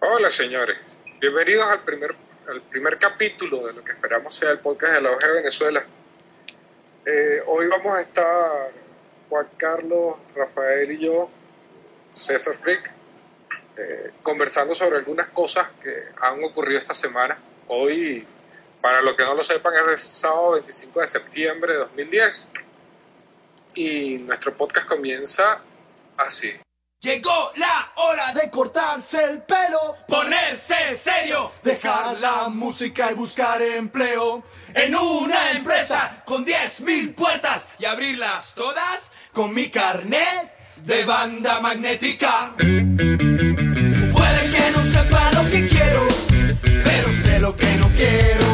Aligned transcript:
Hola 0.00 0.30
señores, 0.30 0.78
bienvenidos 1.20 1.68
al 1.68 1.80
primer, 1.80 2.14
al 2.46 2.62
primer 2.62 2.98
capítulo 2.98 3.66
de 3.66 3.72
lo 3.72 3.82
que 3.82 3.90
esperamos 3.90 4.32
sea 4.32 4.52
el 4.52 4.60
podcast 4.60 4.92
de 4.92 5.00
la 5.00 5.10
hoja 5.10 5.26
de 5.26 5.32
Venezuela. 5.32 5.84
Eh, 7.04 7.42
hoy 7.46 7.66
vamos 7.66 7.98
a 7.98 8.02
estar 8.02 8.70
Juan 9.28 9.48
Carlos, 9.56 10.18
Rafael 10.36 10.92
y 10.92 10.98
yo, 11.00 11.28
César 12.14 12.56
Frick, 12.58 12.88
eh, 13.76 14.12
conversando 14.22 14.72
sobre 14.72 14.98
algunas 14.98 15.26
cosas 15.30 15.66
que 15.82 16.04
han 16.20 16.44
ocurrido 16.44 16.78
esta 16.78 16.94
semana. 16.94 17.36
Hoy, 17.66 18.24
para 18.80 19.02
los 19.02 19.16
que 19.16 19.24
no 19.24 19.34
lo 19.34 19.42
sepan, 19.42 19.74
es 19.74 19.82
el 19.88 19.98
sábado 19.98 20.52
25 20.52 21.00
de 21.00 21.06
septiembre 21.08 21.72
de 21.72 21.78
2010 21.80 22.48
y 23.74 24.16
nuestro 24.18 24.54
podcast 24.54 24.86
comienza 24.86 25.60
así. 26.16 26.54
Llegó 27.00 27.52
la 27.54 27.92
hora 27.94 28.32
de 28.32 28.50
cortarse 28.50 29.22
el 29.22 29.42
pelo, 29.42 29.94
ponerse 30.08 30.96
serio, 30.96 31.52
dejar 31.62 32.18
la 32.18 32.48
música 32.48 33.12
y 33.12 33.14
buscar 33.14 33.62
empleo 33.62 34.42
en 34.74 34.96
una 34.96 35.52
empresa 35.52 36.24
con 36.24 36.44
10.000 36.44 37.14
puertas 37.14 37.68
y 37.78 37.84
abrirlas 37.84 38.52
todas 38.56 39.12
con 39.32 39.54
mi 39.54 39.68
carnet 39.68 40.52
de 40.78 41.04
banda 41.04 41.60
magnética. 41.60 42.54
Puede 42.56 42.90
que 44.50 44.70
no 44.74 44.82
sepa 44.82 45.30
lo 45.34 45.48
que 45.50 45.68
quiero, 45.68 46.08
pero 46.82 47.12
sé 47.12 47.38
lo 47.38 47.56
que 47.56 47.76
no 47.76 47.86
quiero 47.90 48.47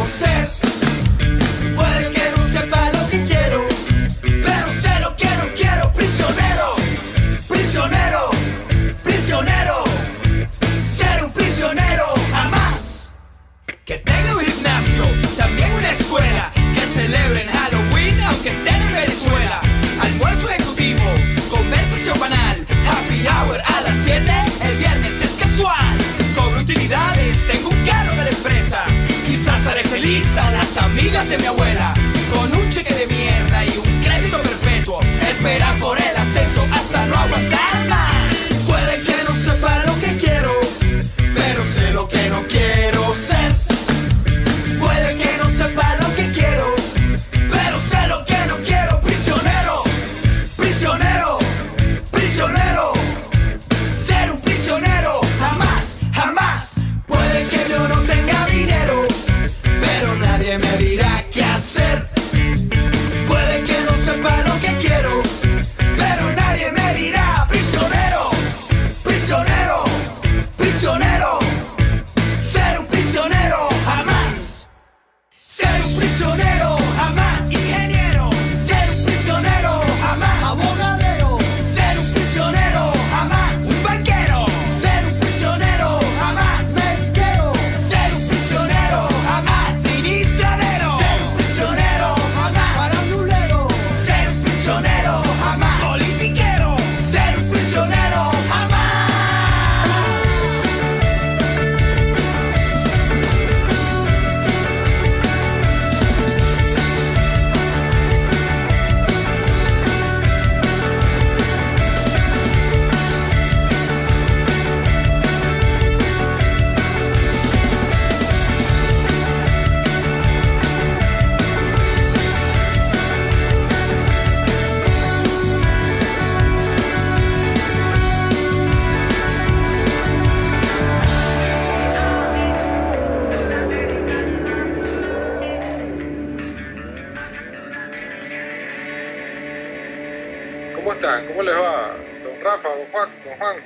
don 143.38 143.38
Juan. 143.38 143.62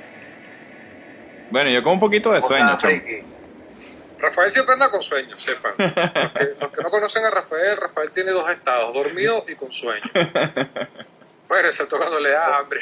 Bueno, 1.49 1.69
yo 1.71 1.83
con 1.83 1.93
un 1.93 1.99
poquito 1.99 2.31
de 2.31 2.41
sueño, 2.41 2.77
chamo. 2.77 3.01
Rafael 4.19 4.51
siempre 4.51 4.73
anda 4.73 4.91
con 4.91 5.01
sueño, 5.01 5.37
sepan. 5.39 5.73
Los 5.77 6.31
que, 6.33 6.43
los 6.59 6.71
que 6.71 6.81
no 6.83 6.89
conocen 6.91 7.25
a 7.25 7.31
Rafael, 7.31 7.77
Rafael 7.77 8.11
tiene 8.11 8.31
dos 8.31 8.49
estados, 8.49 8.93
dormido 8.93 9.45
y 9.47 9.55
con 9.55 9.71
sueño. 9.71 10.03
Bueno, 11.47 11.67
excepto 11.67 11.97
cuando 11.97 12.19
le 12.19 12.31
da 12.31 12.57
hambre. 12.57 12.81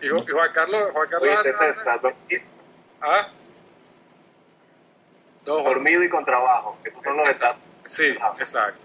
y, 0.00 0.06
Ju- 0.06 0.28
y 0.28 0.32
Juan 0.32 0.50
Carlos, 0.52 0.90
Juan 0.92 1.08
Carlos 1.08 1.22
Oye, 1.40 1.50
anda- 1.50 1.74
César, 1.76 2.00
dormido, 2.00 2.42
¿Ah? 3.02 3.28
No, 5.46 5.62
dormido 5.62 6.02
y 6.02 6.08
con 6.08 6.24
trabajo, 6.24 6.78
que 6.82 6.90
esos 6.90 7.02
son 7.02 7.16
los 7.16 7.28
estados. 7.28 7.56
Sí, 7.84 8.16
exacto. 8.38 8.80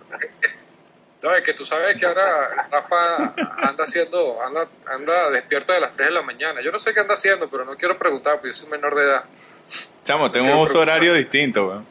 No, 1.23 1.33
es 1.33 1.43
que 1.43 1.53
tú 1.53 1.65
sabes 1.65 1.97
que 1.97 2.05
ahora 2.05 2.67
Rafa 2.69 3.33
anda 3.61 3.85
haciendo, 3.85 4.41
anda, 4.43 4.67
anda 4.85 5.29
despierto 5.29 5.71
de 5.71 5.79
las 5.79 5.93
3 5.93 6.09
de 6.09 6.13
la 6.13 6.21
mañana. 6.21 6.61
Yo 6.61 6.71
no 6.71 6.77
sé 6.77 6.93
qué 6.93 6.99
anda 6.99 7.13
haciendo, 7.13 7.49
pero 7.49 7.63
no 7.63 7.77
quiero 7.77 7.97
preguntar 7.97 8.33
porque 8.33 8.49
yo 8.49 8.53
soy 8.53 8.67
menor 8.69 8.93
de 8.93 9.03
edad. 9.03 9.23
Chamo, 10.05 10.29
tengo 10.29 10.47
un 10.51 10.67
uso 10.67 10.79
horario 10.79 11.13
distinto, 11.13 11.67
weón. 11.67 11.85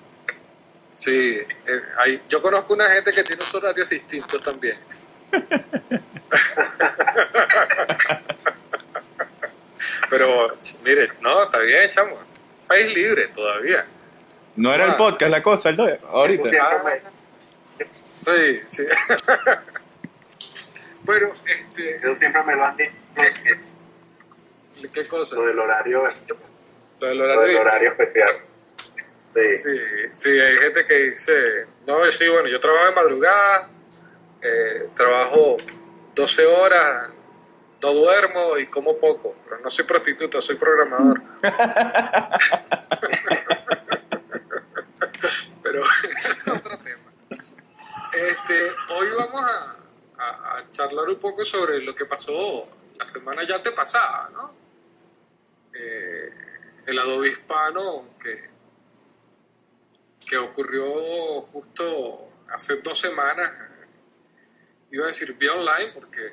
Sí, 0.98 1.38
eh, 1.66 1.82
hay- 1.98 2.20
yo 2.28 2.42
conozco 2.42 2.74
una 2.74 2.90
gente 2.90 3.10
que 3.12 3.24
tiene 3.24 3.42
unos 3.42 3.54
horarios 3.54 3.88
distintos 3.88 4.40
también. 4.42 4.76
Pero, 10.10 10.56
mire, 10.84 11.08
no, 11.22 11.44
está 11.44 11.58
bien, 11.58 11.88
chamo. 11.88 12.18
País 12.68 12.92
libre 12.94 13.28
todavía. 13.28 13.84
No 14.56 14.72
era 14.74 14.84
el 14.84 14.90
Ah. 14.90 14.96
podcast 14.96 15.30
la 15.30 15.42
cosa, 15.42 15.70
el 15.70 15.76
do- 15.76 15.88
Eso 15.88 16.06
ahorita. 16.08 16.48
siempre 16.48 16.76
Ah. 16.76 16.82
me- 16.84 17.11
Sí, 18.22 18.62
sí. 18.66 18.86
bueno, 21.02 21.32
este, 21.44 21.96
eso 21.96 22.14
siempre 22.16 22.42
me 22.44 22.54
lo 22.54 22.64
han 22.64 22.76
dicho, 22.76 22.92
que 24.80 24.88
¿qué 24.90 25.08
cosa? 25.08 25.34
lo 25.36 25.46
del 25.46 25.58
horario, 25.58 26.04
Lo 27.00 27.08
del 27.08 27.18
lo 27.18 27.24
horario. 27.24 27.42
del 27.42 27.56
horario 27.56 27.90
especial. 27.90 28.38
Sí. 29.34 29.58
Sí, 29.58 29.76
sí, 30.12 30.40
hay 30.40 30.56
gente 30.58 30.84
que 30.84 30.94
dice, 30.94 31.66
no, 31.86 32.08
sí, 32.12 32.28
bueno, 32.28 32.48
yo 32.48 32.60
trabajo 32.60 32.86
de 32.86 32.92
madrugada, 32.92 33.68
eh, 34.40 34.88
trabajo 34.94 35.56
12 36.14 36.46
horas 36.46 37.10
no 37.82 37.92
duermo 37.92 38.56
y 38.58 38.68
como 38.68 38.96
poco, 38.98 39.34
pero 39.44 39.58
no 39.60 39.68
soy 39.68 39.84
prostituta, 39.84 40.40
soy 40.40 40.54
programador. 40.54 41.20
pero 45.62 45.82
ese 45.82 46.28
es 46.30 46.48
otro 46.48 46.78
tema. 46.78 47.11
Este, 48.12 48.70
hoy 48.90 49.08
vamos 49.16 49.42
a, 49.42 49.78
charlar 50.70 51.08
un 51.08 51.16
poco 51.16 51.44
sobre 51.44 51.78
lo 51.80 51.94
que 51.94 52.04
pasó 52.04 52.68
la 52.96 53.06
semana 53.06 53.46
ya 53.46 53.56
antepasada, 53.56 54.28
¿no? 54.30 54.54
Eh, 55.74 56.30
el 56.86 56.98
Adobe 56.98 57.30
Hispano 57.30 58.10
que, 58.22 58.50
que 60.26 60.36
ocurrió 60.36 61.40
justo 61.42 62.28
hace 62.48 62.82
dos 62.82 62.98
semanas, 62.98 63.50
iba 64.90 65.04
a 65.04 65.06
decir 65.08 65.34
vía 65.38 65.54
online 65.54 65.92
porque 65.92 66.32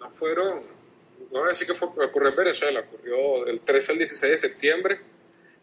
no 0.00 0.10
fueron, 0.10 0.64
no 1.30 1.38
voy 1.38 1.44
a 1.44 1.48
decir 1.48 1.68
que 1.68 1.72
ocurrió 1.72 2.28
en 2.28 2.36
Venezuela, 2.36 2.80
ocurrió 2.80 3.44
del 3.44 3.60
13 3.60 3.92
al 3.92 3.98
16 3.98 4.30
de 4.32 4.36
septiembre, 4.36 5.00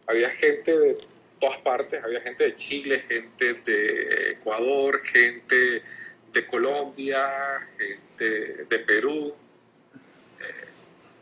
había 0.06 0.30
gente 0.30 0.76
de 0.76 0.98
todas 1.40 1.56
partes, 1.58 2.02
había 2.04 2.20
gente 2.20 2.44
de 2.44 2.56
Chile, 2.56 3.04
gente 3.08 3.54
de 3.54 4.32
Ecuador, 4.32 5.00
gente 5.04 5.82
de 6.32 6.46
Colombia, 6.46 7.66
gente 7.78 8.64
de 8.68 8.78
Perú. 8.80 9.34
Eh, 10.40 10.64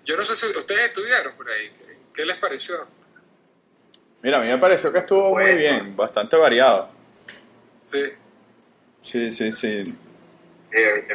yo 0.05 0.17
no 0.17 0.25
sé 0.25 0.35
si 0.37 0.47
ustedes 0.57 0.87
estuvieron 0.87 1.35
por 1.37 1.49
ahí, 1.51 1.71
¿qué 2.15 2.25
les 2.25 2.37
pareció? 2.39 2.87
Mira, 4.23 4.39
a 4.39 4.41
mí 4.43 4.49
me 4.49 4.59
pareció 4.59 4.93
que 4.93 4.99
estuvo 4.99 5.31
muy 5.31 5.55
bien, 5.55 5.95
bastante 5.97 6.37
variado. 6.37 6.91
Sí, 7.83 8.05
Sí, 9.01 9.33
sí, 9.33 9.53
sí. 9.53 9.83
Eh, 10.73 11.07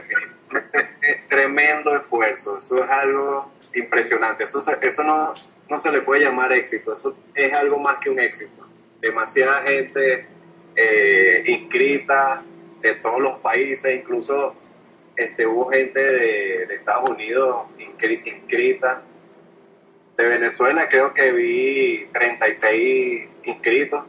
tremendo 1.28 1.96
esfuerzo, 1.96 2.60
eso 2.60 2.76
es 2.84 2.90
algo 2.90 3.52
impresionante, 3.76 4.46
eso, 4.46 4.62
se- 4.62 4.78
eso 4.82 5.04
no, 5.04 5.34
no 5.70 5.80
se 5.80 5.92
le 5.92 6.02
puede 6.02 6.24
llamar 6.24 6.54
éxito, 6.54 6.96
eso 6.96 7.16
es 7.36 7.54
algo 7.54 7.78
más 7.80 7.98
que 8.00 8.10
un 8.10 8.20
éxito. 8.20 8.66
Demasiada 9.04 9.62
gente 9.64 10.26
eh, 10.78 11.44
inscrita 11.46 12.42
de 12.82 12.94
todos 12.96 13.20
los 13.20 13.40
países, 13.40 13.94
incluso 14.00 14.56
este, 15.18 15.46
hubo 15.46 15.70
gente 15.70 16.00
de, 16.00 16.66
de 16.68 16.76
Estados 16.76 17.10
Unidos 17.10 17.68
inscri- 17.78 18.26
inscrita. 18.26 19.02
De 20.18 20.26
Venezuela 20.26 20.88
creo 20.88 21.14
que 21.14 21.32
vi 21.34 22.08
36 22.14 23.28
inscritos. 23.44 24.06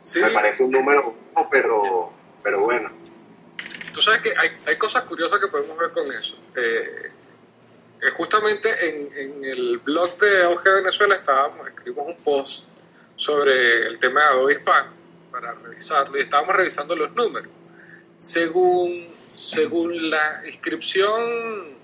sí. 0.00 0.20
Me 0.22 0.30
parece 0.30 0.62
un 0.62 0.70
número 0.70 1.02
pero, 1.50 2.12
pero 2.42 2.60
bueno. 2.60 2.88
Tú 3.92 4.00
sabes 4.00 4.20
que 4.22 4.30
hay, 4.38 4.50
hay 4.66 4.76
cosas 4.76 5.04
curiosas 5.04 5.38
que 5.38 5.48
podemos 5.48 5.76
ver 5.76 5.90
con 5.90 6.10
eso. 6.12 6.38
Eh, 6.56 7.10
eh, 8.02 8.10
justamente 8.14 8.68
en, 8.88 9.10
en 9.18 9.44
el 9.44 9.78
blog 9.78 10.16
de 10.18 10.44
Auge 10.44 10.70
Venezuela 10.70 11.16
estábamos, 11.16 11.68
escribimos 11.68 12.06
un 12.08 12.16
post 12.24 12.66
sobre 13.20 13.86
el 13.86 13.98
tema 13.98 14.22
de 14.22 14.26
Adobe 14.28 14.54
Hispano 14.54 14.92
para 15.30 15.52
revisarlo 15.52 16.16
y 16.16 16.22
estábamos 16.22 16.56
revisando 16.56 16.96
los 16.96 17.14
números. 17.14 17.52
Según, 18.16 19.08
según 19.36 20.08
la 20.08 20.42
inscripción 20.46 21.74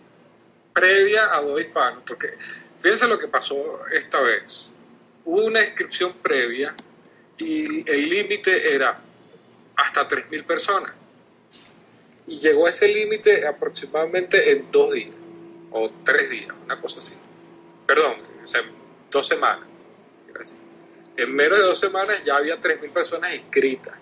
previa 0.73 1.27
a 1.27 1.37
Adobe 1.37 1.63
Hispano, 1.63 2.03
porque 2.07 2.39
fíjense 2.81 3.07
lo 3.07 3.19
que 3.19 3.29
pasó 3.29 3.83
esta 3.93 4.19
vez. 4.23 4.73
Hubo 5.27 5.45
una 5.45 5.61
inscripción 5.61 6.15
previa 6.23 6.75
y 7.37 7.89
el 7.91 8.09
límite 8.09 8.75
era 8.75 8.99
hasta 9.77 10.09
3.000 10.09 10.43
personas 10.45 10.95
y 12.27 12.39
llegó 12.39 12.67
a 12.67 12.71
ese 12.71 12.89
límite 12.89 13.47
aproximadamente 13.47 14.53
en 14.53 14.73
dos 14.73 14.95
días 14.95 15.15
o 15.71 15.91
tres 16.03 16.31
días, 16.31 16.55
una 16.65 16.81
cosa 16.81 17.01
así. 17.01 17.19
Perdón, 17.87 18.17
o 18.43 18.49
sea, 18.49 18.63
dos 19.11 19.29
semanas. 19.29 19.69
decir. 20.39 20.66
En 21.17 21.35
menos 21.35 21.59
de 21.59 21.65
dos 21.65 21.79
semanas 21.79 22.23
ya 22.25 22.37
había 22.37 22.61
3.000 22.61 22.93
personas 22.93 23.35
inscritas. 23.35 23.95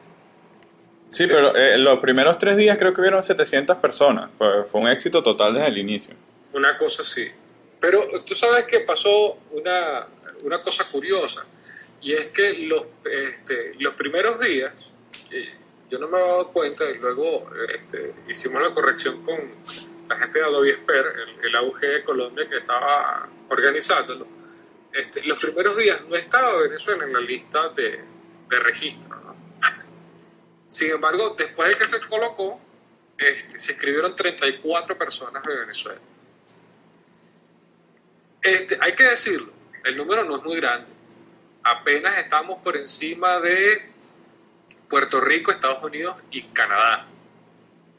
Sí, 1.10 1.28
pero 1.28 1.54
eh, 1.54 1.78
los 1.78 2.00
primeros 2.00 2.38
tres 2.38 2.56
días 2.56 2.76
creo 2.76 2.92
que 2.92 3.00
hubieron 3.00 3.22
700 3.22 3.76
personas. 3.76 4.30
Fue, 4.36 4.64
fue 4.64 4.80
un 4.80 4.88
éxito 4.88 5.22
total 5.22 5.54
desde 5.54 5.68
el 5.68 5.78
inicio. 5.78 6.14
Una 6.52 6.76
cosa 6.76 7.02
así. 7.02 7.30
Pero 7.78 8.08
tú 8.24 8.34
sabes 8.34 8.64
que 8.64 8.80
pasó 8.80 9.38
una, 9.52 10.06
una 10.42 10.62
cosa 10.62 10.84
curiosa, 10.90 11.44
y 12.00 12.12
es 12.12 12.26
que 12.26 12.54
los, 12.54 12.86
este, 13.04 13.74
los 13.78 13.94
primeros 13.94 14.40
días, 14.40 14.90
yo 15.90 15.98
no 15.98 16.08
me 16.08 16.18
había 16.18 16.30
dado 16.30 16.48
cuenta, 16.48 16.84
y 16.90 16.98
luego 16.98 17.50
este, 17.72 18.14
hicimos 18.28 18.62
la 18.62 18.74
corrección 18.74 19.22
con 19.22 19.36
la 20.08 20.16
gente 20.18 20.38
de 20.38 20.44
Adobe 20.44 20.70
Esper, 20.70 21.04
el, 21.06 21.46
el 21.46 21.56
AUG 21.56 21.80
de 21.80 22.02
Colombia 22.02 22.48
que 22.48 22.58
estaba 22.58 23.28
organizándolo. 23.48 24.26
Este, 24.94 25.24
los 25.24 25.40
primeros 25.40 25.76
días 25.76 26.02
no 26.08 26.14
estaba 26.14 26.56
Venezuela 26.62 27.04
en 27.04 27.12
la 27.12 27.20
lista 27.20 27.68
de, 27.70 28.04
registro. 28.48 29.16
¿no? 29.16 29.34
Sin 30.68 30.92
embargo, 30.92 31.34
después 31.36 31.68
de 31.70 31.74
que 31.74 31.88
se 31.88 32.00
colocó, 32.02 32.60
este, 33.18 33.58
se 33.58 33.72
escribieron 33.72 34.14
34 34.14 34.96
personas 34.96 35.42
de 35.42 35.56
Venezuela. 35.56 36.00
Este, 38.40 38.78
hay 38.80 38.94
que 38.94 39.02
decirlo, 39.02 39.52
el 39.82 39.96
número 39.96 40.22
no 40.22 40.36
es 40.36 40.44
muy 40.44 40.56
grande. 40.60 40.86
Apenas 41.64 42.16
estamos 42.18 42.62
por 42.62 42.76
encima 42.76 43.40
de 43.40 43.90
Puerto 44.88 45.20
Rico, 45.20 45.50
Estados 45.50 45.82
Unidos 45.82 46.16
y 46.30 46.42
Canadá, 46.42 47.08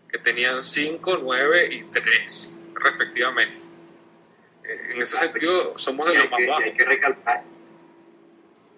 que 0.09 0.19
tenían 0.19 0.62
5, 0.62 1.19
9 1.21 1.74
y 1.74 1.83
3 1.92 2.53
respectivamente. 2.75 3.64
Eh, 4.67 4.91
En 4.94 5.01
ese 5.01 5.17
sentido, 5.17 5.77
somos 5.77 6.07
de 6.07 6.15
los 6.15 6.23
hay, 6.23 6.29
más 6.29 6.38
que, 6.39 6.45
y 6.45 6.69
hay 6.69 6.73
que 6.73 6.85
recalcar, 6.85 7.44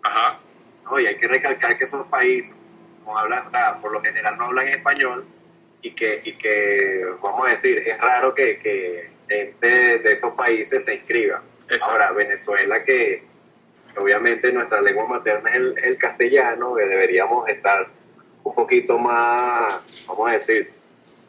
Ajá, 0.04 0.40
no, 0.84 1.00
y 1.00 1.06
hay 1.06 1.18
que 1.18 1.28
recalcar 1.28 1.78
que 1.78 1.86
esos 1.86 2.08
países 2.08 2.56
no 3.06 3.18
hablan, 3.18 3.48
o 3.48 3.52
sea, 3.52 3.80
por 3.82 3.92
lo 3.92 4.02
general 4.02 4.38
no 4.38 4.46
hablan 4.46 4.68
español 4.68 5.26
y 5.82 5.92
que, 5.92 6.22
y 6.24 6.34
que 6.38 7.06
vamos 7.22 7.48
a 7.48 7.52
decir, 7.52 7.80
es 7.80 7.98
raro 8.00 8.34
que, 8.34 8.58
que 8.60 9.10
gente 9.28 10.00
de 10.00 10.14
esos 10.14 10.34
países 10.34 10.84
se 10.86 10.96
inscriba. 10.96 11.42
Exacto. 11.70 11.92
Ahora, 11.92 12.12
Venezuela, 12.14 12.84
que 12.84 13.24
obviamente 13.98 14.52
nuestra 14.52 14.82
lengua 14.82 15.08
materna 15.08 15.50
es 15.50 15.56
el, 15.58 15.76
el 15.84 15.98
castellano, 15.98 16.76
que 16.76 16.86
deberíamos 16.86 17.48
estar 17.50 17.88
un 18.44 18.56
poquito 18.56 18.98
más, 18.98 19.82
vamos 20.08 20.30
a 20.30 20.34
decir, 20.34 20.72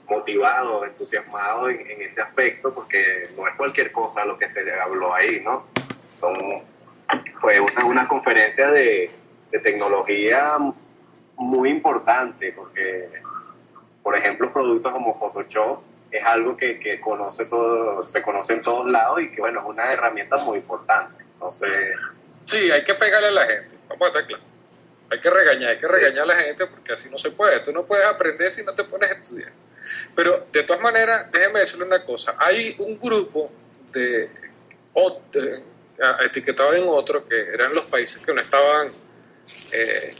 motivados, 0.09 0.87
entusiasmados 0.87 1.71
en, 1.71 2.01
ese 2.01 2.21
aspecto, 2.21 2.75
porque 2.75 3.25
no 3.37 3.47
es 3.47 3.55
cualquier 3.57 3.93
cosa 3.93 4.25
lo 4.25 4.39
que 4.39 4.51
se 4.51 4.73
habló 4.81 5.15
ahí, 5.15 5.41
¿no? 5.41 5.67
Fue 7.41 7.61
una, 7.61 7.85
una 7.85 8.09
conferencia 8.09 8.71
de, 8.71 9.11
de 9.51 9.59
tecnología 9.61 10.57
muy 11.37 11.71
importante, 11.71 12.53
porque, 12.53 13.09
por 14.03 14.17
ejemplo, 14.17 14.53
productos 14.53 14.93
como 14.93 15.19
Photoshop 15.19 15.83
es 16.11 16.25
algo 16.25 16.57
que, 16.57 16.79
que 16.79 17.01
conoce 17.01 17.45
todo, 17.47 18.03
se 18.03 18.23
conoce 18.23 18.55
en 18.55 18.63
todos 18.63 18.91
lados 18.91 19.21
y 19.21 19.31
que, 19.31 19.41
bueno, 19.41 19.61
es 19.61 19.67
una 19.67 19.91
herramienta 19.93 20.37
muy 20.39 20.59
importante. 20.59 21.23
Entonces, 21.35 21.95
sí, 22.47 22.71
hay 22.71 22.83
que 22.83 22.95
pegarle 22.95 23.29
a 23.29 23.33
la 23.33 23.47
gente, 23.47 23.77
vamos 23.89 24.03
a 24.03 24.07
estar 24.09 24.27
claros. 24.27 24.47
Hay 25.11 25.21
que 25.21 25.31
regañar, 25.31 25.71
hay 25.71 25.79
que 25.79 25.89
regañar 25.89 26.25
a 26.25 26.27
la 26.27 26.37
gente 26.37 26.67
porque 26.67 26.93
así 26.93 27.09
no 27.11 27.17
se 27.17 27.31
puede. 27.31 27.61
Tú 27.61 27.73
no 27.73 27.85
puedes 27.85 28.05
aprender 28.05 28.51
si 28.51 28.63
no 28.63 28.75
te 28.75 28.85
pones 28.85 29.11
a 29.11 29.15
estudiar. 29.15 29.53
Pero 30.15 30.47
de 30.53 30.63
todas 30.63 30.83
maneras, 30.83 31.31
déjeme 31.33 31.61
decirle 31.61 31.87
una 31.87 32.05
cosa. 32.05 32.37
Hay 32.39 32.75
un 32.79 32.99
grupo 32.99 33.51
de, 33.93 34.31
etiquetado 36.25 36.75
en 36.75 36.85
otro 36.89 37.27
que 37.27 37.41
eran 37.53 37.75
los 37.75 37.89
países 37.91 38.25
que 38.25 38.33
no 38.33 38.41
estaban 38.41 38.91
eh, 39.73 40.15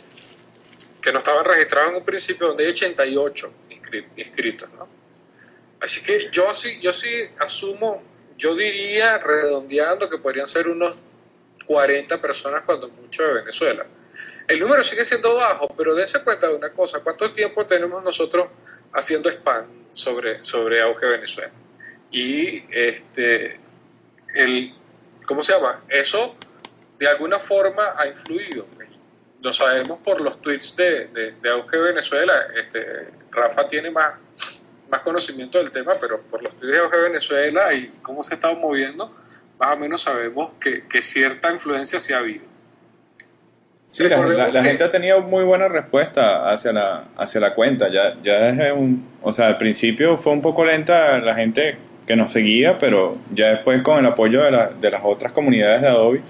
que 1.03 1.13
no 1.13 1.19
estaban 1.19 1.45
registrados 1.45 1.91
en 1.91 1.97
un 1.97 2.05
principio, 2.05 2.49
donde 2.49 2.65
hay 2.65 2.71
88 2.71 3.53
inscri- 3.71 4.07
inscritos. 4.17 4.69
Así 5.81 6.03
que 6.03 6.29
yo 6.31 6.53
sí, 6.53 6.81
yo 6.81 6.93
sí 6.93 7.09
asumo, 7.39 8.03
yo 8.37 8.55
diría 8.55 9.19
redondeando 9.19 10.09
que 10.11 10.19
podrían 10.19 10.47
ser 10.47 10.69
unos 10.69 11.01
40 11.67 12.21
personas 12.21 12.65
cuando 12.65 12.89
mucho 12.89 13.23
de 13.23 13.35
Venezuela. 13.35 13.87
El 14.49 14.59
número 14.59 14.83
sigue 14.83 15.05
siendo 15.05 15.35
bajo, 15.37 15.69
pero 15.77 15.95
dése 15.95 16.25
cuenta 16.25 16.49
de 16.49 16.55
una 16.57 16.73
cosa, 16.73 17.01
¿cuánto 17.01 17.33
tiempo 17.33 17.65
tenemos 17.67 18.03
nosotros 18.03 18.49
haciendo 18.93 19.29
spam 19.29 19.67
sobre, 19.93 20.43
sobre 20.43 20.83
Auge 20.83 21.07
Venezuela? 21.07 21.53
Y 22.11 22.65
este, 22.71 23.61
el, 24.35 24.75
¿cómo 25.27 25.43
se 25.43 25.53
llama? 25.53 25.83
Eso 25.89 26.37
de 26.99 27.09
alguna 27.09 27.39
forma 27.39 27.95
ha 27.97 28.07
influido. 28.07 28.67
Lo 29.41 29.53
sabemos 29.53 30.01
por 30.01 30.21
los 30.21 30.41
tweets 30.41 30.77
de, 30.77 31.35
de, 31.41 31.51
Auge 31.51 31.79
Venezuela. 31.79 32.49
Este, 32.57 33.09
Rafa 33.31 33.69
tiene 33.69 33.91
más, 33.91 34.15
más 34.91 35.01
conocimiento 35.03 35.59
del 35.59 35.71
tema, 35.71 35.93
pero 36.01 36.21
por 36.23 36.43
los 36.43 36.55
tweets 36.55 36.73
de 36.73 36.79
Auge 36.81 36.99
Venezuela 36.99 37.73
y 37.73 37.89
cómo 38.03 38.23
se 38.23 38.35
ha 38.35 38.37
estado 38.37 38.57
moviendo, 38.57 39.15
más 39.59 39.75
o 39.75 39.77
menos 39.77 40.03
sabemos 40.03 40.53
que, 40.61 40.89
que 40.89 41.03
cierta 41.03 41.53
influencia 41.53 41.99
sí 41.99 42.13
ha 42.13 42.19
habido. 42.19 42.45
Sí, 43.89 44.07
la, 44.07 44.19
la- 44.27 44.49
la 44.49 44.63
gente 44.65 44.85
ha 44.85 44.91
tenido 44.91 45.23
muy 45.23 45.45
buena 45.45 45.67
respuesta 45.67 46.51
hacia 46.51 46.73
la, 46.73 47.05
hacia 47.17 47.41
la 47.41 47.55
cuenta. 47.55 47.89
Ya, 47.89 48.15
ya 48.23 48.35
desde 48.39 48.71
un, 48.73 49.03
o 49.23 49.33
sea, 49.33 49.47
al 49.47 49.57
principio 49.57 50.19
fue 50.19 50.35
un 50.35 50.43
poco 50.43 50.63
lenta 50.65 51.19
la 51.21 51.35
gente 51.35 51.77
que 52.07 52.15
nos 52.15 52.31
seguía, 52.31 52.77
pero 52.79 53.17
ya 53.35 53.51
después 53.51 53.81
con 53.83 53.99
el 53.99 54.07
apoyo 54.07 54.43
de, 54.43 54.51
la, 54.51 54.69
de 54.79 54.91
las 54.91 55.01
otras 55.05 55.33
comunidades 55.33 55.81
de 55.83 55.89
Adobe 55.89 56.21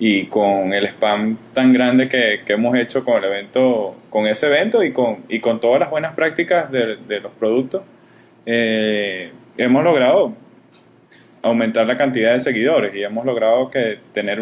y 0.00 0.26
con 0.26 0.72
el 0.72 0.84
spam 0.86 1.36
tan 1.52 1.72
grande 1.72 2.08
que, 2.08 2.40
que, 2.44 2.54
hemos 2.54 2.74
hecho 2.76 3.04
con 3.04 3.18
el 3.18 3.24
evento, 3.24 3.94
con 4.10 4.26
ese 4.26 4.46
evento 4.46 4.82
y 4.82 4.92
con, 4.92 5.18
y 5.28 5.38
con 5.40 5.60
todas 5.60 5.78
las 5.78 5.90
buenas 5.90 6.14
prácticas 6.14 6.72
de, 6.72 6.96
de 7.06 7.20
los 7.20 7.30
productos, 7.32 7.82
eh, 8.46 9.30
hemos 9.58 9.84
logrado 9.84 10.32
aumentar 11.42 11.86
la 11.86 11.96
cantidad 11.96 12.32
de 12.32 12.40
seguidores 12.40 12.94
y 12.94 13.02
hemos 13.04 13.24
logrado 13.24 13.70
que 13.70 13.98
tener 14.12 14.40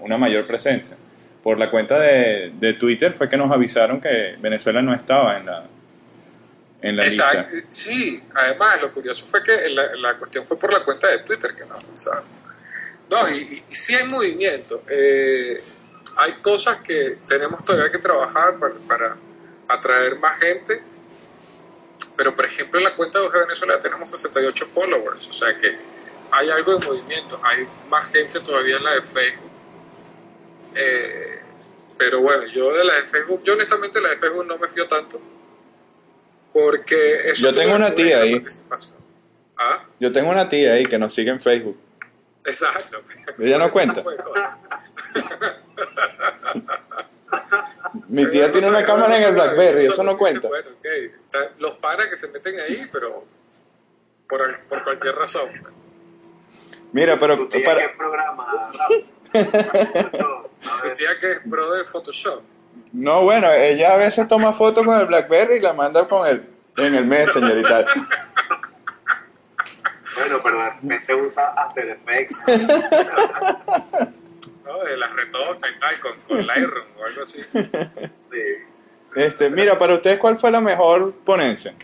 una 0.00 0.16
mayor 0.16 0.46
presencia. 0.46 0.96
Por 1.42 1.58
la 1.58 1.70
cuenta 1.70 1.98
de, 1.98 2.52
de, 2.54 2.74
Twitter 2.74 3.14
fue 3.14 3.28
que 3.28 3.36
nos 3.36 3.50
avisaron 3.50 4.00
que 4.00 4.36
Venezuela 4.38 4.82
no 4.82 4.94
estaba 4.94 5.38
en 5.38 5.46
la, 5.46 5.64
en 6.82 6.96
la 6.96 7.04
lista. 7.04 7.48
Sí, 7.70 8.22
además 8.34 8.82
lo 8.82 8.92
curioso 8.92 9.24
fue 9.24 9.42
que 9.42 9.68
la, 9.70 9.94
la, 9.96 10.18
cuestión 10.18 10.44
fue 10.44 10.58
por 10.58 10.72
la 10.72 10.84
cuenta 10.84 11.08
de 11.08 11.20
Twitter 11.20 11.54
que 11.54 11.64
nos 11.64 11.82
avisaron. 11.82 12.24
No, 13.08 13.28
y, 13.30 13.64
y, 13.68 13.74
sí 13.74 13.94
hay 13.94 14.06
movimiento. 14.06 14.82
Eh, 14.88 15.58
hay 16.16 16.34
cosas 16.42 16.78
que 16.78 17.18
tenemos 17.26 17.64
todavía 17.64 17.90
que 17.90 17.98
trabajar 17.98 18.58
para, 18.58 18.74
para 18.86 19.16
atraer 19.68 20.18
más 20.18 20.38
gente. 20.38 20.82
Pero, 22.16 22.36
por 22.36 22.44
ejemplo, 22.44 22.78
en 22.78 22.84
la 22.84 22.94
cuenta 22.94 23.18
de 23.18 23.28
Venezuela 23.28 23.80
tenemos 23.80 24.10
68 24.10 24.66
followers. 24.66 25.26
O 25.28 25.32
sea 25.32 25.56
que 25.56 25.76
hay 26.30 26.50
algo 26.50 26.76
de 26.76 26.86
movimiento. 26.86 27.40
Hay 27.42 27.66
más 27.88 28.10
gente 28.10 28.40
todavía 28.40 28.76
en 28.76 28.84
la 28.84 28.94
de 28.94 29.02
Facebook. 29.02 29.50
Eh, 30.74 31.29
pero 32.00 32.20
bueno, 32.22 32.46
yo 32.46 32.72
de 32.72 32.82
la 32.82 32.94
de 32.94 33.06
Facebook, 33.06 33.42
yo 33.44 33.52
honestamente 33.52 34.00
la 34.00 34.08
de 34.08 34.16
Facebook 34.16 34.46
no 34.46 34.56
me 34.56 34.68
fío 34.68 34.88
tanto. 34.88 35.20
Porque 36.50 37.28
eso 37.28 37.42
Yo 37.42 37.54
tengo 37.54 37.76
una 37.76 37.94
tía 37.94 38.22
ahí. 38.22 38.42
¿Ah? 39.58 39.84
Yo 40.00 40.10
tengo 40.10 40.30
una 40.30 40.48
tía 40.48 40.72
ahí 40.72 40.86
que 40.86 40.98
nos 40.98 41.12
sigue 41.12 41.30
en 41.30 41.42
Facebook. 41.42 41.78
Exacto. 42.42 43.02
Ella 43.38 43.58
no 43.58 43.68
cuenta. 43.68 44.02
Mi 48.08 48.26
tía 48.30 48.50
tiene 48.50 48.68
una 48.68 48.82
cámara 48.82 49.18
en 49.18 49.24
el 49.24 49.34
Blackberry, 49.34 49.82
eso 49.82 50.02
no 50.02 50.16
cuenta. 50.16 50.48
Bueno, 50.48 50.70
okay. 50.78 51.12
Los 51.58 51.72
paras 51.72 52.06
que 52.06 52.16
se 52.16 52.28
meten 52.28 52.60
ahí, 52.60 52.88
pero 52.90 53.26
por, 54.26 54.58
por 54.60 54.84
cualquier 54.84 55.16
razón. 55.16 55.50
Mira, 56.92 57.18
pero 57.18 57.36
¿Tu 57.36 57.50
tía 57.50 57.62
para... 57.62 57.80
qué 57.82 57.90
programa? 57.94 58.72
¿Tu 59.32 60.92
tía 60.94 61.18
que 61.20 61.32
es 61.32 61.40
pro 61.48 61.72
de 61.72 61.84
Photoshop? 61.84 62.42
No, 62.92 63.22
bueno, 63.22 63.52
ella 63.52 63.94
a 63.94 63.96
veces 63.96 64.26
toma 64.26 64.52
fotos 64.52 64.84
con 64.84 64.98
el 64.98 65.06
BlackBerry 65.06 65.56
y 65.56 65.60
la 65.60 65.72
manda 65.72 66.06
con 66.06 66.26
el, 66.26 66.44
en 66.78 66.94
el 66.94 67.06
Messenger 67.06 67.58
y 67.58 67.62
tal. 67.62 67.86
Bueno, 70.16 70.40
pero 70.42 70.58
de 70.58 70.70
repente 70.70 71.14
usa 71.14 71.54
After 71.56 71.88
Effects. 71.88 72.36
no, 74.64 74.84
de 74.84 74.96
las 74.96 75.12
retoca 75.12 75.68
y 75.68 75.78
tal, 75.78 76.00
con, 76.00 76.20
con 76.22 76.46
Lightroom 76.46 76.86
o 76.98 77.04
algo 77.04 77.22
así. 77.22 77.42
Sí. 77.52 78.42
Este, 79.14 79.50
mira, 79.50 79.78
para 79.78 79.94
ustedes, 79.94 80.18
¿cuál 80.18 80.38
fue 80.38 80.50
la 80.50 80.60
mejor 80.60 81.14
ponencia? 81.24 81.74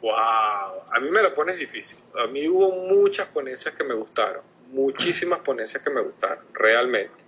Wow, 0.00 0.12
a 0.12 1.00
mí 1.00 1.10
me 1.10 1.22
lo 1.22 1.34
pones 1.34 1.56
difícil. 1.56 2.04
A 2.22 2.26
mí 2.26 2.48
hubo 2.48 2.72
muchas 2.72 3.26
ponencias 3.28 3.74
que 3.74 3.84
me 3.84 3.94
gustaron, 3.94 4.42
muchísimas 4.72 5.40
ponencias 5.40 5.82
que 5.82 5.90
me 5.90 6.00
gustaron, 6.00 6.44
realmente. 6.54 7.24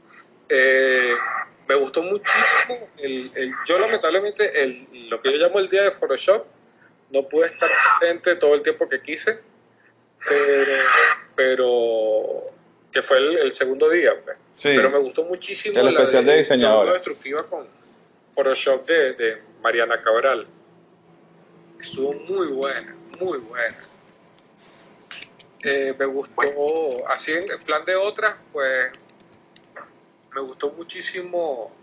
Eh, 0.49 1.15
me 1.69 1.75
gustó 1.77 2.03
muchísimo, 2.03 2.91
el, 2.99 3.31
el, 3.35 3.55
yo 3.67 3.79
lamentablemente, 3.79 4.63
el, 4.63 5.09
lo 5.09 5.21
que 5.23 5.33
yo 5.33 5.39
llamo 5.39 5.59
el 5.59 5.69
día 5.69 5.85
de 5.85 5.91
Photoshop, 5.93 6.47
no 7.11 7.29
pude 7.29 7.47
estar 7.47 7.71
presente 7.85 8.37
todo 8.37 8.55
el 8.55 8.63
tiempo 8.63 8.89
que 8.89 9.01
quise, 9.01 9.41
pero, 10.29 10.83
pero 11.37 12.51
que 12.93 13.03
fue 13.03 13.19
el, 13.19 13.53
segundo 13.55 13.89
día. 13.89 14.13
Pues. 14.23 14.37
Sí. 14.55 14.73
Pero 14.75 14.91
me 14.91 14.99
gustó 14.99 15.25
muchísimo 15.25 15.79
El 15.79 15.87
la 15.87 16.01
especial 16.01 16.25
de 16.25 16.37
diseñadora. 16.39 16.87
la 16.87 16.93
destructiva 16.95 17.43
con 17.49 17.67
Photoshop 18.35 18.87
de, 18.87 19.13
de 19.15 19.43
Mariana 19.63 20.03
Cabral. 20.03 20.47
Estuvo 21.79 22.13
muy 22.13 22.49
buena, 22.49 22.97
muy 23.21 23.39
buena. 23.39 23.77
Eh, 25.65 25.95
me 25.99 26.05
gustó, 26.07 26.43
así 27.09 27.33
en, 27.33 27.59
plan 27.61 27.85
de 27.85 27.97
otras, 27.97 28.37
pues 28.53 28.93
me 30.35 30.41
gustó 30.43 30.71
muchísimo 30.71 31.75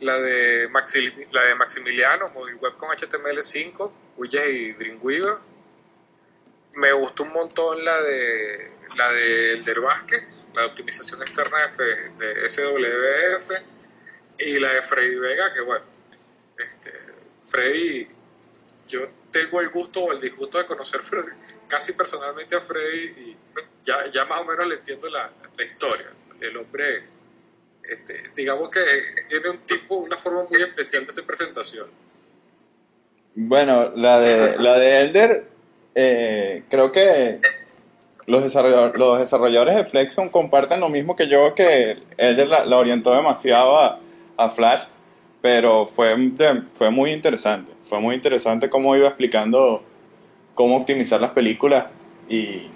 la 0.00 0.18
de, 0.18 0.68
Maxi, 0.68 1.12
la 1.30 1.44
de 1.44 1.54
Maximiliano, 1.54 2.26
Web 2.26 2.76
con 2.76 2.88
HTML5, 2.90 3.90
Widget 4.16 4.48
y 4.48 4.72
Dreamweaver. 4.72 5.36
Me 6.74 6.92
gustó 6.92 7.22
un 7.22 7.32
montón 7.32 7.84
la 7.84 8.00
de 8.02 8.72
la 8.96 9.10
de 9.10 9.52
Elder 9.52 9.80
Vázquez, 9.80 10.48
la 10.54 10.62
de 10.62 10.66
optimización 10.68 11.22
externa 11.22 11.68
de, 11.78 12.10
de 12.18 12.48
SWF, 12.48 13.50
y 14.38 14.58
la 14.58 14.74
de 14.74 14.82
Freddy 14.82 15.16
Vega, 15.16 15.52
que 15.52 15.60
bueno, 15.60 15.84
este, 16.58 16.92
Freddy, 17.42 18.08
yo 18.88 19.08
tengo 19.30 19.60
el 19.60 19.70
gusto 19.70 20.00
o 20.00 20.12
el 20.12 20.20
disgusto 20.20 20.58
de 20.58 20.66
conocer 20.66 21.00
casi 21.72 21.94
personalmente 21.94 22.54
a 22.54 22.60
Freddy 22.60 23.04
y 23.16 23.36
ya, 23.82 24.06
ya 24.12 24.26
más 24.26 24.40
o 24.40 24.44
menos 24.44 24.66
le 24.66 24.74
entiendo 24.74 25.08
la, 25.08 25.30
la 25.56 25.64
historia. 25.64 26.10
El 26.38 26.54
hombre 26.58 27.04
este, 27.82 28.24
digamos 28.36 28.68
que 28.68 28.80
tiene 29.26 29.48
un 29.48 29.58
tipo, 29.60 29.94
una 29.96 30.18
forma 30.18 30.44
muy 30.50 30.60
especial 30.60 31.04
de 31.04 31.08
hacer 31.08 31.24
presentación. 31.24 31.86
Bueno, 33.34 33.90
la 33.96 34.20
de, 34.20 34.58
la 34.58 34.78
de 34.78 35.00
Elder, 35.00 35.46
eh, 35.94 36.62
creo 36.68 36.92
que 36.92 37.40
los 38.26 38.42
desarrolladores, 38.42 38.98
los 38.98 39.18
desarrolladores 39.20 39.74
de 39.74 39.84
Flexon 39.86 40.28
comparten 40.28 40.78
lo 40.78 40.90
mismo 40.90 41.16
que 41.16 41.26
yo, 41.26 41.54
que 41.54 41.96
Elder 42.18 42.48
la, 42.48 42.66
la 42.66 42.76
orientó 42.76 43.14
demasiado 43.14 43.78
a, 43.78 43.98
a, 44.36 44.50
Flash, 44.50 44.82
pero 45.40 45.86
fue, 45.86 46.14
de, 46.16 46.64
fue 46.74 46.90
muy 46.90 47.12
interesante. 47.12 47.72
Fue 47.84 47.98
muy 47.98 48.14
interesante 48.14 48.68
cómo 48.68 48.94
iba 48.94 49.08
explicando 49.08 49.82
cómo 50.54 50.76
optimizar 50.76 51.20
las 51.20 51.32
películas 51.32 51.86
y, 52.28 52.68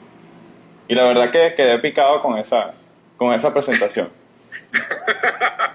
y 0.88 0.94
la 0.94 1.04
verdad 1.04 1.30
que 1.30 1.54
quedé 1.54 1.78
picado 1.78 2.20
con 2.22 2.38
esa, 2.38 2.74
con 3.16 3.32
esa 3.32 3.52
presentación. 3.52 4.08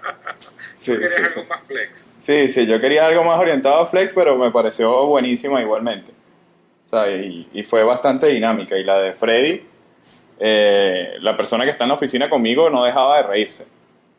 Sí, 0.81 0.93
querías 0.93 1.13
sí, 1.13 1.24
algo 1.24 1.41
sí. 1.43 1.48
más 1.48 1.62
flex. 1.67 2.13
Sí, 2.25 2.53
sí, 2.53 2.65
yo 2.65 2.81
quería 2.81 3.05
algo 3.05 3.24
más 3.24 3.39
orientado 3.39 3.81
a 3.81 3.86
flex, 3.86 4.13
pero 4.13 4.36
me 4.36 4.50
pareció 4.50 5.05
buenísima 5.05 5.62
igualmente. 5.62 6.12
O 6.88 6.89
sea, 6.89 7.10
y, 7.10 7.48
y 7.53 7.63
fue 7.63 7.84
bastante 7.84 8.27
dinámica. 8.27 8.75
Y 8.77 8.84
la 8.84 8.98
de 8.98 9.13
Freddy, 9.13 9.63
eh, 10.39 11.17
la 11.20 11.38
persona 11.38 11.65
que 11.65 11.72
está 11.72 11.84
en 11.84 11.89
la 11.89 11.93
oficina 11.96 12.29
conmigo 12.29 12.70
no 12.72 12.84
dejaba 12.84 13.17
de 13.17 13.24
reírse. 13.24 13.65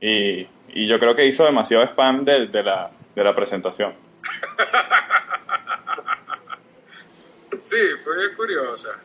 Y, 0.00 0.46
y 0.72 0.86
yo 0.86 1.00
creo 1.00 1.16
que 1.16 1.26
hizo 1.26 1.44
demasiado 1.44 1.82
spam 1.84 2.24
de, 2.24 2.46
de, 2.46 2.62
la, 2.62 2.90
de 3.14 3.24
la 3.24 3.34
presentación. 3.34 3.92
sí, 7.62 7.76
fue 8.02 8.18
bien 8.18 8.34
curiosa. 8.36 9.00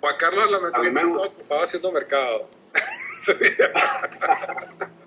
Juan 0.00 0.14
Carlos 0.18 0.50
lamentablemente 0.50 1.10
estaba 1.10 1.26
ocupado 1.26 1.62
haciendo 1.62 1.92
mercado. 1.92 2.48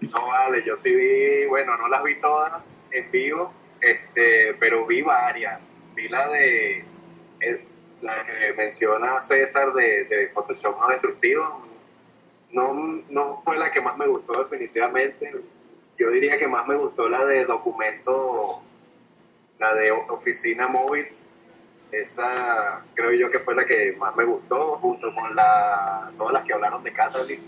No 0.00 0.28
vale, 0.28 0.62
yo 0.64 0.76
sí 0.76 0.94
vi, 0.94 1.46
bueno, 1.46 1.76
no 1.76 1.88
las 1.88 2.02
vi 2.04 2.20
todas 2.20 2.52
en 2.92 3.10
vivo, 3.10 3.52
este, 3.80 4.54
pero 4.54 4.86
vi 4.86 5.02
varias. 5.02 5.60
Vi 5.94 6.08
la 6.08 6.28
de 6.28 6.84
la 8.00 8.24
que 8.24 8.54
menciona 8.56 9.20
César 9.20 9.72
de, 9.72 10.04
de 10.04 10.28
Photoshop 10.28 10.80
no 10.80 10.88
destructivo. 10.88 11.66
No, 12.52 12.72
no 13.10 13.42
fue 13.44 13.58
la 13.58 13.70
que 13.70 13.80
más 13.80 13.96
me 13.96 14.06
gustó 14.06 14.44
definitivamente. 14.44 15.32
Yo 15.98 16.10
diría 16.10 16.38
que 16.38 16.46
más 16.46 16.66
me 16.66 16.76
gustó 16.76 17.08
la 17.08 17.24
de 17.24 17.44
documento, 17.44 18.62
la 19.58 19.74
de 19.74 19.90
oficina 19.90 20.68
móvil. 20.68 21.08
Esa 21.90 22.82
creo 22.94 23.12
yo 23.12 23.30
que 23.30 23.38
fue 23.38 23.54
la 23.54 23.64
que 23.64 23.96
más 23.98 24.14
me 24.14 24.24
gustó, 24.24 24.76
junto 24.78 25.14
con 25.14 25.34
la 25.34 26.10
todas 26.18 26.34
las 26.34 26.44
que 26.44 26.52
hablaron 26.52 26.82
de 26.84 26.92
Catalyst 26.92 27.42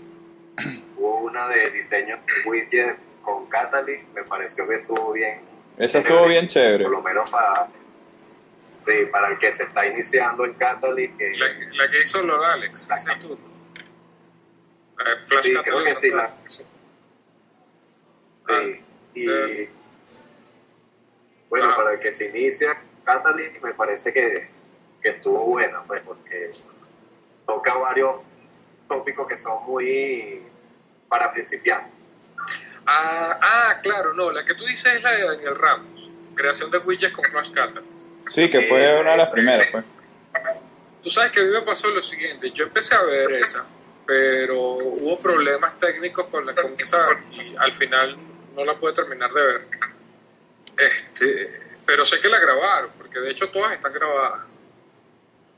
hubo 0.97 1.17
una 1.19 1.47
de 1.47 1.69
diseño 1.71 2.17
de 2.17 2.49
widgets 2.49 2.99
con 3.21 3.45
Catalyst, 3.47 4.03
me 4.13 4.23
pareció 4.23 4.67
que 4.67 4.75
estuvo 4.75 5.13
bien. 5.13 5.41
Esa 5.77 5.99
estuvo 5.99 6.27
bien 6.27 6.47
chévere. 6.47 6.83
Por 6.83 6.93
lo 6.93 7.01
menos 7.01 7.29
para, 7.29 7.67
sí, 8.85 9.05
para 9.11 9.29
el 9.29 9.37
que 9.37 9.53
se 9.53 9.63
está 9.63 9.85
iniciando 9.85 10.45
en 10.45 10.53
Catalyst. 10.55 11.17
Que, 11.17 11.37
la, 11.37 11.55
que, 11.55 11.65
la 11.71 11.91
que 11.91 11.99
hizo 11.99 12.21
lo 12.23 12.43
Alex, 12.43 12.89
la, 12.89 12.95
esa 12.95 13.19
tú. 13.19 13.37
Flash 15.27 15.43
sí, 15.43 15.55
creo 15.63 15.83
que 15.83 15.95
sí. 15.95 16.09
La, 16.09 16.33
sí. 16.45 16.63
y 19.13 19.29
uh, 19.29 19.67
bueno, 21.51 21.67
ah. 21.69 21.75
para 21.75 21.93
el 21.93 21.99
que 21.99 22.13
se 22.13 22.25
inicia 22.29 22.81
Catalyst 23.03 23.61
me 23.61 23.73
parece 23.73 24.13
que, 24.13 24.49
que 25.01 25.09
estuvo 25.09 25.45
buena, 25.45 25.83
pues, 25.83 25.99
porque 26.01 26.49
toca 27.45 27.73
varios 27.75 28.15
tópicos 28.87 29.27
que 29.27 29.37
son 29.37 29.63
muy 29.67 30.41
para 31.09 31.31
principiantes. 31.33 31.91
Ah, 32.85 33.37
ah, 33.41 33.79
claro, 33.83 34.13
no, 34.13 34.31
la 34.31 34.45
que 34.45 34.55
tú 34.55 34.65
dices 34.65 34.93
es 34.95 35.03
la 35.03 35.11
de 35.11 35.25
Daniel 35.25 35.55
Ramos, 35.55 36.09
creación 36.35 36.71
de 36.71 36.77
widgets 36.77 37.11
con 37.11 37.25
Flash 37.25 37.51
Catalyst. 37.51 38.07
Sí, 38.27 38.49
que 38.49 38.67
fue 38.67 39.01
una 39.01 39.11
de 39.11 39.17
las 39.17 39.29
primeras, 39.29 39.67
pues. 39.71 39.83
Tú 41.03 41.09
sabes 41.09 41.31
que 41.31 41.41
a 41.41 41.43
mí 41.43 41.49
me 41.49 41.63
pasó 41.63 41.89
lo 41.89 42.01
siguiente, 42.01 42.51
yo 42.51 42.63
empecé 42.63 42.95
a 42.95 43.01
ver 43.03 43.33
esa, 43.33 43.67
pero 44.05 44.57
hubo 44.57 45.19
problemas 45.19 45.77
técnicos 45.79 46.27
con, 46.27 46.45
la, 46.45 46.55
con 46.55 46.75
esa 46.79 47.09
y 47.31 47.53
al 47.59 47.71
final 47.73 48.15
no 48.55 48.63
la 48.63 48.75
pude 48.75 48.93
terminar 48.93 49.33
de 49.33 49.41
ver. 49.41 49.67
Este, 50.81 51.61
pero 51.85 52.03
sé 52.05 52.19
que 52.19 52.27
la 52.27 52.39
grabaron, 52.39 52.89
porque 52.97 53.19
de 53.19 53.31
hecho 53.31 53.49
todas 53.49 53.73
están 53.73 53.93
grabadas. 53.93 54.41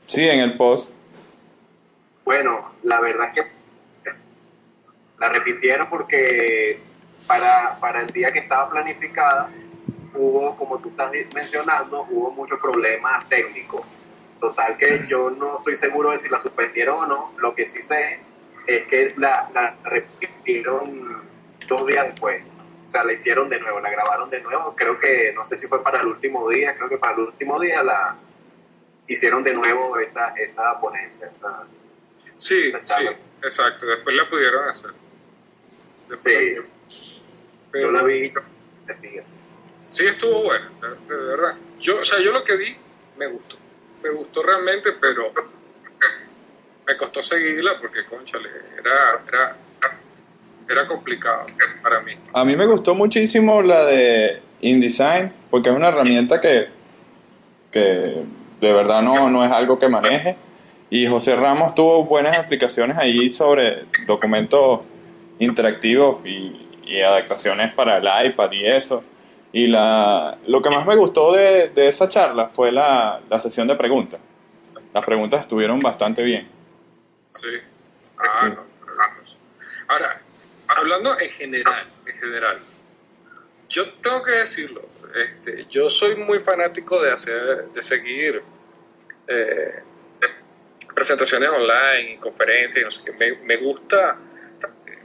Sí, 0.06 0.28
en 0.28 0.40
el 0.40 0.56
post. 0.56 0.90
Bueno, 2.24 2.74
la 2.82 3.00
verdad 3.00 3.28
es 3.28 3.40
que 3.40 3.50
la 5.18 5.28
repitieron 5.30 5.88
porque 5.88 6.78
para, 7.26 7.78
para 7.80 8.02
el 8.02 8.08
día 8.08 8.30
que 8.32 8.40
estaba 8.40 8.68
planificada 8.70 9.48
hubo, 10.14 10.56
como 10.56 10.78
tú 10.78 10.90
estás 10.90 11.10
mencionando, 11.34 12.06
hubo 12.10 12.30
muchos 12.30 12.58
problemas 12.60 13.26
técnicos. 13.28 13.82
Total 14.40 14.76
que 14.76 15.06
yo 15.08 15.30
no 15.30 15.58
estoy 15.58 15.78
seguro 15.78 16.10
de 16.10 16.18
si 16.18 16.28
la 16.28 16.42
suspendieron 16.42 17.04
o 17.04 17.06
no. 17.06 17.32
Lo 17.38 17.54
que 17.54 17.66
sí 17.66 17.82
sé 17.82 18.20
es 18.66 18.84
que 18.86 19.14
la, 19.16 19.48
la 19.54 19.74
repitieron 19.84 21.22
dos 21.66 21.86
días 21.86 22.06
después. 22.06 22.42
Sea, 22.94 23.02
la 23.02 23.12
hicieron 23.12 23.48
de 23.48 23.58
nuevo, 23.58 23.80
la 23.80 23.90
grabaron 23.90 24.30
de 24.30 24.40
nuevo. 24.40 24.72
Creo 24.76 24.96
que, 24.96 25.32
no 25.34 25.48
sé 25.48 25.58
si 25.58 25.66
fue 25.66 25.82
para 25.82 26.00
el 26.00 26.06
último 26.06 26.48
día, 26.48 26.76
creo 26.76 26.88
que 26.88 26.96
para 26.96 27.14
el 27.14 27.22
último 27.22 27.58
día 27.58 27.82
la 27.82 28.16
hicieron 29.08 29.42
de 29.42 29.52
nuevo 29.52 29.98
esa, 29.98 30.28
esa 30.36 30.78
ponencia. 30.78 31.28
sí, 32.36 32.72
sí, 32.84 33.08
exacto. 33.42 33.86
Después 33.86 34.14
la 34.14 34.30
pudieron 34.30 34.68
hacer. 34.68 34.92
sí. 36.24 36.54
Yo 37.72 37.90
la 37.90 38.04
vi. 38.04 38.32
Sí, 39.88 40.06
estuvo 40.06 40.44
buena, 40.44 40.70
de, 41.08 41.16
verdad. 41.16 41.56
Yo, 41.80 42.00
o 42.00 42.04
sea, 42.04 42.20
yo 42.20 42.30
lo 42.30 42.44
que 42.44 42.56
vi 42.56 42.76
me 43.16 43.26
gustó. 43.26 43.56
Me 44.04 44.10
gustó 44.10 44.44
realmente, 44.44 44.92
pero 44.92 45.32
me 46.86 46.96
costó 46.96 47.20
seguirla 47.22 47.80
porque, 47.80 48.04
conchale, 48.04 48.50
era, 48.78 49.20
era, 49.26 49.56
era 50.68 50.86
complicado 50.86 51.46
para 51.82 52.00
mí. 52.00 52.12
A 52.32 52.44
mí 52.44 52.56
me 52.56 52.66
gustó 52.66 52.94
muchísimo 52.94 53.62
la 53.62 53.84
de 53.84 54.40
InDesign 54.60 55.32
porque 55.50 55.70
es 55.70 55.76
una 55.76 55.88
herramienta 55.88 56.40
que, 56.40 56.68
que 57.70 58.24
de 58.60 58.72
verdad 58.72 59.02
no, 59.02 59.28
no 59.30 59.44
es 59.44 59.50
algo 59.50 59.78
que 59.78 59.88
maneje. 59.88 60.36
Y 60.90 61.06
José 61.06 61.34
Ramos 61.34 61.74
tuvo 61.74 62.04
buenas 62.04 62.36
explicaciones 62.38 62.96
ahí 62.96 63.32
sobre 63.32 63.84
documentos 64.06 64.80
interactivos 65.38 66.24
y, 66.24 66.68
y 66.86 67.00
adaptaciones 67.00 67.72
para 67.72 67.98
el 67.98 68.28
iPad 68.28 68.52
y 68.52 68.66
eso. 68.66 69.02
Y 69.52 69.66
la, 69.68 70.36
lo 70.46 70.60
que 70.62 70.70
más 70.70 70.86
me 70.86 70.96
gustó 70.96 71.32
de, 71.32 71.68
de 71.68 71.88
esa 71.88 72.08
charla 72.08 72.48
fue 72.48 72.72
la, 72.72 73.20
la, 73.28 73.38
sesión 73.38 73.68
de 73.68 73.76
preguntas. 73.76 74.20
Las 74.92 75.04
preguntas 75.04 75.42
estuvieron 75.42 75.78
bastante 75.78 76.22
bien. 76.22 76.48
Sí. 77.30 77.48
Ah, 78.18 78.48
No, 78.48 78.74
Ahora, 79.86 80.20
hablando 80.68 81.18
en 81.18 81.30
general, 81.30 81.86
en 82.06 82.18
general, 82.18 82.58
yo 83.68 83.92
tengo 83.94 84.22
que 84.22 84.32
decirlo, 84.32 84.88
este, 85.14 85.66
yo 85.70 85.88
soy 85.90 86.16
muy 86.16 86.40
fanático 86.40 87.02
de 87.02 87.12
hacer, 87.12 87.66
de 87.68 87.82
seguir 87.82 88.42
eh, 89.28 89.82
presentaciones 90.94 91.48
online 91.48 92.18
conferencias. 92.20 93.02
Me, 93.18 93.36
me 93.38 93.56
gusta 93.56 94.18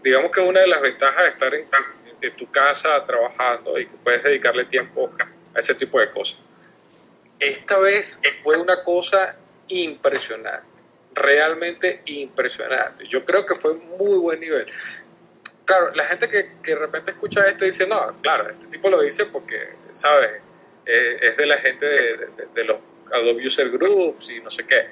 digamos 0.03 0.31
que 0.31 0.39
una 0.41 0.61
de 0.61 0.67
las 0.67 0.81
ventajas 0.81 1.23
de 1.23 1.29
estar 1.29 1.53
en, 1.53 1.65
tu 2.37 2.51
casa 2.51 3.05
trabajando 3.05 3.79
y 3.79 3.85
que 3.85 3.95
puedes 4.03 4.21
dedicarle 4.23 4.65
tiempo 4.65 5.09
a 5.55 5.59
ese 5.59 5.73
tipo 5.75 5.99
de 5.99 6.09
cosas. 6.09 6.37
Esta 7.39 7.79
vez 7.79 8.21
fue 8.43 8.57
una 8.57 8.83
cosa 8.83 9.37
impresionante, 9.69 10.67
realmente 11.13 12.01
impresionante. 12.05 13.07
Yo 13.07 13.23
creo 13.23 13.45
que 13.45 13.55
fue 13.55 13.75
muy 13.75 14.19
buen 14.19 14.41
nivel. 14.41 14.65
Claro, 15.69 15.91
la 15.93 16.03
gente 16.05 16.27
que, 16.27 16.53
que 16.63 16.71
de 16.71 16.79
repente 16.79 17.11
escucha 17.11 17.47
esto 17.47 17.63
dice, 17.63 17.85
no, 17.85 18.11
claro, 18.23 18.49
este 18.49 18.65
tipo 18.65 18.89
lo 18.89 19.03
dice 19.03 19.27
porque, 19.27 19.69
¿sabes? 19.93 20.41
Es 20.83 21.37
de 21.37 21.45
la 21.45 21.59
gente 21.59 21.85
de, 21.85 22.17
de, 22.17 22.47
de 22.55 22.63
los 22.63 22.77
Adobe 23.13 23.45
User 23.45 23.69
Groups 23.69 24.31
y 24.31 24.39
no 24.39 24.49
sé 24.49 24.65
qué. 24.65 24.87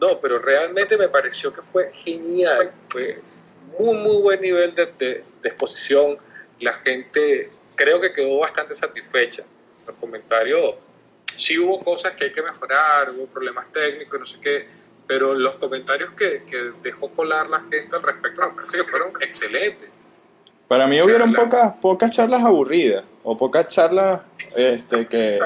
No, 0.00 0.20
pero 0.20 0.38
realmente 0.38 0.96
me 0.96 1.08
pareció 1.08 1.52
que 1.52 1.62
fue 1.62 1.90
genial. 1.92 2.70
Fue, 2.90 3.20
muy, 3.76 3.96
muy 3.96 4.22
buen 4.22 4.40
nivel 4.40 4.72
de, 4.72 4.86
de, 4.86 5.24
exposición. 5.42 6.16
La 6.60 6.74
gente 6.74 7.50
creo 7.74 8.00
que 8.00 8.12
quedó 8.12 8.38
bastante 8.38 8.72
satisfecha. 8.72 9.42
Los 9.84 9.96
comentarios, 9.96 10.76
sí 11.34 11.58
hubo 11.58 11.80
cosas 11.80 12.12
que 12.12 12.26
hay 12.26 12.32
que 12.32 12.42
mejorar, 12.42 13.10
hubo 13.10 13.26
problemas 13.26 13.72
técnicos, 13.72 14.20
no 14.20 14.26
sé 14.26 14.40
qué, 14.40 14.68
pero 15.08 15.34
los 15.34 15.56
comentarios 15.56 16.12
que, 16.12 16.44
que 16.48 16.70
dejó 16.84 17.10
colar 17.10 17.50
la 17.50 17.58
gente 17.68 17.96
al 17.96 18.04
respecto 18.04 18.42
me 18.42 18.54
parece 18.54 18.76
que 18.78 18.84
fueron 18.84 19.12
excelentes. 19.20 19.90
Para 20.70 20.86
mí 20.86 21.02
hubieron 21.02 21.32
pocas, 21.32 21.72
pocas 21.80 22.12
charlas 22.12 22.44
aburridas 22.44 23.04
o 23.24 23.36
pocas 23.36 23.66
charlas 23.66 24.20
este, 24.54 25.08
que, 25.08 25.40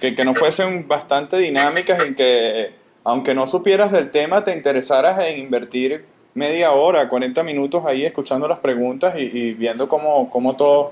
que, 0.00 0.16
que 0.16 0.24
no 0.24 0.34
fuesen 0.34 0.88
bastante 0.88 1.36
dinámicas 1.36 2.04
y 2.04 2.16
que 2.16 2.74
aunque 3.04 3.32
no 3.32 3.46
supieras 3.46 3.92
del 3.92 4.10
tema 4.10 4.42
te 4.42 4.52
interesaras 4.52 5.24
en 5.24 5.38
invertir 5.38 6.04
media 6.34 6.72
hora, 6.72 7.08
40 7.08 7.44
minutos 7.44 7.86
ahí 7.86 8.04
escuchando 8.04 8.48
las 8.48 8.58
preguntas 8.58 9.14
y, 9.16 9.20
y 9.22 9.54
viendo 9.54 9.88
cómo, 9.88 10.28
cómo 10.28 10.56
todos 10.56 10.90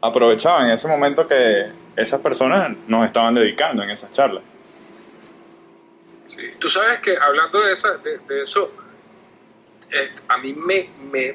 aprovechaban 0.00 0.70
ese 0.70 0.88
momento 0.88 1.28
que 1.28 1.66
esas 1.94 2.22
personas 2.22 2.74
nos 2.86 3.04
estaban 3.04 3.34
dedicando 3.34 3.82
en 3.82 3.90
esas 3.90 4.10
charlas. 4.12 4.42
Sí, 6.24 6.44
tú 6.58 6.70
sabes 6.70 7.00
que 7.00 7.18
hablando 7.18 7.60
de, 7.60 7.72
esa, 7.72 7.98
de, 7.98 8.16
de 8.26 8.40
eso, 8.40 8.72
a 10.28 10.38
mí 10.38 10.54
me, 10.54 10.88
me, 11.12 11.34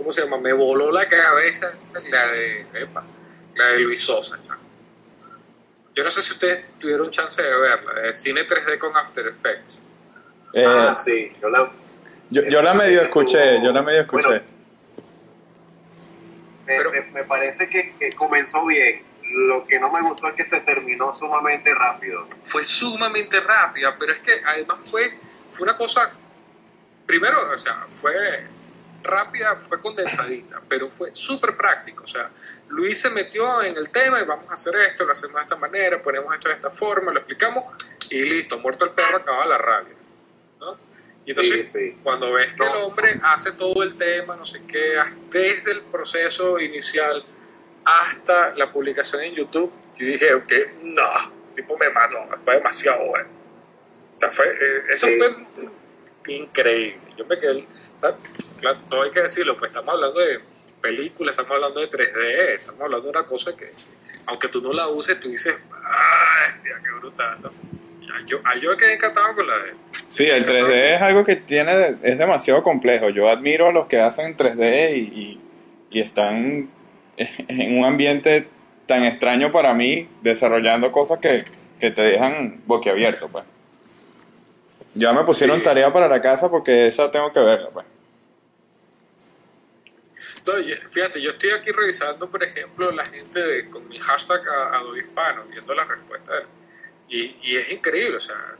¿cómo 0.00 0.12
se 0.12 0.22
llama? 0.22 0.38
Me 0.38 0.54
voló 0.54 0.90
la 0.90 1.06
cabeza 1.06 1.72
la 2.10 2.26
de, 2.32 2.66
epa, 2.72 3.04
la 3.54 3.66
de 3.66 3.80
Luis 3.80 4.00
Sosa, 4.00 4.38
Yo 5.94 6.02
no 6.02 6.08
sé 6.08 6.22
si 6.22 6.32
ustedes 6.32 6.64
tuvieron 6.78 7.10
chance 7.10 7.42
de 7.42 7.54
verla, 7.54 7.92
de 8.00 8.14
cine 8.14 8.46
3D 8.46 8.78
con 8.78 8.96
After 8.96 9.26
Effects. 9.26 9.82
Eh, 10.54 10.64
ah, 10.66 10.94
sí, 10.96 11.36
yo 11.42 11.50
la, 11.50 11.70
yo, 12.30 12.42
yo 12.44 12.62
la 12.62 12.72
medio 12.72 13.02
escuché, 13.02 13.62
yo 13.62 13.72
la 13.72 13.82
medio 13.82 14.00
escuché. 14.00 14.42
Bueno, 16.64 16.90
me, 16.90 17.00
me, 17.12 17.24
parece 17.24 17.68
que, 17.68 17.94
que, 17.98 18.10
comenzó 18.12 18.64
bien. 18.64 19.02
Lo 19.22 19.66
que 19.66 19.78
no 19.78 19.92
me 19.92 20.00
gustó 20.00 20.28
es 20.28 20.34
que 20.34 20.46
se 20.46 20.60
terminó 20.60 21.12
sumamente 21.12 21.74
rápido. 21.74 22.26
Fue 22.40 22.64
sumamente 22.64 23.38
rápida, 23.40 23.94
pero 23.98 24.12
es 24.12 24.20
que 24.20 24.32
además 24.46 24.78
fue, 24.86 25.12
fue 25.50 25.64
una 25.64 25.76
cosa, 25.76 26.10
primero, 27.06 27.52
o 27.52 27.58
sea, 27.58 27.86
fue 27.90 28.48
rápida, 29.02 29.56
fue 29.56 29.80
condensadita, 29.80 30.60
pero 30.68 30.90
fue 30.90 31.14
súper 31.14 31.56
práctico. 31.56 32.04
O 32.04 32.06
sea, 32.06 32.30
Luis 32.68 33.00
se 33.00 33.10
metió 33.10 33.62
en 33.62 33.76
el 33.76 33.90
tema 33.90 34.20
y 34.20 34.24
vamos 34.24 34.48
a 34.48 34.54
hacer 34.54 34.74
esto, 34.76 35.04
lo 35.04 35.12
hacemos 35.12 35.36
de 35.36 35.42
esta 35.42 35.56
manera, 35.56 36.00
ponemos 36.00 36.32
esto 36.34 36.48
de 36.48 36.54
esta 36.54 36.70
forma, 36.70 37.12
lo 37.12 37.18
explicamos 37.18 37.64
y 38.10 38.22
listo, 38.22 38.58
muerto 38.58 38.84
el 38.84 38.92
perro, 38.92 39.18
acaba 39.18 39.46
la 39.46 39.58
rabia. 39.58 39.94
Y 41.26 41.30
entonces, 41.32 41.70
sí, 41.70 41.78
sí. 41.78 41.98
cuando 42.02 42.32
ves 42.32 42.54
que 42.54 42.64
el 42.64 42.76
hombre 42.76 43.20
hace 43.22 43.52
todo 43.52 43.82
el 43.82 43.96
tema, 43.96 44.36
no 44.36 44.44
sé 44.44 44.62
qué, 44.66 44.96
desde 45.30 45.72
el 45.72 45.82
proceso 45.82 46.58
inicial 46.58 47.22
hasta 47.84 48.54
la 48.56 48.72
publicación 48.72 49.22
en 49.22 49.34
YouTube, 49.34 49.70
yo 49.98 50.06
dije, 50.06 50.34
ok, 50.34 50.52
no, 50.82 51.32
tipo 51.54 51.76
me 51.76 51.90
mató, 51.90 52.16
fue 52.44 52.54
demasiado 52.54 53.04
bueno. 53.04 53.28
O 54.14 54.18
sea, 54.18 54.30
fue, 54.32 54.46
eh, 54.48 54.82
eso 54.90 55.06
sí. 55.06 55.18
fue 55.18 56.34
increíble. 56.34 57.00
Yo 57.16 57.24
me 57.26 57.38
quedé, 57.38 57.66
claro, 58.60 58.78
no 58.90 59.02
hay 59.02 59.10
que 59.10 59.20
decirlo, 59.20 59.56
pues 59.56 59.70
estamos 59.70 59.94
hablando 59.94 60.20
de 60.20 60.40
películas, 60.80 61.32
estamos 61.32 61.52
hablando 61.52 61.80
de 61.80 61.88
3D, 61.88 62.54
estamos 62.56 62.80
hablando 62.82 63.04
de 63.04 63.10
una 63.10 63.26
cosa 63.26 63.56
que, 63.56 63.72
aunque 64.26 64.48
tú 64.48 64.60
no 64.60 64.72
la 64.72 64.88
uses, 64.88 65.18
tú 65.20 65.28
dices, 65.28 65.60
ah, 65.72 66.46
hostia, 66.48 66.80
qué 66.82 66.90
brutal, 66.98 67.38
¿no? 67.42 67.50
Yo, 68.26 68.38
yo 68.60 68.76
quedé 68.76 68.94
encantado 68.94 69.34
con 69.34 69.46
la 69.46 69.56
de... 69.58 69.72
Sí, 70.06 70.24
el 70.24 70.44
3D 70.44 70.96
es 70.96 71.02
algo 71.02 71.24
que 71.24 71.36
tiene, 71.36 71.96
es 72.02 72.18
demasiado 72.18 72.62
complejo. 72.62 73.08
Yo 73.08 73.28
admiro 73.28 73.68
a 73.68 73.72
los 73.72 73.86
que 73.86 74.00
hacen 74.00 74.36
3D 74.36 74.96
y, 74.96 74.98
y, 74.98 75.40
y 75.90 76.00
están 76.00 76.68
en 77.16 77.78
un 77.78 77.84
ambiente 77.84 78.48
tan 78.86 79.04
extraño 79.04 79.52
para 79.52 79.74
mí, 79.74 80.08
desarrollando 80.22 80.90
cosas 80.90 81.20
que, 81.20 81.44
que 81.78 81.90
te 81.90 82.02
dejan 82.02 82.60
boquiabierto, 82.66 83.28
pues. 83.28 83.44
Ya 84.94 85.12
me 85.12 85.24
pusieron 85.24 85.58
sí. 85.58 85.64
tarea 85.64 85.92
para 85.92 86.08
la 86.08 86.20
casa 86.20 86.50
porque 86.50 86.88
esa 86.88 87.10
tengo 87.10 87.32
que 87.32 87.40
verla, 87.40 87.70
pues. 87.70 87.86
Entonces, 90.38 90.80
fíjate, 90.90 91.20
yo 91.20 91.30
estoy 91.30 91.50
aquí 91.50 91.70
revisando, 91.70 92.28
por 92.28 92.42
ejemplo, 92.42 92.90
la 92.90 93.04
gente 93.04 93.38
de, 93.38 93.68
con 93.68 93.86
mi 93.88 94.00
hashtag 94.00 94.40
Adobe 94.48 95.00
Hispano, 95.00 95.44
viendo 95.44 95.74
las 95.74 95.86
respuestas 95.86 96.44
y, 97.08 97.36
y, 97.42 97.56
es 97.56 97.70
increíble, 97.70 98.16
o 98.16 98.20
sea, 98.20 98.56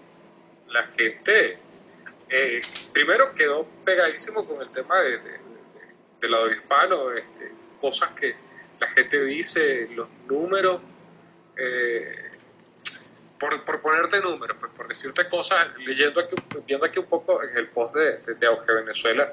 la 0.69 0.83
gente 0.89 1.59
eh, 2.29 2.61
primero 2.93 3.35
quedó 3.35 3.67
pegadísimo 3.85 4.47
con 4.47 4.61
el 4.61 4.71
tema 4.71 5.01
de, 5.01 5.11
de, 5.11 5.31
de, 5.31 5.41
del 6.21 6.31
lado 6.31 6.53
hispano, 6.53 7.13
este, 7.13 7.53
cosas 7.81 8.11
que 8.11 8.35
la 8.79 8.89
gente 8.89 9.25
dice, 9.25 9.89
los 9.95 10.09
números, 10.29 10.81
eh, 11.57 12.30
por, 13.41 13.65
por 13.65 13.81
ponerte 13.81 14.21
números, 14.21 14.57
pues 14.61 14.71
por 14.77 14.87
decirte 14.87 15.27
cosas, 15.29 15.69
leyendo 15.79 16.21
aquí, 16.21 16.37
viendo 16.67 16.85
aquí 16.85 16.99
un 16.99 17.07
poco 17.07 17.43
en 17.43 17.57
el 17.57 17.69
post 17.69 17.95
de, 17.97 18.19
de, 18.35 18.47
Auge 18.47 18.71
Venezuela, 18.73 19.33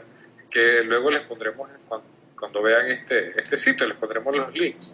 que 0.49 0.81
luego 0.83 1.11
les 1.11 1.23
pondremos 1.23 1.69
cuando, 1.87 2.07
cuando 2.39 2.61
vean 2.63 2.89
este, 2.89 3.37
este 3.39 3.57
sitio, 3.57 3.85
les 3.85 3.97
pondremos 3.97 4.33
los 4.35 4.53
links, 4.53 4.93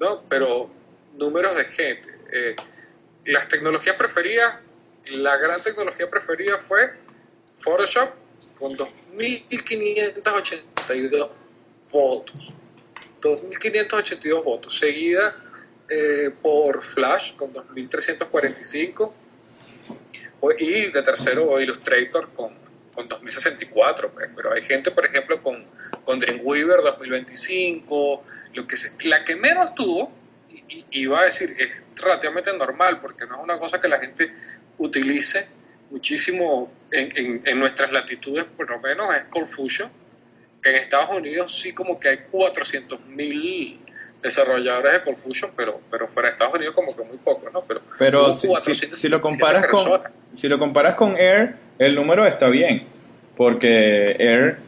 ¿no? 0.00 0.24
Pero 0.28 0.68
números 1.14 1.54
de 1.54 1.64
gente. 1.66 2.18
Eh, 2.32 2.56
las 3.26 3.46
tecnologías 3.46 3.94
preferidas, 3.96 4.56
la 5.12 5.36
gran 5.36 5.62
tecnología 5.62 6.10
preferida 6.10 6.58
fue 6.58 6.94
Photoshop 7.56 8.10
con 8.58 8.72
2.582 8.72 11.30
votos. 11.92 12.52
2.582 13.20 14.44
votos, 14.44 14.78
seguida 14.78 15.34
eh, 15.88 16.30
por 16.42 16.82
Flash 16.82 17.34
con 17.36 17.52
2.345 17.52 19.12
y 20.58 20.90
de 20.90 21.02
tercero 21.02 21.60
Illustrator 21.60 22.30
con, 22.32 22.52
con 22.94 23.08
2.064. 23.08 24.10
Pues. 24.10 24.30
Pero 24.34 24.52
hay 24.52 24.62
gente, 24.62 24.90
por 24.90 25.06
ejemplo, 25.06 25.42
con, 25.42 25.64
con 26.04 26.20
Dreamweaver 26.20 26.80
2025, 26.82 28.24
lo 28.54 28.66
que 28.66 28.76
se, 28.76 29.02
la 29.08 29.24
que 29.24 29.34
menos 29.36 29.74
tuvo, 29.74 30.12
y, 30.50 30.84
y 30.90 31.12
a 31.12 31.22
decir, 31.22 31.56
es 31.58 31.70
relativamente 32.02 32.52
normal, 32.52 33.00
porque 33.00 33.26
no 33.26 33.36
es 33.36 33.42
una 33.42 33.58
cosa 33.58 33.80
que 33.80 33.88
la 33.88 33.98
gente 33.98 34.32
utilice 34.78 35.48
muchísimo 35.90 36.70
en, 36.92 37.16
en, 37.16 37.42
en 37.44 37.58
nuestras 37.58 37.90
latitudes, 37.90 38.44
por 38.44 38.68
lo 38.68 38.78
menos 38.78 39.14
es 39.16 39.24
Cold 39.24 39.48
Fusion, 39.48 39.90
que 40.62 40.70
en 40.70 40.76
Estados 40.76 41.10
Unidos 41.16 41.60
sí 41.60 41.72
como 41.72 41.98
que 41.98 42.08
hay 42.08 42.18
400.000 42.30 43.87
desarrolladores 44.22 44.92
de 44.92 45.02
Cold 45.02 45.18
Fusion, 45.18 45.52
pero, 45.56 45.80
pero 45.90 46.08
fuera 46.08 46.28
de 46.28 46.32
Estados 46.32 46.54
Unidos 46.54 46.74
como 46.74 46.96
que 46.96 47.02
muy 47.04 47.18
poco, 47.18 47.48
¿no? 47.50 47.62
Pero, 47.62 47.80
pero 47.98 48.34
si, 48.34 48.48
si, 48.62 48.74
si, 48.74 49.08
lo 49.08 49.20
comparas 49.20 49.66
con, 49.66 50.02
si 50.34 50.48
lo 50.48 50.58
comparas 50.58 50.94
con 50.94 51.16
Air, 51.16 51.54
el 51.78 51.94
número 51.94 52.26
está 52.26 52.48
bien, 52.48 52.86
porque 53.36 54.16
Air 54.18 54.58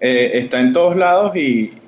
eh, 0.00 0.32
está 0.34 0.60
en 0.60 0.72
todos 0.72 0.96
lados 0.96 1.34
y, 1.36 1.78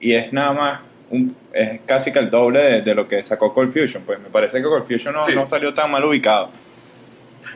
y 0.00 0.14
es 0.14 0.32
nada 0.32 0.52
más, 0.52 0.80
un, 1.10 1.36
es 1.52 1.80
casi 1.86 2.12
que 2.12 2.18
el 2.18 2.30
doble 2.30 2.60
de, 2.60 2.82
de, 2.82 2.94
lo 2.94 3.06
que 3.06 3.22
sacó 3.22 3.54
Cold 3.54 3.72
Fusion, 3.72 4.02
pues 4.04 4.18
me 4.18 4.28
parece 4.28 4.58
que 4.58 4.64
Cold 4.64 4.86
Fusion 4.86 5.14
no, 5.14 5.24
sí. 5.24 5.34
no 5.34 5.46
salió 5.46 5.72
tan 5.72 5.90
mal 5.90 6.04
ubicado. 6.04 6.50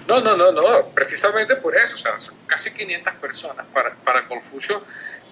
No, 0.07 0.21
no, 0.21 0.37
no, 0.37 0.53
no, 0.53 0.89
precisamente 0.95 1.57
por 1.57 1.77
eso, 1.77 1.95
o 1.95 1.99
sea, 1.99 2.19
son 2.19 2.37
casi 2.47 2.73
500 2.75 3.15
personas 3.15 3.67
para, 3.73 3.95
para 3.95 4.27
Cold 4.29 4.43
Fusion 4.43 4.83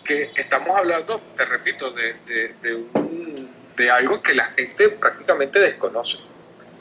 que 0.03 0.31
estamos 0.37 0.77
hablando, 0.77 1.17
te 1.37 1.45
repito, 1.45 1.91
de, 1.91 2.15
de, 2.27 2.55
de, 2.61 2.75
un, 2.75 3.42
de, 3.83 3.91
algo 3.91 4.23
que 4.23 4.35
la 4.35 4.47
gente 4.47 4.89
prácticamente 4.89 5.59
desconoce. 5.59 6.19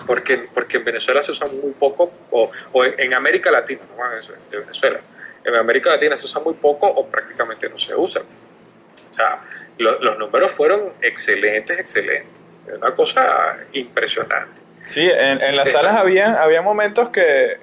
Porque, 0.08 0.48
porque 0.54 0.78
en 0.78 0.86
Venezuela 0.86 1.22
se 1.22 1.32
usa 1.32 1.48
muy 1.48 1.72
poco, 1.74 2.12
o, 2.32 2.50
o 2.72 2.86
en 2.86 3.14
América 3.14 3.52
Latina, 3.52 3.82
no 3.96 4.04
de 4.50 4.58
Venezuela, 4.58 5.00
en 5.44 5.56
América 5.56 5.92
Latina 5.92 6.16
se 6.16 6.26
usa 6.26 6.42
muy 6.42 6.54
poco 6.56 6.88
o 6.88 7.06
prácticamente 7.08 7.70
no 7.70 7.78
se 7.78 7.96
usa. 7.96 8.22
O 8.22 9.14
sea, 9.14 9.42
lo, 9.78 10.00
los 10.00 10.18
números 10.18 10.52
fueron 10.52 10.94
excelentes, 11.02 11.78
excelentes. 11.78 12.42
Es 12.68 12.78
una 12.78 12.96
cosa 12.96 13.58
impresionante. 13.74 14.62
Sí, 14.84 15.08
en, 15.08 15.42
en 15.42 15.56
las 15.56 15.72
salas 15.72 16.00
había, 16.00 16.42
había 16.42 16.62
momentos 16.62 17.10
que 17.10 17.58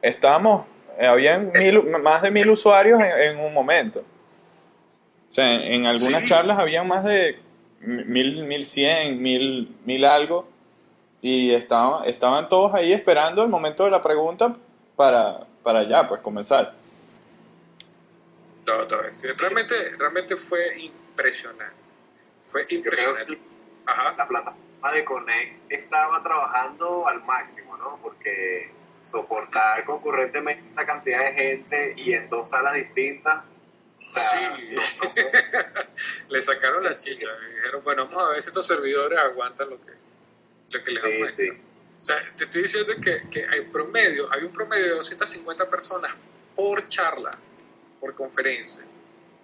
estábamos, 0.00 0.66
habían 1.00 1.52
mil, 1.52 1.82
más 2.00 2.22
de 2.22 2.30
mil 2.30 2.50
usuarios 2.50 3.00
en, 3.00 3.10
en 3.10 3.38
un 3.38 3.52
momento. 3.52 4.04
O 5.30 5.32
sea, 5.32 5.52
en, 5.52 5.60
en 5.62 5.86
algunas 5.86 6.22
sí, 6.22 6.28
charlas 6.28 6.56
sí. 6.56 6.62
había 6.62 6.82
más 6.82 7.04
de 7.04 7.38
mil, 7.82 8.44
mil 8.44 8.66
cien, 8.66 9.20
mil, 9.20 9.76
mil 9.84 10.04
algo. 10.04 10.48
Y 11.20 11.52
estaban, 11.52 12.08
estaban 12.08 12.48
todos 12.48 12.74
ahí 12.74 12.92
esperando 12.92 13.42
el 13.42 13.48
momento 13.48 13.84
de 13.84 13.90
la 13.90 14.02
pregunta 14.02 14.56
para, 14.96 15.46
para 15.62 15.84
ya, 15.84 16.08
pues 16.08 16.20
comenzar. 16.20 16.74
No, 18.66 18.84
no, 18.84 18.96
realmente, 19.36 19.74
realmente 19.98 20.36
fue 20.36 20.80
impresionante. 20.80 21.76
Fue 22.42 22.66
impresionante. 22.68 23.38
Ajá. 23.86 24.14
La 24.16 24.28
plataforma 24.28 24.92
de 24.92 25.04
Connect 25.04 25.72
estaba 25.72 26.22
trabajando 26.22 27.06
al 27.06 27.22
máximo, 27.24 27.76
¿no? 27.76 27.98
Porque 28.02 28.70
soportar 29.10 29.84
concurrentemente 29.84 30.68
esa 30.68 30.86
cantidad 30.86 31.20
de 31.24 31.32
gente 31.32 31.94
y 31.96 32.14
en 32.14 32.28
dos 32.28 32.48
salas 32.50 32.74
distintas 32.74 33.44
Sí, 34.12 34.38
le 36.28 36.42
sacaron 36.42 36.84
la 36.84 36.96
chicha. 36.98 37.28
Dijeron, 37.56 37.82
bueno, 37.82 38.06
vamos 38.06 38.22
a 38.22 38.32
ver 38.32 38.42
si 38.42 38.48
estos 38.48 38.66
servidores 38.66 39.18
aguantan 39.18 39.70
lo 39.70 39.80
que, 39.80 39.92
lo 40.70 40.84
que 40.84 40.90
les 40.90 41.34
sí, 41.34 41.44
sí. 41.44 41.50
O 42.00 42.04
sea, 42.04 42.16
te 42.36 42.44
estoy 42.44 42.62
diciendo 42.62 42.92
que, 43.00 43.22
que 43.30 43.46
hay 43.46 43.62
promedio, 43.62 44.30
hay 44.32 44.42
un 44.42 44.52
promedio 44.52 44.84
de 44.84 44.94
250 44.96 45.70
personas 45.70 46.12
por 46.54 46.88
charla, 46.88 47.30
por 48.00 48.14
conferencia. 48.14 48.84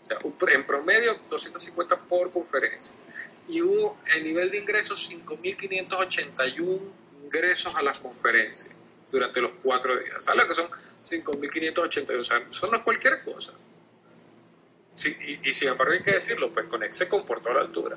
O 0.03 0.05
sea, 0.05 0.19
en 0.53 0.67
promedio 0.67 1.19
250 1.31 1.97
por 2.01 2.33
conferencia. 2.33 2.97
Y 3.49 3.63
hubo 3.63 3.99
el 4.15 4.25
nivel 4.25 4.51
de 4.51 4.59
ingresos 4.59 5.11
5.581 5.11 6.81
ingresos 7.25 7.75
a 7.75 7.83
las 7.83 8.01
conferencias 8.01 8.75
durante 9.11 9.41
los 9.41 9.53
cuatro 9.63 9.99
días. 9.99 10.25
¿Sabes 10.25 10.43
lo 10.43 10.49
que 10.49 10.55
son 10.55 10.69
5.581? 11.05 12.19
O 12.19 12.23
sea, 12.23 12.39
eso 12.51 12.67
no 12.67 12.79
es 12.79 12.83
cualquier 12.83 13.23
cosa. 13.23 13.53
Sí, 14.89 15.17
y, 15.21 15.49
y, 15.49 15.53
sin 15.53 15.69
embargo 15.69 15.93
hay 15.93 16.03
que 16.03 16.13
decirlo, 16.13 16.51
pues 16.51 16.67
Conex 16.67 16.97
se 16.97 17.09
comportó 17.09 17.51
a 17.51 17.55
la 17.55 17.61
altura. 17.61 17.97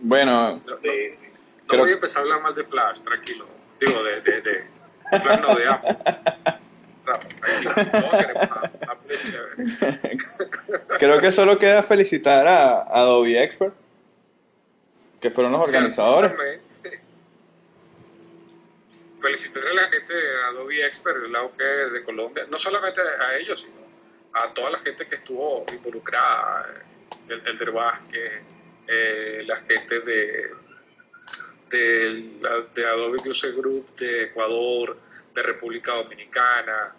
Bueno, 0.00 0.62
no, 0.66 0.66
no, 0.66 1.72
no 1.72 1.78
voy 1.78 1.90
a 1.90 1.94
empezar 1.94 2.20
a 2.20 2.22
hablar 2.24 2.42
mal 2.42 2.54
de 2.54 2.64
Flash, 2.64 3.00
tranquilo. 3.00 3.46
Digo, 3.80 4.02
de, 4.02 4.20
de, 4.20 4.40
de, 4.40 4.64
Flash 5.20 5.40
no, 5.40 5.54
de 5.54 5.68
Apple. 5.68 5.96
Creo 10.98 11.20
que 11.20 11.30
solo 11.32 11.58
queda 11.58 11.82
felicitar 11.82 12.46
a, 12.46 12.82
Adobe 12.82 13.42
Expert, 13.42 13.74
que 15.20 15.30
fueron 15.30 15.52
los 15.52 15.62
organizadores. 15.62 16.32
Felicitar 19.20 19.66
a 19.66 19.74
la 19.74 19.88
gente 19.88 20.12
de 20.12 20.44
Adobe 20.50 20.86
Expert, 20.86 21.24
el 21.24 21.34
auge 21.34 21.64
de 21.64 22.04
Colombia, 22.04 22.46
no 22.48 22.56
solamente 22.58 23.00
a 23.00 23.36
ellos, 23.38 23.62
sino 23.62 23.87
a 24.32 24.52
toda 24.54 24.70
la 24.70 24.78
gente 24.78 25.06
que 25.06 25.16
estuvo 25.16 25.64
involucrada, 25.72 26.66
el, 27.28 27.42
el 27.46 27.70
Vázquez, 27.70 28.42
eh, 28.86 29.42
las 29.46 29.62
gentes 29.62 30.04
de, 30.06 30.50
de, 31.68 32.38
la, 32.40 32.60
de, 32.74 32.86
Adobe 32.86 33.28
User 33.28 33.52
Group 33.54 33.94
de 33.96 34.24
Ecuador, 34.24 34.96
de 35.34 35.42
República 35.42 35.94
Dominicana, 35.94 36.94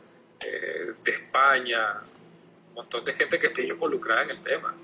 eh, 0.45 0.93
de 1.03 1.11
España, 1.11 2.01
un 2.69 2.73
montón 2.75 3.03
de 3.03 3.13
gente 3.13 3.39
que 3.39 3.47
estuvo 3.47 3.65
involucrada 3.65 4.23
en 4.23 4.29
el 4.31 4.41
tema. 4.41 4.75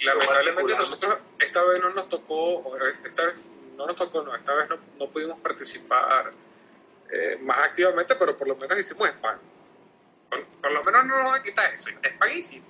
Lamentablemente 0.00 0.74
nosotros 0.74 1.18
esta 1.38 1.64
vez 1.64 1.80
no 1.80 1.90
nos 1.90 2.08
tocó, 2.08 2.76
esta 3.04 3.26
vez 3.26 3.34
no 3.76 3.86
nos 3.86 3.96
tocó, 3.96 4.22
no, 4.22 4.34
esta 4.34 4.54
vez 4.54 4.68
no, 4.68 4.78
no 4.98 5.10
pudimos 5.10 5.38
participar 5.40 6.30
eh, 7.12 7.38
más 7.42 7.58
activamente, 7.58 8.14
pero 8.14 8.36
por 8.36 8.48
lo 8.48 8.56
menos 8.56 8.78
hicimos 8.78 9.08
spam 9.10 9.38
por, 10.30 10.44
por, 10.44 10.72
lo 10.72 10.84
menos 10.84 11.06
no 11.06 11.22
nos 11.22 11.32
va 11.32 11.36
a 11.36 11.42
quitar 11.42 11.74
eso, 11.74 11.90
es 12.02 12.12
paguísimo. 12.12 12.64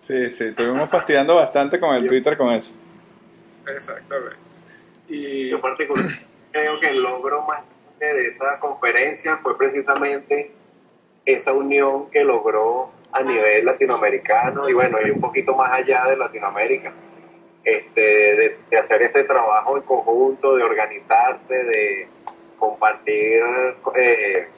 Sí, 0.00 0.30
sí, 0.32 0.44
estuvimos 0.44 0.90
fastidiando 0.90 1.36
bastante 1.36 1.78
con 1.78 1.94
el 1.94 2.06
Twitter 2.06 2.36
con 2.36 2.48
eso. 2.50 2.72
Exactamente. 3.66 4.36
Y... 5.08 5.50
Yo 5.50 5.60
particularmente 5.60 6.26
creo 6.50 6.80
que 6.80 6.88
el 6.88 7.02
logro 7.02 7.42
más 7.42 7.62
de 8.00 8.26
esa 8.26 8.58
conferencia 8.58 9.36
fue 9.38 9.56
precisamente 9.56 10.50
esa 11.24 11.52
unión 11.52 12.10
que 12.10 12.24
logró 12.24 12.90
a 13.12 13.22
nivel 13.22 13.64
latinoamericano 13.64 14.68
y 14.68 14.72
bueno, 14.72 14.98
y 15.06 15.10
un 15.10 15.20
poquito 15.20 15.54
más 15.54 15.72
allá 15.72 16.06
de 16.06 16.16
Latinoamérica. 16.16 16.92
Este, 17.64 18.00
de, 18.00 18.58
de 18.68 18.76
hacer 18.76 19.02
ese 19.02 19.22
trabajo 19.22 19.76
en 19.76 19.84
conjunto, 19.84 20.56
de 20.56 20.64
organizarse, 20.64 21.54
de 21.54 22.08
compartir 22.58 23.40
eh, 23.94 24.48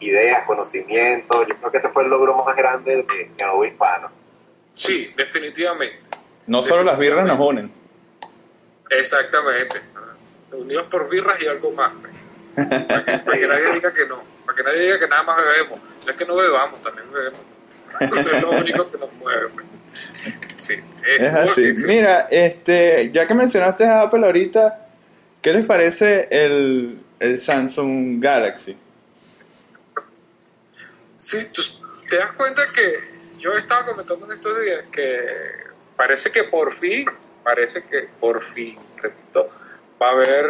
ideas, 0.00 0.44
conocimientos. 0.46 1.46
Yo 1.48 1.56
creo 1.56 1.70
que 1.70 1.78
ese 1.78 1.88
fue 1.88 2.04
el 2.04 2.10
logro 2.10 2.42
más 2.44 2.56
grande 2.56 2.96
de, 2.96 3.30
de 3.36 3.44
Adobe 3.44 3.68
Hispano. 3.68 4.10
Sí, 4.72 5.12
definitivamente. 5.16 5.98
No 6.46 6.62
solo 6.62 6.84
las 6.84 6.98
birras 6.98 7.26
nos 7.26 7.38
unen. 7.40 7.70
Exactamente. 8.90 9.80
Unidos 10.52 10.86
por 10.90 11.08
birras 11.08 11.40
y 11.40 11.46
algo 11.46 11.72
más. 11.72 11.92
Para 12.54 13.04
que, 13.04 13.18
para 13.18 13.38
que 13.38 13.46
nadie 13.46 13.72
diga 13.74 13.92
que 13.92 14.06
no. 14.06 14.22
Para 14.46 14.56
que 14.56 14.62
nadie 14.62 14.80
diga 14.82 14.98
que 14.98 15.08
nada 15.08 15.22
más 15.24 15.36
bebemos. 15.36 15.80
No 16.04 16.10
es 16.10 16.16
que 16.16 16.24
no 16.24 16.36
bebamos, 16.36 16.82
también 16.82 17.06
bebemos. 17.12 17.40
Es 18.00 18.42
lo 18.42 18.50
único 18.50 18.90
que 18.90 18.98
nos 18.98 19.12
mueve. 19.14 19.48
Sí, 20.56 20.74
es, 21.06 21.24
es 21.24 21.34
así. 21.34 21.72
Mira, 21.86 22.28
este, 22.30 23.10
ya 23.12 23.26
que 23.26 23.34
mencionaste 23.34 23.84
a 23.84 24.02
Apple 24.02 24.24
ahorita, 24.24 24.88
¿qué 25.42 25.52
les 25.52 25.66
parece 25.66 26.28
el, 26.30 27.00
el 27.20 27.40
Samsung 27.40 28.20
Galaxy? 28.20 28.76
Sí, 31.18 31.52
tú 31.52 31.62
te 32.08 32.16
das 32.16 32.32
cuenta 32.32 32.72
que 32.72 33.18
yo 33.38 33.52
estaba 33.52 33.86
comentando 33.86 34.26
en 34.26 34.32
estos 34.32 34.60
días 34.60 34.86
que 34.90 35.18
parece 35.96 36.30
que 36.30 36.44
por 36.44 36.72
fin, 36.74 37.06
parece 37.42 37.86
que 37.88 38.08
por 38.20 38.42
fin, 38.42 38.78
repito, 38.96 39.50
va 40.00 40.08
a 40.08 40.12
haber 40.12 40.46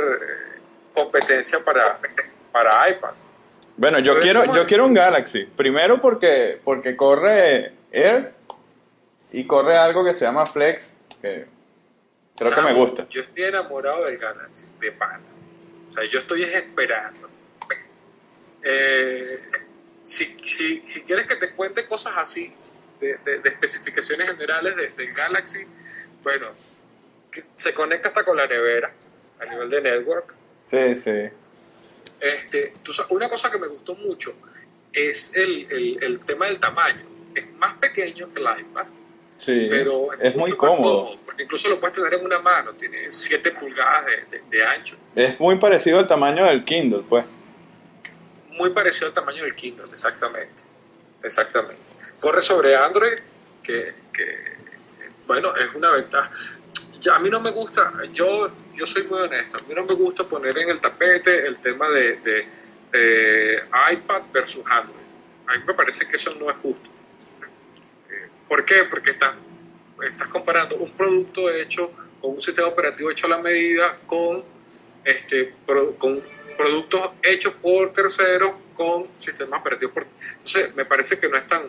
competencia 0.92 1.64
para, 1.64 1.98
para 2.52 2.90
iPad. 2.90 3.12
Bueno, 3.76 4.00
yo 4.00 4.20
quiero, 4.20 4.40
¿cómo 4.40 4.56
yo 4.56 4.66
quiero 4.66 4.86
un 4.86 4.94
Galaxy. 4.94 5.44
Primero 5.44 6.00
porque, 6.00 6.60
porque 6.64 6.96
corre 6.96 7.72
Air 7.92 8.32
y 9.30 9.46
corre 9.46 9.76
algo 9.76 10.04
que 10.04 10.14
se 10.14 10.24
llama 10.24 10.46
Flex, 10.46 10.92
que 11.22 11.46
creo 12.36 12.54
que 12.54 12.60
me 12.60 12.72
gusta. 12.74 13.06
Yo 13.08 13.20
estoy 13.20 13.44
enamorado 13.44 14.04
del 14.04 14.18
Galaxy, 14.18 14.66
de 14.80 14.92
pana. 14.92 15.20
O 15.88 15.92
sea, 15.92 16.04
yo 16.04 16.18
estoy 16.18 16.42
esperando. 16.42 17.28
Eh, 18.62 19.40
si, 20.08 20.24
si, 20.42 20.80
si 20.80 21.02
quieres 21.02 21.26
que 21.26 21.36
te 21.36 21.50
cuente 21.50 21.84
cosas 21.86 22.14
así, 22.16 22.50
de, 22.98 23.18
de- 23.24 23.38
de 23.40 23.48
especificaciones 23.50 24.26
generales 24.30 24.74
de- 24.74 24.88
del 24.90 25.12
Galaxy, 25.12 25.66
bueno, 26.22 26.46
que 27.30 27.42
se 27.56 27.74
conecta 27.74 28.08
hasta 28.08 28.24
con 28.24 28.36
la 28.36 28.46
nevera 28.46 28.90
a 29.40 29.44
nivel 29.44 29.68
de 29.70 29.80
network. 29.82 30.32
Sí, 30.66 30.94
sí. 30.94 31.28
Este, 32.20 32.72
tú 32.82 32.92
una 33.10 33.28
cosa 33.28 33.50
que 33.50 33.58
me 33.58 33.68
gustó 33.68 33.94
mucho 33.96 34.34
es 34.92 35.36
el, 35.36 35.70
el- 35.70 36.02
el 36.02 36.24
tema 36.24 36.46
del 36.46 36.58
tamaño. 36.58 37.04
Es 37.34 37.46
más 37.56 37.74
pequeño 37.74 38.32
que 38.32 38.40
el 38.40 38.46
iPad, 38.60 38.86
Sí, 39.36 39.68
pero 39.70 40.12
es 40.14 40.34
muy 40.34 40.50
mucho 40.50 40.56
más 40.62 40.70
cómodo. 40.70 41.18
porque 41.24 41.42
incluso 41.44 41.68
lo 41.68 41.78
puedes 41.78 41.96
tener 41.96 42.14
en 42.14 42.24
una 42.24 42.38
mano, 42.40 42.72
tiene 42.72 43.12
7 43.12 43.50
pulgadas 43.52 44.06
de, 44.06 44.38
de- 44.38 44.42
de 44.50 44.64
ancho, 44.66 44.96
Es 45.14 45.38
muy 45.38 45.56
parecido 45.58 45.98
al 45.98 46.06
tamaño 46.06 46.46
del 46.46 46.64
Kindle, 46.64 47.02
pues. 47.08 47.24
Muy 48.58 48.70
parecido 48.70 49.06
al 49.06 49.14
tamaño 49.14 49.44
del 49.44 49.54
Kindle, 49.54 49.86
exactamente, 49.90 50.62
exactamente. 51.22 51.80
Corre 52.18 52.42
sobre 52.42 52.74
Android, 52.74 53.18
que, 53.62 53.94
bueno, 55.26 55.54
es 55.54 55.74
una 55.74 55.92
ventaja. 55.92 56.30
A 57.12 57.18
mí 57.20 57.30
no 57.30 57.40
me 57.40 57.52
gusta, 57.52 57.92
yo, 58.12 58.50
yo 58.74 58.86
soy 58.86 59.04
muy 59.04 59.20
honesto, 59.20 59.56
a 59.62 59.68
mí 59.68 59.74
no 59.74 59.84
me 59.84 59.94
gusta 59.94 60.24
poner 60.24 60.58
en 60.58 60.70
el 60.70 60.80
tapete 60.80 61.46
el 61.46 61.58
tema 61.58 61.88
de, 61.90 62.44
iPad 63.92 64.22
versus 64.32 64.64
Android. 64.68 65.06
A 65.46 65.56
mí 65.56 65.64
me 65.66 65.74
parece 65.74 66.06
que 66.08 66.16
eso 66.16 66.34
no 66.34 66.50
es 66.50 66.56
justo. 66.56 66.90
¿Por 68.48 68.64
qué? 68.64 68.84
Porque 68.84 69.12
estás, 69.12 69.34
comparando 70.32 70.76
un 70.76 70.90
producto 70.92 71.48
hecho 71.50 71.92
con 72.20 72.32
un 72.32 72.40
sistema 72.40 72.68
operativo 72.68 73.10
hecho 73.10 73.26
a 73.26 73.30
la 73.30 73.38
medida 73.38 73.98
con, 74.06 74.42
este, 75.04 75.54
con 75.98 76.20
productos 76.58 77.12
hechos 77.22 77.54
por 77.54 77.92
terceros 77.94 78.52
con 78.74 79.06
sistemas 79.16 79.60
operativos. 79.60 79.94
Por, 79.94 80.06
entonces, 80.32 80.74
me 80.74 80.84
parece 80.84 81.18
que 81.18 81.28
no 81.28 81.38
es 81.38 81.46
tan... 81.46 81.62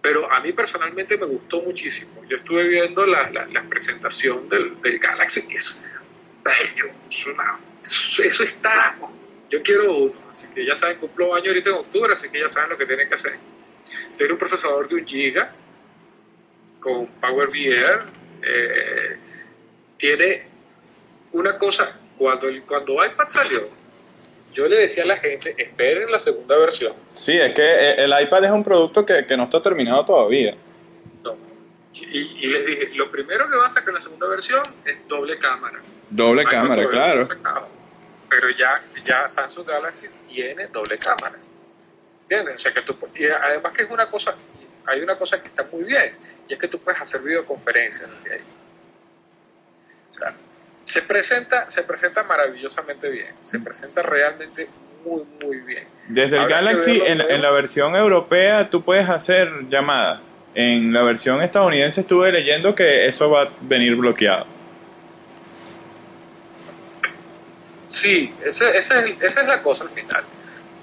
Pero 0.00 0.30
a 0.32 0.40
mí 0.40 0.52
personalmente 0.52 1.18
me 1.18 1.26
gustó 1.26 1.60
muchísimo. 1.62 2.22
Yo 2.28 2.36
estuve 2.36 2.66
viendo 2.68 3.04
la, 3.04 3.28
la- 3.30 3.46
presentación 3.64 4.48
del, 4.48 4.76
Galaxy, 4.98 5.46
que 5.48 5.56
es 5.56 5.84
bello. 6.44 6.90
es 7.10 7.26
una- 7.26 7.58
eso, 7.82 8.22
eso 8.22 8.42
está... 8.44 8.96
Yo 9.50 9.62
quiero 9.62 9.92
uno. 9.96 10.14
Así 10.30 10.46
que 10.54 10.64
ya 10.64 10.76
saben, 10.76 10.98
cumplo 10.98 11.34
año 11.34 11.48
ahorita 11.48 11.70
en 11.70 11.76
octubre, 11.76 12.12
así 12.12 12.28
que 12.30 12.40
ya 12.40 12.48
saben 12.48 12.70
lo 12.70 12.78
que 12.78 12.86
tienen 12.86 13.08
que 13.08 13.14
hacer. 13.14 13.36
Tiene 14.16 14.32
un 14.32 14.38
procesador 14.38 14.88
de 14.88 14.94
un 14.94 15.06
giga 15.06 15.52
con 16.80 17.06
Power 17.20 17.48
VR. 17.48 18.04
eh, 18.42 19.16
tiene 19.96 20.46
una 21.32 21.56
cosa, 21.58 21.98
cuando, 22.18 22.48
el, 22.48 22.62
cuando 22.64 23.04
iPad 23.04 23.28
salió, 23.28 23.68
yo 24.54 24.66
le 24.68 24.76
decía 24.76 25.02
a 25.02 25.06
la 25.06 25.16
gente, 25.16 25.54
esperen 25.58 26.10
la 26.10 26.18
segunda 26.18 26.56
versión. 26.56 26.94
Sí, 27.12 27.38
es 27.38 27.52
que 27.52 27.62
e- 27.62 28.04
el 28.04 28.14
iPad 28.22 28.44
es 28.44 28.50
un 28.50 28.64
producto 28.64 29.04
que, 29.04 29.26
que 29.26 29.36
no 29.36 29.44
está 29.44 29.60
terminado 29.60 30.04
todavía. 30.04 30.56
No. 31.22 31.36
Y, 31.92 32.18
y 32.18 32.46
les 32.46 32.64
dije, 32.64 32.90
lo 32.94 33.10
primero 33.10 33.48
que 33.50 33.56
va 33.56 33.66
a 33.66 33.70
sacar 33.70 33.90
en 33.90 33.94
la 33.96 34.00
segunda 34.00 34.28
versión 34.28 34.62
es 34.84 35.06
doble 35.08 35.38
cámara. 35.38 35.80
Doble 36.08 36.44
cámara, 36.44 36.88
claro. 36.88 37.26
sacado. 37.26 37.68
Pero 38.28 38.50
ya, 38.50 38.82
ya 39.04 39.28
Samsung 39.28 39.66
Galaxy 39.66 40.06
tiene 40.28 40.68
doble 40.68 40.98
cámara. 40.98 41.36
¿Entiendes? 42.22 42.54
O 42.54 42.58
sea 42.58 42.72
que 42.72 42.82
tú, 42.82 42.96
y 43.14 43.26
además 43.26 43.72
que 43.72 43.82
es 43.82 43.90
una 43.90 44.08
cosa, 44.10 44.34
hay 44.86 45.00
una 45.00 45.18
cosa 45.18 45.42
que 45.42 45.48
está 45.48 45.66
muy 45.70 45.84
bien, 45.84 46.16
y 46.48 46.54
es 46.54 46.58
que 46.58 46.68
tú 46.68 46.78
puedes 46.78 47.00
hacer 47.00 47.20
videoconferencias 47.20 48.08
ahí. 48.30 48.40
O 50.10 50.14
sea, 50.14 50.34
se 50.84 51.02
presenta, 51.02 51.68
se 51.68 51.82
presenta 51.84 52.22
maravillosamente 52.22 53.08
bien, 53.08 53.34
se 53.40 53.58
presenta 53.60 54.02
realmente 54.02 54.68
muy, 55.04 55.22
muy 55.42 55.58
bien. 55.58 55.86
Desde 56.08 56.36
el 56.36 56.42
Habrá 56.42 56.56
Galaxy, 56.56 57.00
en, 57.04 57.20
en 57.20 57.42
la 57.42 57.50
versión 57.50 57.96
europea, 57.96 58.68
tú 58.68 58.82
puedes 58.82 59.08
hacer 59.08 59.68
llamadas. 59.68 60.20
En 60.54 60.92
la 60.92 61.02
versión 61.02 61.42
estadounidense 61.42 62.02
estuve 62.02 62.30
leyendo 62.30 62.74
que 62.74 63.06
eso 63.08 63.28
va 63.28 63.42
a 63.42 63.48
venir 63.62 63.96
bloqueado. 63.96 64.46
Sí, 67.88 68.32
ese, 68.44 68.76
ese 68.76 68.98
es, 68.98 69.22
esa 69.22 69.40
es 69.40 69.46
la 69.48 69.62
cosa 69.62 69.84
al 69.84 69.90
final. 69.90 70.22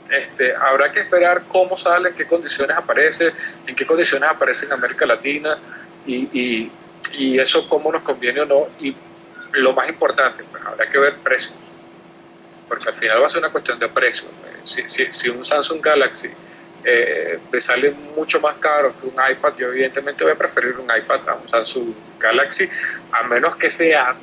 Este, 0.09 0.53
habrá 0.53 0.91
que 0.91 0.99
esperar 0.99 1.43
cómo 1.47 1.77
sale, 1.77 2.09
en 2.09 2.15
qué 2.15 2.25
condiciones 2.25 2.75
aparece, 2.75 3.31
en 3.65 3.75
qué 3.75 3.85
condiciones 3.85 4.29
aparece 4.29 4.65
en 4.65 4.73
América 4.73 5.05
Latina 5.05 5.57
y, 6.05 6.15
y, 6.37 6.71
y 7.13 7.39
eso 7.39 7.67
cómo 7.69 7.91
nos 7.91 8.01
conviene 8.01 8.41
o 8.41 8.45
no. 8.45 8.67
Y 8.79 8.93
lo 9.53 9.73
más 9.73 9.87
importante, 9.89 10.43
pues 10.49 10.63
habrá 10.65 10.87
que 10.87 10.97
ver 10.97 11.15
precios. 11.15 11.55
Porque 12.67 12.89
al 12.89 12.95
final 12.95 13.21
va 13.21 13.25
a 13.25 13.29
ser 13.29 13.39
una 13.39 13.49
cuestión 13.51 13.77
de 13.79 13.89
precios. 13.89 14.29
Si, 14.63 14.87
si, 14.87 15.11
si 15.11 15.29
un 15.29 15.43
Samsung 15.43 15.81
Galaxy 15.81 16.29
eh, 16.83 17.39
me 17.51 17.59
sale 17.59 17.91
mucho 17.91 18.39
más 18.39 18.55
caro 18.57 18.93
que 18.99 19.07
un 19.07 19.13
iPad, 19.31 19.53
yo 19.57 19.67
evidentemente 19.67 20.23
voy 20.23 20.33
a 20.33 20.37
preferir 20.37 20.77
un 20.77 20.85
iPad 20.95 21.27
a 21.29 21.33
un 21.35 21.47
Samsung 21.49 21.93
Galaxy, 22.19 22.69
a 23.11 23.23
menos 23.23 23.55
que 23.57 23.69
sea 23.69 24.15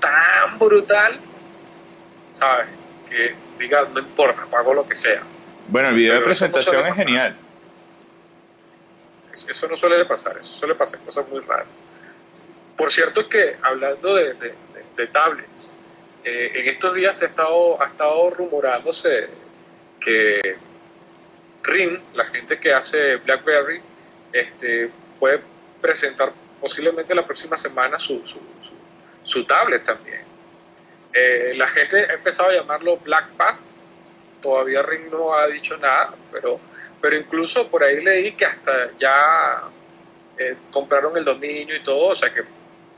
tan 0.00 0.58
brutal 0.58 1.18
¿sabes? 2.32 2.66
Que 3.08 3.34
diga, 3.58 3.86
no 3.92 3.98
importa, 4.00 4.44
pago 4.50 4.74
lo 4.74 4.86
que 4.86 4.94
sea. 4.94 5.22
Bueno, 5.68 5.88
el 5.88 5.94
video 5.94 6.12
de 6.14 6.18
Pero 6.20 6.26
presentación 6.26 6.76
es 6.84 6.90
pasar. 6.90 7.06
genial. 7.06 7.36
Eso, 9.32 9.50
eso 9.50 9.68
no 9.68 9.76
suele 9.76 10.04
pasar, 10.04 10.36
eso 10.38 10.52
suele 10.52 10.74
pasar 10.74 11.00
cosas 11.00 11.26
muy 11.28 11.40
raras. 11.40 11.66
Por 12.76 12.92
cierto 12.92 13.26
que 13.28 13.56
hablando 13.62 14.14
de, 14.14 14.34
de- 14.34 14.54
de- 14.96 15.06
tablets, 15.08 15.74
eh, 16.24 16.52
en 16.54 16.68
estos 16.68 16.94
días 16.94 17.18
se 17.18 17.26
ha 17.26 17.28
estado, 17.28 17.80
ha 17.82 17.86
estado 17.86 18.30
rumorándose 18.30 19.28
que 20.00 20.56
RIM, 21.62 22.00
la 22.14 22.24
gente 22.26 22.58
que 22.58 22.72
hace 22.72 23.16
BlackBerry, 23.16 23.80
este, 24.32 24.90
puede 25.18 25.40
presentar 25.80 26.32
posiblemente 26.60 27.14
la 27.14 27.24
próxima 27.24 27.56
semana 27.56 27.98
su, 27.98 28.18
su, 28.26 28.38
su- 28.38 28.76
su 29.24 29.44
tablet 29.44 29.84
también. 29.84 30.20
Eh, 31.12 31.54
la 31.56 31.66
gente 31.68 31.98
ha 32.08 32.14
empezado 32.14 32.50
a 32.50 32.54
llamarlo 32.54 32.98
BlackPath, 32.98 33.60
todavía 34.42 34.82
RIM 34.82 35.10
no 35.10 35.34
ha 35.34 35.46
dicho 35.48 35.76
nada, 35.78 36.14
pero, 36.30 36.60
pero 37.00 37.16
incluso 37.16 37.68
por 37.68 37.82
ahí 37.82 38.02
leí 38.02 38.32
que 38.32 38.44
hasta 38.44 38.90
ya 38.98 39.62
eh, 40.38 40.56
compraron 40.70 41.16
el 41.16 41.24
dominio 41.24 41.74
y 41.74 41.82
todo, 41.82 42.08
o 42.08 42.14
sea 42.14 42.32
que 42.32 42.42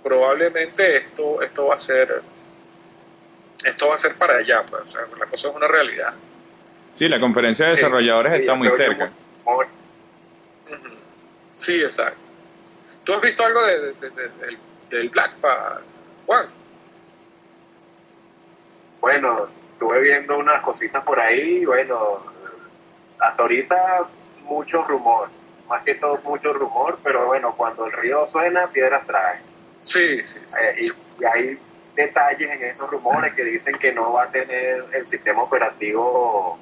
probablemente 0.08 0.96
esto, 0.96 1.42
esto 1.42 1.66
va 1.66 1.74
a 1.74 1.78
ser 1.78 2.22
esto 3.64 3.88
va 3.88 3.94
a 3.94 3.98
ser 3.98 4.14
para 4.16 4.38
allá, 4.38 4.64
pues, 4.70 4.82
o 4.82 4.90
sea, 4.90 5.02
la 5.18 5.26
cosa 5.26 5.48
es 5.48 5.54
una 5.56 5.66
realidad. 5.68 6.14
Sí, 6.94 7.08
la 7.08 7.18
conferencia 7.20 7.66
de 7.66 7.72
desarrolladores 7.72 8.32
Sí, 8.34 8.40
está 8.40 8.54
muy 8.54 8.70
cerca. 8.70 9.10
muy-. 9.44 9.66
Sí, 11.56 11.82
exacto. 11.82 12.18
¿Tú 13.04 13.12
has 13.14 13.20
visto 13.20 13.44
algo 13.44 13.60
de, 13.66 13.80
de- 13.80 13.92
de- 13.94 14.10
de- 14.10 14.28
del, 14.46 14.58
del 14.90 15.08
Blackpad, 15.10 15.80
Juan? 16.26 16.46
Bueno, 19.00 19.48
estuve 19.72 20.00
viendo 20.02 20.38
unas 20.38 20.62
cositas 20.62 21.02
por 21.04 21.18
ahí, 21.20 21.64
bueno, 21.64 22.22
hasta 23.20 23.42
ahorita 23.42 24.06
mucho 24.44 24.82
rumor, 24.84 25.28
más 25.68 25.82
que 25.84 25.94
todo 25.96 26.18
mucho 26.24 26.52
rumor, 26.52 26.98
pero 27.02 27.26
bueno, 27.26 27.54
cuando 27.56 27.86
el 27.86 27.92
río 27.92 28.26
suena, 28.28 28.68
piedras 28.68 29.04
trae. 29.06 29.40
Sí, 29.88 30.22
sí, 30.24 30.38
sí, 30.48 30.56
Eh, 30.60 30.74
sí. 30.74 30.92
y, 31.18 31.22
y 31.22 31.26
hay 31.26 31.58
detalles 31.96 32.50
en 32.50 32.62
esos 32.62 32.90
rumores 32.90 33.34
que 33.34 33.42
dicen 33.44 33.76
que 33.78 33.92
no 33.92 34.12
va 34.12 34.24
a 34.24 34.30
tener 34.30 34.84
el 34.92 35.08
sistema 35.08 35.42
operativo 35.42 36.58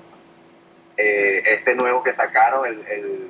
eh, 0.97 1.43
este 1.45 1.75
nuevo 1.75 2.03
que 2.03 2.13
sacaron, 2.13 2.67
el, 2.67 2.87
el 2.89 3.29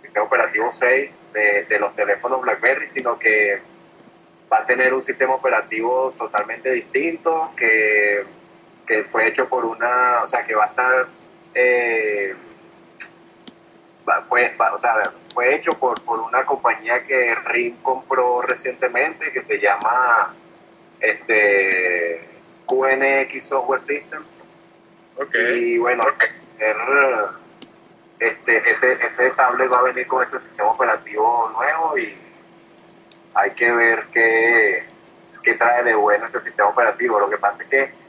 sistema 0.00 0.24
operativo 0.24 0.72
6 0.72 1.10
de, 1.34 1.64
de 1.64 1.78
los 1.78 1.94
teléfonos 1.94 2.40
BlackBerry, 2.40 2.88
sino 2.88 3.18
que 3.18 3.60
va 4.50 4.58
a 4.58 4.66
tener 4.66 4.94
un 4.94 5.04
sistema 5.04 5.34
operativo 5.34 6.14
totalmente 6.16 6.70
distinto, 6.70 7.52
que, 7.56 8.24
que 8.86 9.04
fue 9.04 9.28
hecho 9.28 9.48
por 9.48 9.64
una, 9.66 10.22
o 10.24 10.28
sea, 10.28 10.44
que 10.46 10.54
va 10.54 10.64
a 10.64 10.68
estar, 10.68 11.06
eh, 11.54 12.34
o 14.74 14.78
sea, 14.78 15.12
fue 15.34 15.54
hecho 15.54 15.72
por, 15.72 16.00
por 16.02 16.20
una 16.20 16.44
compañía 16.44 17.04
que 17.06 17.34
RIM 17.34 17.76
compró 17.82 18.42
recientemente, 18.42 19.32
que 19.32 19.42
se 19.42 19.58
llama 19.58 20.34
este 21.00 22.28
QNX 22.66 23.46
Software 23.46 23.82
System. 23.82 24.22
Ok. 25.16 25.34
Y 25.56 25.78
bueno, 25.78 26.04
este, 28.18 28.70
ese, 28.70 28.92
ese 28.92 29.30
tablet 29.30 29.72
va 29.72 29.78
a 29.78 29.82
venir 29.82 30.06
con 30.06 30.22
ese 30.22 30.40
sistema 30.40 30.70
operativo 30.70 31.50
nuevo 31.54 31.98
y 31.98 32.16
hay 33.34 33.50
que 33.52 33.72
ver 33.72 34.06
qué, 34.12 34.84
qué 35.42 35.54
trae 35.54 35.82
de 35.82 35.94
bueno 35.94 36.26
este 36.26 36.40
sistema 36.40 36.68
operativo. 36.68 37.18
Lo 37.18 37.30
que 37.30 37.38
pasa 37.38 37.56
es 37.62 37.68
que 37.68 38.02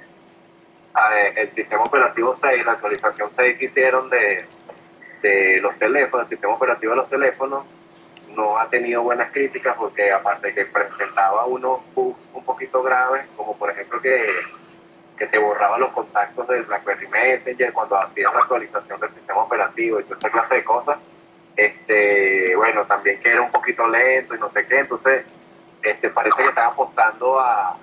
el 1.36 1.56
sistema 1.56 1.84
operativo 1.84 2.38
6, 2.40 2.66
la 2.66 2.74
actualización 2.74 3.32
6 3.36 3.58
que 3.58 3.66
hicieron 3.66 4.10
de, 4.10 4.46
de 5.24 5.60
los 5.62 5.76
teléfonos, 5.80 6.26
el 6.26 6.30
sistema 6.30 6.54
operativo 6.54 6.92
de 6.92 6.98
los 6.98 7.10
teléfonos, 7.10 7.66
no 8.36 8.60
ha 8.60 8.70
tenido 8.70 9.02
buenas 9.02 9.32
críticas 9.32 9.76
porque 9.78 10.12
aparte 10.12 10.54
que 10.54 10.66
presentaba 10.66 11.46
unos 11.46 11.80
bugs 11.96 12.20
un 12.34 12.44
poquito 12.44 12.84
graves, 12.84 13.26
como 13.36 13.58
por 13.58 13.72
ejemplo 13.72 14.02
que, 14.02 14.28
que 15.18 15.28
te 15.28 15.40
borraba 15.40 15.78
los 15.78 15.92
contactos 15.92 16.48
del 16.48 16.64
BlackBerry 16.64 17.08
Messenger 17.08 17.74
cuando 17.74 18.00
hacías 18.00 18.34
la 18.34 18.40
actualización 18.42 19.00
del 19.00 19.14
sistema 19.14 19.44
operativo 19.44 20.00
y 20.00 20.04
toda 20.04 20.18
esa 20.18 20.30
clase 20.30 20.56
de 20.56 20.64
cosas, 20.64 21.00
este 21.56 22.56
bueno, 22.56 22.86
también 22.86 23.20
que 23.22 23.30
era 23.30 23.42
un 23.42 23.52
poquito 23.52 23.88
lento 23.88 24.36
y 24.36 24.40
no 24.40 24.52
sé 24.52 24.68
qué, 24.68 24.80
entonces 24.80 25.26
este 25.82 26.10
parece 26.10 26.38
que 26.44 26.50
están 26.50 26.66
apostando 26.66 27.40
a 27.40 27.78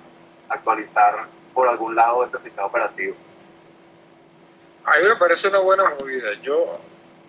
actualizar 0.49 1.25
por 1.53 1.67
algún 1.67 1.95
lado 1.95 2.23
este 2.25 2.37
sistema 2.39 2.67
operativo. 2.67 3.15
A 4.83 4.97
mí 4.97 5.07
me 5.07 5.15
parece 5.15 5.47
una 5.47 5.59
buena 5.59 5.83
movida. 5.99 6.33
Yo, 6.41 6.79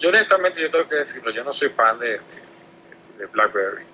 yo 0.02 0.08
honestamente, 0.08 0.60
yo 0.60 0.68
tengo 0.70 0.88
que 0.88 0.96
decirlo, 0.96 1.30
yo 1.30 1.44
no 1.44 1.54
soy 1.54 1.68
fan 1.70 1.98
de, 2.00 2.20
de 3.18 3.26
BlackBerry. 3.26 3.84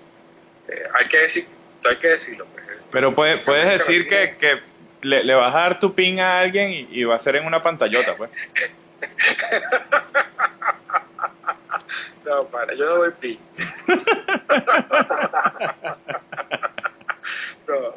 Eh, 0.68 0.88
hay 0.94 1.04
que 1.04 1.18
decir, 1.18 1.46
hay 1.84 1.96
que 1.96 2.08
decirlo. 2.08 2.46
Pues. 2.46 2.64
Pero 2.90 3.14
puedes, 3.14 3.40
puedes 3.40 3.78
decir 3.78 4.08
que, 4.08 4.38
que 4.38 4.62
le, 5.02 5.22
le, 5.22 5.34
vas 5.34 5.54
a 5.54 5.58
dar 5.58 5.78
tu 5.78 5.94
pin 5.94 6.18
a 6.20 6.38
alguien 6.38 6.72
y, 6.72 6.88
y 6.90 7.04
va 7.04 7.16
a 7.16 7.18
ser 7.18 7.36
en 7.36 7.44
una 7.44 7.62
pantallota, 7.62 8.16
pues. 8.16 8.30
no, 12.24 12.44
para, 12.46 12.72
yo 12.74 12.86
no 12.86 12.96
doy 12.96 13.10
pin. 13.20 13.38
no, 17.68 17.94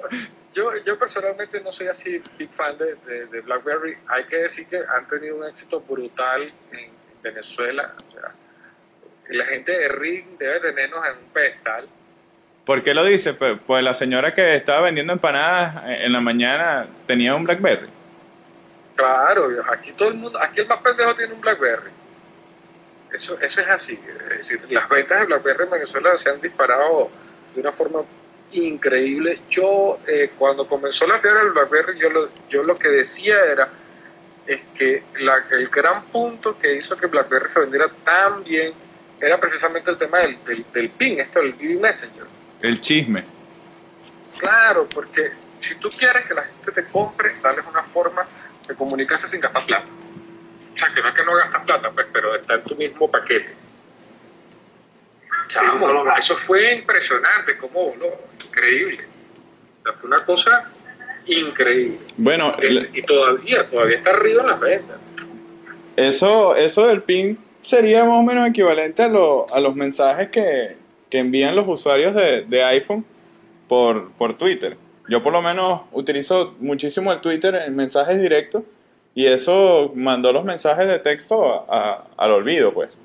yo, 0.53 0.75
yo 0.85 0.99
personalmente 0.99 1.61
no 1.61 1.71
soy 1.71 1.87
así 1.87 2.21
big 2.37 2.49
fan 2.55 2.77
de, 2.77 2.95
de, 3.05 3.27
de, 3.27 3.39
BlackBerry. 3.39 3.95
Hay 4.09 4.25
que 4.25 4.35
decir 4.35 4.67
que 4.67 4.75
han 4.77 5.07
tenido 5.07 5.37
un 5.37 5.47
éxito 5.47 5.79
brutal 5.79 6.51
en 6.73 7.00
Venezuela. 7.21 7.93
O 8.09 8.11
sea, 8.11 8.31
la 9.29 9.45
gente 9.45 9.71
de 9.71 9.87
Ring 9.89 10.37
debe 10.37 10.59
tenernos 10.59 11.05
en 11.07 11.17
un 11.25 11.31
pedestal. 11.31 11.87
¿Por 12.65 12.83
qué 12.83 12.93
lo 12.93 13.03
dice? 13.03 13.33
Pues, 13.33 13.59
pues 13.65 13.83
la 13.83 13.93
señora 13.93 14.33
que 14.33 14.55
estaba 14.55 14.81
vendiendo 14.81 15.13
empanadas 15.13 15.83
en 15.85 16.11
la 16.11 16.19
mañana 16.19 16.85
tenía 17.07 17.35
un 17.35 17.43
BlackBerry. 17.43 17.87
Claro, 18.95 19.49
aquí 19.71 19.91
todo 19.93 20.09
el 20.09 20.15
mundo, 20.15 20.39
aquí 20.39 20.61
el 20.61 20.67
más 20.67 20.81
pendejo 20.81 21.15
tiene 21.15 21.33
un 21.33 21.41
BlackBerry. 21.41 21.89
Eso, 23.13 23.39
eso 23.39 23.61
es 23.61 23.67
así. 23.67 23.99
Es 24.31 24.37
decir, 24.37 24.61
las 24.69 24.87
ventas 24.87 25.19
de 25.19 25.25
BlackBerry 25.25 25.63
en 25.63 25.69
Venezuela 25.71 26.11
se 26.23 26.29
han 26.29 26.39
disparado 26.39 27.09
de 27.55 27.61
una 27.61 27.71
forma 27.71 28.01
increíble. 28.51 29.39
Yo, 29.49 29.99
eh, 30.07 30.31
cuando 30.37 30.67
comenzó 30.67 31.05
la 31.07 31.19
fiebre 31.19 31.41
del 31.41 31.53
BlackBerry, 31.53 31.99
yo 31.99 32.09
lo, 32.09 32.29
yo 32.49 32.63
lo 32.63 32.75
que 32.75 32.89
decía 32.89 33.37
era 33.51 33.69
es 34.47 34.61
que 34.77 35.03
la, 35.19 35.43
el 35.51 35.67
gran 35.67 36.03
punto 36.05 36.55
que 36.57 36.75
hizo 36.75 36.95
que 36.95 37.07
BlackBerry 37.07 37.53
se 37.53 37.59
vendiera 37.59 37.87
tan 38.03 38.43
bien 38.43 38.73
era 39.19 39.39
precisamente 39.39 39.91
el 39.91 39.97
tema 39.97 40.19
del, 40.19 40.43
del, 40.43 40.65
del 40.73 40.89
PIN, 40.89 41.19
esto 41.19 41.39
del 41.39 41.53
BB 41.53 41.79
Messenger. 41.79 42.27
El 42.61 42.81
chisme. 42.81 43.23
Claro, 44.39 44.87
porque 44.93 45.31
si 45.67 45.75
tú 45.75 45.89
quieres 45.89 46.25
que 46.25 46.33
la 46.33 46.43
gente 46.43 46.71
te 46.71 46.85
compre, 46.85 47.35
dale 47.41 47.61
una 47.69 47.83
forma 47.83 48.25
de 48.67 48.75
comunicarse 48.75 49.29
sin 49.29 49.39
gastar 49.39 49.65
plata. 49.65 49.91
O 49.91 50.77
sea, 50.77 50.93
que 50.93 51.01
no 51.01 51.07
es 51.09 51.13
que 51.13 51.25
no 51.25 51.35
gastas 51.35 51.65
plata, 51.65 51.91
pues, 51.91 52.07
pero 52.11 52.35
está 52.35 52.55
en 52.55 52.63
tu 52.63 52.75
mismo 52.75 53.09
paquete. 53.09 53.55
Chamo, 55.49 56.05
eso 56.17 56.37
fue 56.47 56.73
impresionante, 56.73 57.57
como 57.57 57.93
¿no? 57.99 58.05
increíble. 58.45 59.05
O 59.79 59.83
sea, 59.83 59.93
fue 59.93 60.07
una 60.07 60.25
cosa 60.25 60.71
increíble. 61.25 61.97
Bueno, 62.17 62.55
y 62.93 63.01
todavía, 63.03 63.65
todavía 63.67 63.97
está 63.97 64.11
arriba 64.11 64.41
en 64.41 64.47
las 64.47 64.59
ventas. 64.59 64.97
Eso, 65.95 66.55
eso 66.55 66.87
del 66.87 67.01
PIN 67.01 67.37
sería 67.61 68.03
más 68.05 68.19
o 68.19 68.23
menos 68.23 68.47
equivalente 68.47 69.03
a, 69.03 69.07
lo, 69.07 69.51
a 69.53 69.59
los 69.59 69.75
mensajes 69.75 70.29
que, 70.29 70.77
que 71.09 71.19
envían 71.19 71.55
los 71.55 71.67
usuarios 71.67 72.15
de, 72.15 72.43
de 72.43 72.63
iPhone 72.63 73.05
por, 73.67 74.11
por 74.13 74.37
Twitter. 74.37 74.77
Yo 75.09 75.21
por 75.21 75.33
lo 75.33 75.41
menos 75.41 75.81
utilizo 75.91 76.55
muchísimo 76.59 77.11
el 77.11 77.21
Twitter 77.21 77.55
en 77.55 77.75
mensajes 77.75 78.21
directos 78.21 78.63
y 79.13 79.25
eso 79.25 79.91
mandó 79.93 80.31
los 80.31 80.45
mensajes 80.45 80.87
de 80.87 80.99
texto 80.99 81.65
a, 81.69 81.77
a, 81.77 82.05
al 82.17 82.31
olvido, 82.31 82.73
pues. 82.73 82.97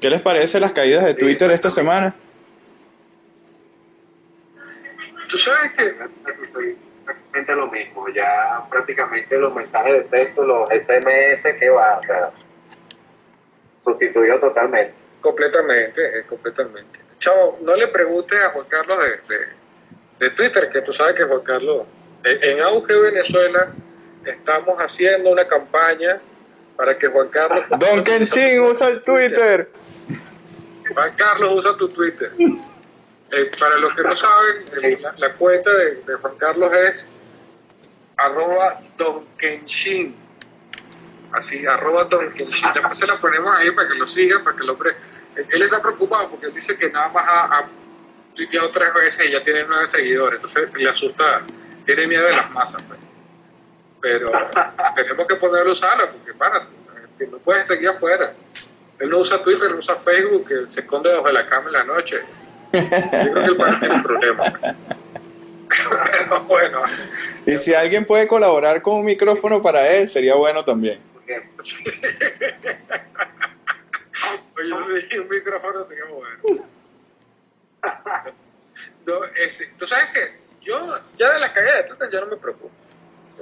¿Qué 0.00 0.10
les 0.10 0.20
parece 0.20 0.60
las 0.60 0.72
caídas 0.72 1.04
de 1.04 1.14
Twitter 1.14 1.50
esta 1.50 1.70
semana? 1.70 2.14
Tú 5.32 5.38
sabes 5.38 5.72
que 5.78 5.94
prácticamente 7.06 7.54
lo 7.54 7.66
mismo, 7.68 8.06
ya 8.10 8.62
prácticamente 8.70 9.38
los 9.38 9.54
mensajes 9.54 9.92
de 9.94 10.18
texto, 10.18 10.44
los 10.44 10.68
SMS 10.68 11.58
que 11.58 11.70
va, 11.70 11.98
o 11.98 12.02
sea, 12.02 12.30
sustituyó 13.82 14.38
totalmente. 14.38 14.92
Completamente, 15.22 16.18
eh, 16.18 16.24
completamente. 16.28 16.98
Chavo, 17.20 17.58
no 17.62 17.74
le 17.76 17.88
preguntes 17.88 18.38
a 18.44 18.50
Juan 18.50 18.66
Carlos 18.68 19.02
de, 19.02 19.34
de, 19.34 19.46
de 20.18 20.30
Twitter, 20.36 20.68
que 20.70 20.82
tú 20.82 20.92
sabes 20.92 21.14
que 21.14 21.24
Juan 21.24 21.40
Carlos, 21.40 21.86
en, 22.24 22.44
en 22.50 22.62
Auge 22.62 22.92
Venezuela, 22.92 23.72
estamos 24.26 24.76
haciendo 24.80 25.30
una 25.30 25.48
campaña 25.48 26.16
para 26.76 26.98
que 26.98 27.08
Juan 27.08 27.28
Carlos... 27.28 27.64
Don 27.70 28.04
Kenchín 28.04 28.60
usa 28.60 28.88
el 28.88 29.02
Twitter. 29.02 29.70
Juan 30.92 31.14
Carlos 31.16 31.54
usa 31.54 31.74
tu 31.78 31.88
Twitter. 31.88 32.32
Eh, 33.32 33.50
para 33.58 33.76
los 33.78 33.94
que 33.94 34.02
no 34.02 34.16
saben, 34.16 34.84
eh, 34.84 34.98
la, 35.00 35.14
la, 35.16 35.32
cuenta 35.34 35.70
de, 35.70 36.02
de, 36.06 36.14
Juan 36.16 36.36
Carlos 36.36 36.70
es 36.72 36.96
arroba 38.18 38.80
Don 38.98 39.26
Kenshin. 39.38 40.14
Así, 41.32 41.66
arroba 41.66 42.04
Don 42.04 42.30
Kenshin. 42.32 42.72
Después 42.74 42.98
se 42.98 43.06
la 43.06 43.16
ponemos 43.16 43.56
ahí 43.56 43.70
para 43.70 43.88
que 43.88 43.94
lo 43.94 44.06
sigan, 44.08 44.44
para 44.44 44.56
que 44.56 44.62
el 44.62 44.70
hombre... 44.70 44.94
Él 45.34 45.62
está 45.62 45.80
preocupado 45.80 46.28
porque 46.28 46.46
él 46.46 46.54
dice 46.54 46.76
que 46.76 46.90
nada 46.90 47.08
más 47.08 47.24
ha, 47.26 47.58
ha 47.58 47.68
tuiteado 48.34 48.68
tres 48.68 48.92
veces 48.92 49.26
y 49.28 49.32
ya 49.32 49.42
tiene 49.42 49.64
nueve 49.66 49.88
seguidores. 49.90 50.40
Entonces 50.42 50.74
le 50.74 50.90
asusta, 50.90 51.42
tiene 51.86 52.06
miedo 52.06 52.26
de 52.26 52.36
las 52.36 52.50
masas. 52.50 52.82
Pues. 52.82 53.00
Pero 54.02 54.30
tenemos 54.94 55.26
que 55.26 55.36
ponerlo 55.36 55.70
a 55.70 55.74
usarla 55.74 56.10
porque, 56.10 56.34
para, 56.34 56.66
que 57.18 57.26
no 57.28 57.38
puedes 57.38 57.66
seguir 57.66 57.88
afuera. 57.88 58.34
Él 58.98 59.08
no 59.08 59.20
usa 59.20 59.42
Twitter, 59.42 59.70
no 59.70 59.78
usa 59.78 59.96
Facebook, 60.04 60.46
que 60.46 60.74
se 60.74 60.80
esconde 60.80 61.08
debajo 61.08 61.28
de 61.28 61.32
la 61.32 61.48
cama 61.48 61.68
en 61.68 61.72
la 61.72 61.84
noche. 61.84 62.20
Yo 62.72 62.80
creo 62.88 63.34
que 63.34 63.50
el 63.50 63.56
padre 63.56 63.76
tiene 63.80 63.94
un 63.94 64.02
problema. 64.02 64.44
Pero 65.68 66.40
bueno. 66.44 66.82
Y 67.46 67.56
si 67.58 67.74
alguien 67.74 68.04
puede 68.04 68.26
colaborar 68.26 68.82
con 68.82 68.98
un 68.98 69.04
micrófono 69.04 69.62
para 69.62 69.88
él, 69.88 70.08
sería 70.08 70.34
bueno 70.34 70.64
también. 70.64 71.00
Yo 74.68 74.94
dije 74.94 75.18
un 75.18 75.28
micrófono 75.28 75.86
sería 75.88 76.04
bueno. 76.06 76.64
No, 79.04 79.24
este, 79.36 79.66
Tú 79.78 79.86
sabes 79.88 80.10
que 80.10 80.20
yo 80.60 80.80
ya 81.18 81.32
de 81.32 81.40
la 81.40 81.52
caída 81.52 81.78
de 81.78 81.82
Twitter 81.84 82.08
ya 82.12 82.20
no 82.20 82.26
me 82.26 82.36
preocupo. 82.36 82.70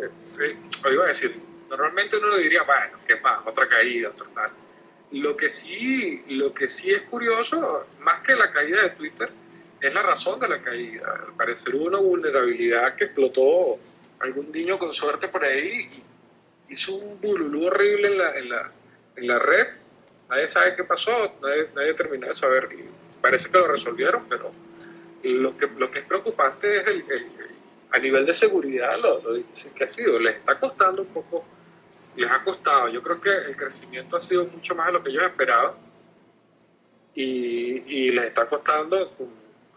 Eh, 0.01 0.09
eh, 0.41 0.57
iba 0.91 1.05
a 1.05 1.09
decir, 1.09 1.39
normalmente 1.69 2.17
uno 2.17 2.29
le 2.29 2.45
diría, 2.45 2.63
bueno, 2.63 2.99
¿qué 3.07 3.17
más? 3.17 3.47
Otra 3.47 3.69
caída, 3.69 4.09
otro 4.09 4.27
tal. 4.35 4.51
Lo 5.13 5.37
que 5.37 5.53
sí, 5.63 6.23
lo 6.29 6.55
que 6.55 6.69
sí 6.77 6.91
es 6.91 7.03
curioso, 7.03 7.87
más 8.01 8.23
que 8.23 8.35
la 8.35 8.51
caída 8.53 8.83
de 8.83 8.91
Twitter, 8.91 9.29
es 9.81 9.95
la 9.95 10.03
razón 10.03 10.39
de 10.39 10.49
la 10.49 10.63
caída. 10.63 11.25
Al 11.27 11.35
parecer 11.35 11.75
hubo 11.75 11.87
una 11.87 11.99
vulnerabilidad 11.99 12.95
que 12.95 13.05
explotó 13.05 13.79
algún 14.21 14.53
niño 14.53 14.79
con 14.79 14.93
suerte 14.93 15.29
por 15.29 15.45
ahí 15.45 16.05
y 16.69 16.75
hizo 16.75 16.95
un 16.95 17.21
bululú 17.21 17.67
horrible 17.67 18.09
en 18.09 18.19
la, 18.19 18.39
en 18.39 18.49
la, 18.49 18.73
en 19.17 19.27
la 19.27 19.39
red. 19.39 19.67
Nadie 20.29 20.53
sabe 20.53 20.77
qué 20.77 20.85
pasó, 20.85 21.11
nadie, 21.43 21.69
nadie 21.75 21.93
terminó 21.93 22.29
de 22.29 22.37
saber. 22.37 22.69
Parece 23.21 23.45
que 23.47 23.59
lo 23.59 23.67
resolvieron, 23.67 24.27
pero 24.29 24.53
lo 25.25 25.57
que, 25.57 25.67
lo 25.77 25.91
que 25.91 25.99
es 26.01 26.05
preocupante 26.05 26.81
es 26.81 26.87
el, 26.87 27.05
el, 27.11 27.27
a 27.91 27.99
nivel 27.99 28.27
de 28.27 28.39
seguridad 28.39 28.97
lo, 29.01 29.21
lo 29.23 29.35
difícil 29.35 29.73
que 29.73 29.85
ha 29.85 29.93
sido. 29.93 30.19
Les 30.21 30.37
está 30.37 30.59
costando 30.61 31.03
un 31.03 31.09
poco 31.09 31.45
les 32.17 32.31
ha 32.31 32.43
costado. 32.45 32.89
Yo 32.89 33.03
creo 33.03 33.21
que 33.21 33.31
el 33.31 33.57
crecimiento 33.57 34.17
ha 34.17 34.29
sido 34.29 34.47
mucho 34.47 34.75
más 34.75 34.87
de 34.87 34.93
lo 34.93 35.03
que 35.03 35.11
ellos 35.11 35.25
esperaban 35.25 35.73
y, 37.15 38.11
les 38.13 38.25
está 38.25 38.47
costando, 38.47 39.13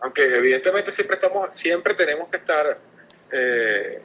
aunque 0.02 0.24
evidentemente 0.24 0.96
siempre 0.96 1.16
estamos, 1.16 1.50
siempre 1.62 1.94
tenemos 1.94 2.30
que 2.30 2.38
estar 2.38 2.78
eh, 3.32 4.02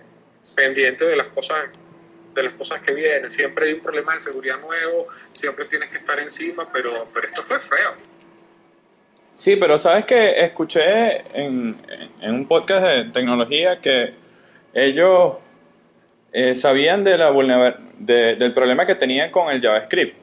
pendientes 0.57 1.07
de 1.07 1.17
las 1.17 1.27
cosas 1.29 1.71
de 2.35 2.43
las 2.43 2.55
cosas 2.55 2.81
que 2.83 2.93
vienen. 2.93 3.35
Siempre 3.35 3.67
hay 3.67 3.73
un 3.75 3.81
problema 3.81 4.15
de 4.15 4.23
seguridad 4.23 4.61
nuevo, 4.61 5.09
siempre 5.33 5.65
tienes 5.67 5.91
que 5.91 5.99
estar 5.99 6.19
encima, 6.21 6.71
pero, 6.73 7.09
pero 7.13 7.27
esto 7.27 7.43
fue 7.45 7.59
feo. 7.61 7.95
Sí, 9.35 9.57
pero 9.57 9.79
sabes 9.79 10.05
que 10.05 10.41
escuché 10.45 11.17
en, 11.33 11.77
en 12.21 12.35
un 12.35 12.47
podcast 12.47 12.87
de 12.87 13.05
tecnología 13.13 13.81
que 13.81 14.15
ellos 14.75 15.37
eh, 16.33 16.55
sabían 16.55 17.05
de 17.05 17.17
la 17.17 17.33
de, 17.99 18.37
del 18.37 18.53
problema 18.53 18.87
que 18.87 18.95
tenían 18.95 19.31
con 19.31 19.51
el 19.51 19.61
JavaScript 19.61 20.17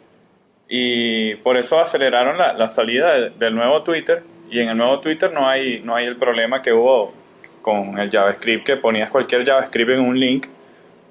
y 0.67 1.35
por 1.35 1.57
eso 1.57 1.79
aceleraron 1.79 2.37
la, 2.37 2.53
la 2.53 2.69
salida 2.69 3.13
de, 3.13 3.29
del 3.31 3.55
nuevo 3.55 3.83
Twitter 3.83 4.23
y 4.49 4.59
en 4.59 4.69
el 4.69 4.77
nuevo 4.77 4.99
Twitter 4.99 5.31
no 5.31 5.47
hay, 5.47 5.81
no 5.81 5.95
hay 5.95 6.05
el 6.05 6.17
problema 6.17 6.61
que 6.61 6.73
hubo 6.73 7.13
con 7.61 7.97
el 7.97 8.11
JavaScript 8.11 8.65
que 8.65 8.77
ponías 8.77 9.09
cualquier 9.09 9.45
JavaScript 9.45 9.91
en 9.91 9.99
un 10.01 10.19
link 10.19 10.47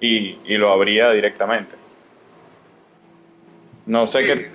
y, 0.00 0.38
y 0.44 0.56
lo 0.56 0.72
abría 0.72 1.10
directamente. 1.10 1.76
No 3.86 4.06
sé 4.06 4.20
Sí, 4.20 4.24
qué, 4.26 4.50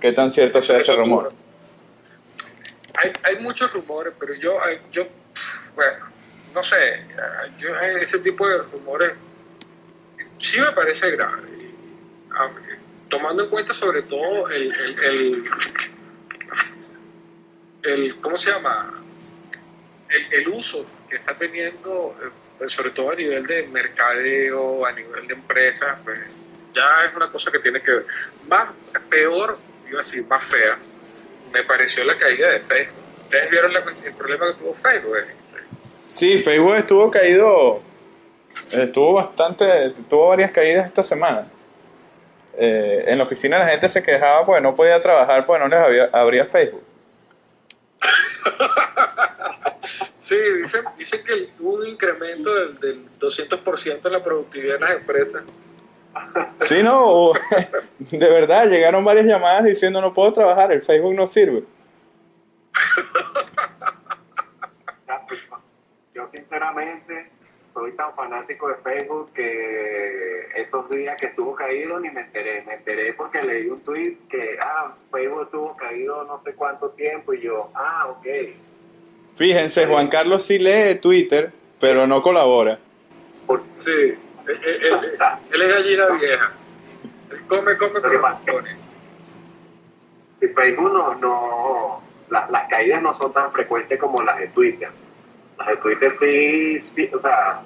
qué 0.00 0.12
tan 0.12 0.32
cierto 0.32 0.60
sea 0.60 0.78
ese 0.78 0.94
rumor. 0.94 1.32
Hay, 2.96 3.12
hay 3.22 3.42
muchos 3.42 3.72
rumores, 3.72 4.12
pero 4.18 4.34
yo, 4.34 4.58
yo, 4.92 5.06
bueno, 5.74 6.06
no 6.54 6.62
sé, 6.64 7.06
yo 7.58 7.68
ese 7.80 8.18
tipo 8.18 8.46
de 8.46 8.58
rumores 8.58 9.12
sí 10.50 10.60
me 10.60 10.72
parece 10.72 11.10
grave. 11.10 11.48
Aunque- 12.36 12.82
tomando 13.08 13.44
en 13.44 13.50
cuenta 13.50 13.74
sobre 13.78 14.02
todo 14.02 14.48
el, 14.48 14.72
el, 15.02 15.44
el, 17.82 18.16
¿cómo 18.20 18.38
se 18.38 18.50
llama? 18.50 18.90
El, 20.08 20.40
el 20.40 20.48
uso 20.48 20.86
que 21.10 21.16
está 21.16 21.34
teniendo, 21.34 22.16
eh, 22.22 22.66
sobre 22.74 22.90
todo 22.90 23.10
a 23.10 23.14
nivel 23.14 23.46
de 23.46 23.64
mercadeo, 23.64 24.86
a 24.86 24.92
nivel 24.92 25.26
de 25.26 25.34
empresas, 25.34 25.98
pues 26.04 26.18
ya 26.74 27.04
es 27.06 27.14
una 27.14 27.30
cosa 27.30 27.50
que 27.50 27.58
tiene 27.58 27.82
que 27.82 27.90
ver. 27.90 28.06
Más, 28.48 28.70
peor, 29.10 29.58
iba 29.90 30.00
a 30.00 30.04
decir, 30.04 30.24
más 30.26 30.42
fea, 30.44 30.78
me 31.52 31.62
pareció 31.64 32.04
la 32.04 32.16
caída 32.16 32.50
de 32.50 32.60
Facebook. 32.60 33.04
Ustedes 33.24 33.50
vieron 33.50 33.72
el 34.04 34.14
problema 34.14 34.46
que 34.46 34.58
tuvo 34.58 34.74
Facebook. 34.82 35.16
Sí, 35.98 36.38
Facebook 36.38 36.76
estuvo 36.76 37.10
caído, 37.10 37.82
estuvo 38.72 39.14
bastante, 39.14 39.90
tuvo 40.08 40.28
varias 40.28 40.50
caídas 40.50 40.86
esta 40.86 41.02
semana. 41.02 41.46
Eh, 42.54 43.04
en 43.06 43.18
la 43.18 43.24
oficina 43.24 43.58
la 43.58 43.68
gente 43.68 43.88
se 43.88 44.02
quejaba 44.02 44.44
porque 44.44 44.60
no 44.60 44.74
podía 44.74 45.00
trabajar 45.00 45.46
porque 45.46 45.62
no 45.62 45.68
les 45.68 45.78
había, 45.78 46.04
abría 46.12 46.44
Facebook. 46.46 46.82
Sí, 50.28 50.38
dicen, 50.38 50.84
dicen 50.96 51.24
que 51.26 51.48
hubo 51.60 51.74
un 51.74 51.86
incremento 51.86 52.54
del, 52.54 52.80
del 52.80 53.18
200% 53.18 54.00
en 54.02 54.12
la 54.12 54.24
productividad 54.24 54.76
en 54.76 54.80
las 54.80 54.92
empresas. 54.92 55.42
Sí, 56.68 56.82
no, 56.82 57.32
de 57.98 58.28
verdad, 58.30 58.68
llegaron 58.68 59.04
varias 59.04 59.26
llamadas 59.26 59.64
diciendo 59.64 60.00
no 60.00 60.14
puedo 60.14 60.32
trabajar, 60.32 60.72
el 60.72 60.82
Facebook 60.82 61.14
no 61.14 61.26
sirve. 61.26 61.64
Yo 66.14 66.28
sinceramente 66.32 67.30
soy 67.74 67.92
tan 67.92 68.14
fanático 68.14 68.68
de 68.68 68.74
Facebook 68.76 69.32
que 69.34 70.46
esos 70.56 70.88
días 70.90 71.16
que 71.20 71.26
estuvo 71.28 71.54
caído 71.54 71.98
ni 72.00 72.10
me 72.10 72.20
enteré. 72.22 72.62
Me 72.66 72.74
enteré 72.74 73.12
porque 73.14 73.40
leí 73.42 73.66
un 73.68 73.80
tweet 73.80 74.16
que, 74.28 74.56
ah, 74.60 74.94
Facebook 75.10 75.42
estuvo 75.44 75.76
caído 75.76 76.24
no 76.24 76.42
sé 76.44 76.54
cuánto 76.54 76.90
tiempo 76.90 77.32
y 77.34 77.40
yo, 77.42 77.70
ah, 77.74 78.08
ok. 78.08 78.26
Fíjense, 79.34 79.86
Juan 79.86 80.08
Carlos 80.08 80.42
sí 80.44 80.58
lee 80.58 80.96
Twitter, 80.96 81.52
pero 81.80 82.06
no 82.06 82.22
colabora. 82.22 82.78
Por- 83.46 83.62
Sí, 83.84 83.90
él, 83.90 84.16
él- 84.46 84.84
él- 84.84 85.18
él 85.52 85.62
es 85.62 85.68
gallina 85.74 86.06
vieja. 86.10 86.52
Él 87.32 87.40
come, 87.48 87.76
come, 87.76 88.00
pero 88.00 88.22
pone. 88.46 88.76
y 90.40 90.46
Facebook 90.48 90.92
no, 90.92 91.14
no 91.16 92.02
la- 92.28 92.46
las 92.50 92.68
caídas 92.68 93.02
no 93.02 93.16
son 93.18 93.32
tan 93.32 93.50
frecuentes 93.52 93.98
como 93.98 94.22
las 94.22 94.38
de 94.38 94.48
Twitter. 94.48 94.90
De 95.66 95.76
Twitter 95.78 96.16
sí, 96.20 96.84
sí, 96.94 97.10
o 97.14 97.20
sea, 97.20 97.62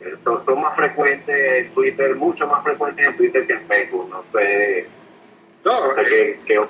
eh, 0.00 0.14
son, 0.24 0.44
son 0.44 0.60
más 0.60 0.74
frecuentes 0.76 1.28
en 1.66 1.70
Twitter, 1.74 2.14
mucho 2.16 2.46
más 2.46 2.62
frecuentes 2.64 3.06
en 3.06 3.16
Twitter 3.16 3.46
que 3.46 3.52
en 3.54 3.66
Facebook. 3.66 4.08
No 4.10 4.24
sé, 4.32 4.86
No, 5.64 5.88
no 5.88 5.94
sé 5.94 6.00
eh, 6.02 6.08
qué, 6.08 6.54
qué- 6.54 6.66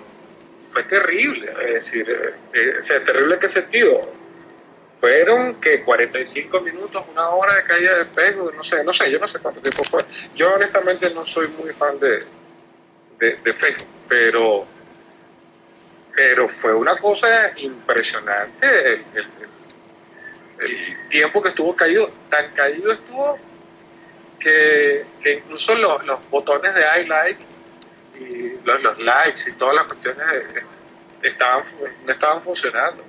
fue 0.73 0.83
terrible. 0.85 1.53
Es 1.65 1.85
decir, 1.85 2.09
eh, 2.11 2.35
eh, 2.55 2.75
o 2.83 2.87
sea, 2.87 3.05
terrible 3.05 3.35
en 3.35 3.41
qué 3.41 3.49
sentido. 3.53 4.01
Fueron 5.01 5.55
que 5.61 5.83
45 5.83 6.61
minutos, 6.61 7.03
una 7.13 7.31
hora 7.31 7.55
de 7.55 7.63
caída 7.65 7.97
de 7.99 8.05
Facebook, 8.05 8.53
no 8.55 8.63
sé, 8.65 8.85
no 8.85 8.93
sé, 8.93 9.11
yo 9.11 9.19
no 9.19 9.29
sé 9.29 9.39
cuánto 9.39 9.61
tiempo 9.63 9.83
fue. 9.85 10.03
Yo 10.35 10.53
honestamente 10.55 11.09
no 11.15 11.25
soy 11.25 11.49
muy 11.59 11.71
fan 11.73 11.99
de, 11.99 12.25
de, 13.19 13.37
de 13.43 13.53
Facebook, 13.55 13.89
pero 14.09 14.67
pero 16.15 16.49
fue 16.61 16.75
una 16.75 16.97
cosa 16.99 17.27
impresionante 17.57 18.67
el, 18.67 18.93
el- 19.15 19.17
el- 19.17 19.60
el 20.63 21.09
tiempo 21.09 21.43
que 21.43 21.51
estuvo 21.51 21.75
caído. 21.75 22.11
Tan 22.29 22.51
caído 22.53 22.93
estuvo 22.93 23.39
que, 24.39 25.05
que 25.23 25.35
incluso 25.35 25.75
los, 25.75 26.05
los 26.07 26.31
botones 26.31 26.75
de 26.75 26.81
like 27.09 27.45
y 28.19 28.65
los, 28.65 28.83
los 28.83 28.99
likes 28.99 29.43
y 29.47 29.53
todas 29.53 29.75
las 29.75 29.87
cuestiones 29.87 30.27
estaban, 31.23 31.65
no 32.05 32.13
estaban 32.13 32.43
funcionando. 32.43 33.05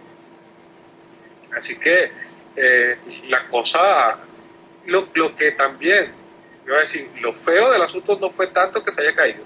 Así 1.57 1.75
que 1.77 2.11
eh, 2.55 2.97
la 3.27 3.47
cosa, 3.47 4.17
lo, 4.85 5.07
lo 5.13 5.35
que 5.35 5.51
también, 5.51 6.11
yo 6.65 6.73
voy 6.73 6.83
a 6.83 6.87
decir, 6.87 7.09
lo 7.21 7.33
feo 7.33 7.71
del 7.71 7.81
asunto 7.81 8.17
no 8.19 8.29
fue 8.31 8.47
tanto 8.47 8.83
que 8.83 8.93
se 8.93 9.01
haya 9.01 9.15
caído, 9.15 9.43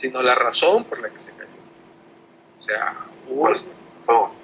sino 0.00 0.22
la 0.22 0.34
razón 0.34 0.84
por 0.84 1.00
la 1.00 1.08
que 1.08 1.16
se 1.18 1.32
cayó. 1.32 1.50
O 2.60 2.64
sea, 2.64 2.94
hubo, 3.28 4.34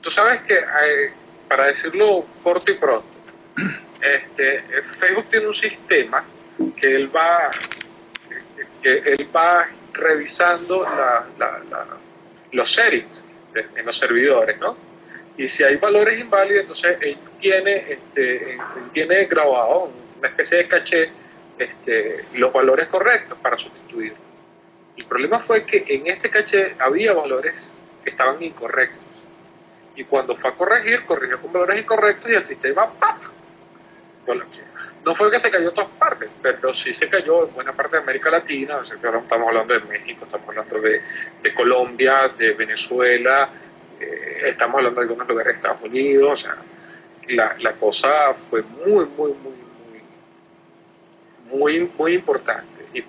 tú 0.00 0.10
sabes 0.10 0.42
que, 0.42 0.54
eh, 0.58 1.12
para 1.48 1.66
decirlo 1.66 2.26
corto 2.42 2.70
y 2.70 2.74
pronto, 2.74 3.08
este, 4.00 4.56
eh, 4.56 4.82
Facebook 4.98 5.26
tiene 5.30 5.48
un 5.48 5.56
sistema 5.56 6.24
que 6.80 6.94
él 6.94 7.14
va, 7.14 7.50
que 8.82 8.98
él 8.98 9.28
va 9.34 9.66
revisando 9.92 10.86
los 12.52 12.74
settings 12.74 13.06
en 13.74 13.86
los 13.86 13.98
servidores, 13.98 14.58
¿no? 14.58 14.76
Y 15.38 15.48
si 15.50 15.62
hay 15.62 15.76
valores 15.76 16.18
inválidos, 16.18 16.62
entonces 16.62 16.98
él 17.02 17.18
tiene, 17.40 17.76
este, 17.90 18.52
él 18.52 18.60
tiene 18.92 19.24
grabado 19.26 19.90
una 20.18 20.28
especie 20.28 20.58
de 20.58 20.68
caché 20.68 21.10
este, 21.58 22.24
los 22.34 22.52
valores 22.52 22.88
correctos 22.88 23.38
para 23.38 23.56
sustituir. 23.56 24.14
El 24.96 25.04
problema 25.04 25.40
fue 25.40 25.64
que 25.64 25.84
en 25.88 26.06
este 26.06 26.30
caché 26.30 26.74
había 26.78 27.12
valores 27.12 27.54
que 28.02 28.10
estaban 28.10 28.42
incorrectos. 28.42 29.05
Y 29.96 30.04
cuando 30.04 30.36
fue 30.36 30.50
a 30.50 30.52
corregir, 30.52 31.04
corrigió 31.06 31.40
con 31.40 31.52
valores 31.52 31.82
incorrectos 31.82 32.30
y 32.30 32.34
el 32.34 32.46
sistema 32.46 32.86
¡pap! 33.00 33.16
No 35.06 35.14
fue 35.14 35.30
que 35.30 35.40
se 35.40 35.50
cayó 35.52 35.68
en 35.68 35.74
todas 35.74 35.90
partes, 35.90 36.28
pero 36.42 36.74
sí 36.74 36.92
se 36.94 37.08
cayó 37.08 37.46
en 37.46 37.54
buena 37.54 37.72
parte 37.72 37.96
de 37.96 38.02
América 38.02 38.28
Latina. 38.28 38.78
O 38.78 38.84
sea, 38.84 38.96
ahora 39.04 39.20
estamos 39.20 39.48
hablando 39.48 39.74
de 39.74 39.80
México, 39.86 40.24
estamos 40.24 40.48
hablando 40.48 40.80
de, 40.80 41.54
Colombia, 41.54 42.28
de 42.36 42.52
Venezuela, 42.54 43.48
eh, 44.00 44.48
estamos 44.48 44.78
hablando 44.78 45.00
de 45.00 45.04
algunos 45.04 45.28
lugares 45.28 45.52
de 45.52 45.56
Estados 45.58 45.82
Unidos. 45.82 46.40
O 46.40 46.42
sea, 46.42 46.56
la, 47.28 47.56
la 47.60 47.72
cosa 47.74 48.34
fue 48.50 48.62
muy, 48.62 49.06
muy, 49.16 49.32
muy, 49.34 49.54
muy, 51.52 51.56
muy, 51.56 51.92
muy 51.96 52.12
importante. 52.14 52.84
Y 52.92 52.98
eh, 52.98 53.04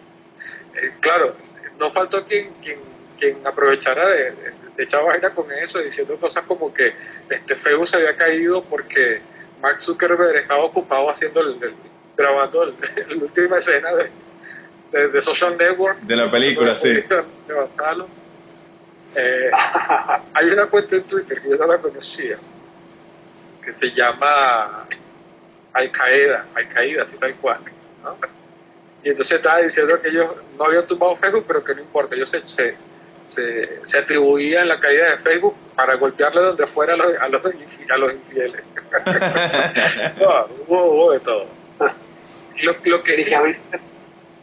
claro, 0.99 1.35
no 1.79 1.91
faltó 1.91 2.23
quien, 2.25 2.53
quien, 2.61 2.79
quien 3.19 3.37
aprovechara 3.45 4.07
de, 4.07 4.31
de, 4.31 4.53
de 4.77 4.83
echar 4.83 5.03
vaina 5.03 5.29
con 5.31 5.51
eso, 5.51 5.79
diciendo 5.79 6.15
cosas 6.17 6.43
como 6.45 6.73
que 6.73 6.93
este 7.29 7.55
Facebook 7.55 7.89
se 7.89 7.97
había 7.97 8.15
caído 8.15 8.63
porque 8.63 9.21
Mark 9.61 9.79
Zuckerberg 9.83 10.35
estaba 10.37 10.63
ocupado 10.63 11.09
haciendo 11.09 11.41
el, 11.41 11.61
el- 11.63 11.73
grabando 12.15 12.63
el- 12.63 12.75
la 13.17 13.23
última 13.23 13.57
escena 13.57 13.89
de, 13.95 14.09
de, 14.91 15.07
de 15.09 15.23
Social 15.23 15.57
Network. 15.57 15.99
De 16.01 16.15
la 16.15 16.29
película, 16.31 16.75
sí. 16.75 16.89
De 16.93 17.53
Gonzalo. 17.53 18.07
Eh, 19.15 19.49
hay 20.33 20.49
una 20.49 20.65
cuenta 20.67 20.95
en 20.95 21.03
Twitter 21.03 21.41
que 21.41 21.49
yo 21.49 21.55
no 21.57 21.65
la 21.67 21.77
conocía, 21.79 22.37
que 23.63 23.73
se 23.73 23.91
llama 23.95 24.85
Al 25.73 25.91
Qaeda, 25.91 26.45
Al 26.53 26.67
Qaeda, 26.69 27.03
así 27.03 27.17
tal 27.17 27.33
cual. 27.35 27.59
¿no? 28.03 28.15
Y 29.03 29.09
entonces 29.09 29.37
estaba 29.37 29.59
diciendo 29.59 29.99
que 30.01 30.09
ellos 30.09 30.27
no 30.57 30.65
habían 30.65 30.85
tumbado 30.85 31.15
Facebook, 31.15 31.45
pero 31.47 31.63
que 31.63 31.73
no 31.75 31.81
importa, 31.81 32.15
ellos 32.15 32.29
se, 32.29 32.41
se, 32.55 32.75
se, 33.37 33.81
se 33.91 33.97
atribuían 33.97 34.67
la 34.67 34.79
caída 34.79 35.11
de 35.11 35.17
Facebook 35.19 35.55
para 35.75 35.93
golpearle 35.95 36.41
donde 36.41 36.65
fuera 36.67 36.93
a 36.95 36.97
los, 36.97 37.15
a 37.21 37.27
los, 37.29 37.43
infi- 37.43 37.91
a 37.93 37.97
los 37.97 38.13
infieles. 38.13 38.63
No, 40.19 40.45
hubo, 40.67 40.83
hubo 40.85 41.11
de 41.11 41.19
todo. 41.19 41.45
Lo, 42.63 42.75
lo 42.85 43.03
que 43.03 43.21
¿Y 43.21 43.25
qué 43.25 43.41
viste, 43.43 43.79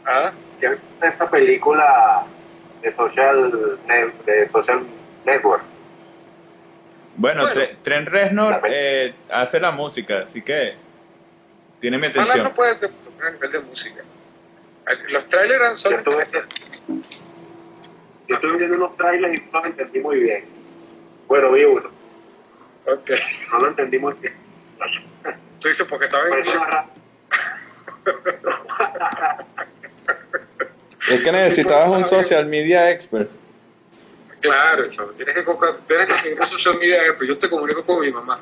¿Ah? 0.05 0.31
viste 0.61 0.79
esta 1.07 1.29
película 1.29 2.23
de 2.81 2.95
Social, 2.95 3.77
de 4.25 4.49
social 4.49 4.83
Network? 5.25 5.63
Bueno, 7.17 7.41
Bueno. 7.43 7.55
Tre- 7.59 7.75
Trent 7.83 8.07
Reznor 8.07 8.51
La 8.51 8.61
pe- 8.61 8.69
eh, 9.07 9.13
hace 9.29 9.59
la 9.59 9.71
música, 9.71 10.19
así 10.19 10.41
que 10.41 10.75
tiene 11.79 11.97
mi 11.97 12.07
Ojalá 12.07 12.23
atención. 12.23 12.43
no 12.45 12.53
puede 12.53 12.79
ser 12.79 12.89
a 13.25 13.29
nivel 13.31 13.51
de 13.51 13.59
música. 13.59 14.01
Los 15.09 15.27
trailers 15.29 15.81
son... 15.81 15.93
Yo 18.27 18.35
estuve 18.35 18.57
viendo 18.57 18.75
unos 18.77 18.97
trailers 18.97 19.39
y 19.39 19.43
no 19.51 19.59
lo 19.61 19.65
entendí 19.67 19.99
muy 19.99 20.19
bien. 20.19 20.45
Bueno, 21.27 21.51
vi 21.51 21.63
uno, 21.63 21.89
Ok. 22.85 23.09
no 23.51 23.59
lo 23.59 23.67
entendí 23.69 23.99
muy 23.99 24.13
bien. 24.15 24.33
Tú 25.59 25.67
dices 25.69 25.85
porque 25.89 26.05
estaba 26.05 26.23
en 26.29 26.45
inglés. 26.45 26.59
Es 31.07 31.21
que 31.21 31.31
necesitabas 31.31 31.89
un 31.89 32.05
social 32.05 32.47
media 32.47 32.89
expert. 32.89 33.29
Claro, 34.39 34.91
chavo, 34.91 35.11
tienes 35.11 35.35
que, 35.35 35.43
tienes 35.87 36.07
que 36.07 36.21
seguir 36.21 36.37
social 36.49 36.77
media, 36.79 36.97
pero 37.13 37.25
yo 37.25 37.37
te 37.37 37.49
comunico 37.49 37.85
con 37.85 38.01
mi 38.01 38.11
mamá. 38.11 38.39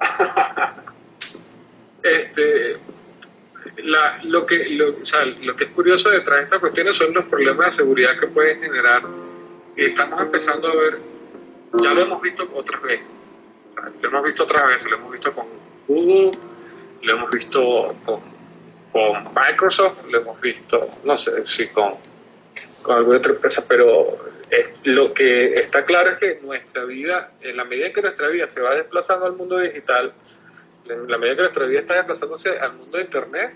Este, 2.02 2.76
la, 3.78 4.18
lo, 4.24 4.46
que, 4.46 4.68
lo, 4.70 4.90
o 4.90 5.06
sea, 5.06 5.24
lo 5.42 5.56
que 5.56 5.64
es 5.64 5.70
curioso 5.70 6.08
detrás 6.10 6.38
de 6.38 6.44
estas 6.44 6.60
cuestiones 6.60 6.96
son 6.96 7.12
los 7.12 7.24
problemas 7.26 7.70
de 7.70 7.76
seguridad 7.76 8.18
que 8.18 8.26
pueden 8.28 8.60
generar. 8.60 9.02
Estamos 9.76 10.20
empezando 10.22 10.68
a 10.68 10.76
ver, 10.76 10.98
ya 11.82 11.92
lo 11.92 12.02
hemos 12.02 12.22
visto 12.22 12.48
otras 12.54 12.82
veces, 12.82 13.06
lo 14.00 14.08
hemos 14.08 14.24
visto 14.24 14.44
otras 14.44 14.68
veces, 14.68 14.90
lo 14.90 14.96
hemos 14.96 15.12
visto 15.12 15.32
con 15.32 15.46
Google, 15.86 16.30
lo 17.02 17.12
hemos 17.12 17.30
visto 17.30 17.96
con, 18.04 18.20
con 18.92 19.24
Microsoft, 19.34 20.10
lo 20.10 20.20
hemos 20.20 20.40
visto, 20.40 20.80
no 21.04 21.18
sé 21.18 21.44
si 21.56 21.68
con, 21.68 21.92
con 22.82 22.96
alguna 22.96 23.18
otra 23.18 23.32
empresa, 23.32 23.62
pero 23.68 24.16
eh, 24.50 24.74
lo 24.84 25.12
que 25.12 25.54
está 25.54 25.84
claro 25.84 26.12
es 26.12 26.18
que 26.18 26.40
nuestra 26.42 26.84
vida, 26.84 27.32
en 27.42 27.56
la 27.56 27.64
medida 27.64 27.92
que 27.92 28.00
nuestra 28.00 28.28
vida 28.28 28.48
se 28.54 28.60
va 28.60 28.74
desplazando 28.74 29.26
al 29.26 29.34
mundo 29.34 29.58
digital, 29.58 30.14
en 30.88 31.10
la 31.10 31.18
medida 31.18 31.36
que 31.36 31.42
nuestra 31.42 31.66
vida 31.66 31.80
está 31.80 31.94
desplazándose 31.94 32.58
al 32.58 32.72
mundo 32.74 32.96
de 32.96 33.04
Internet, 33.04 33.54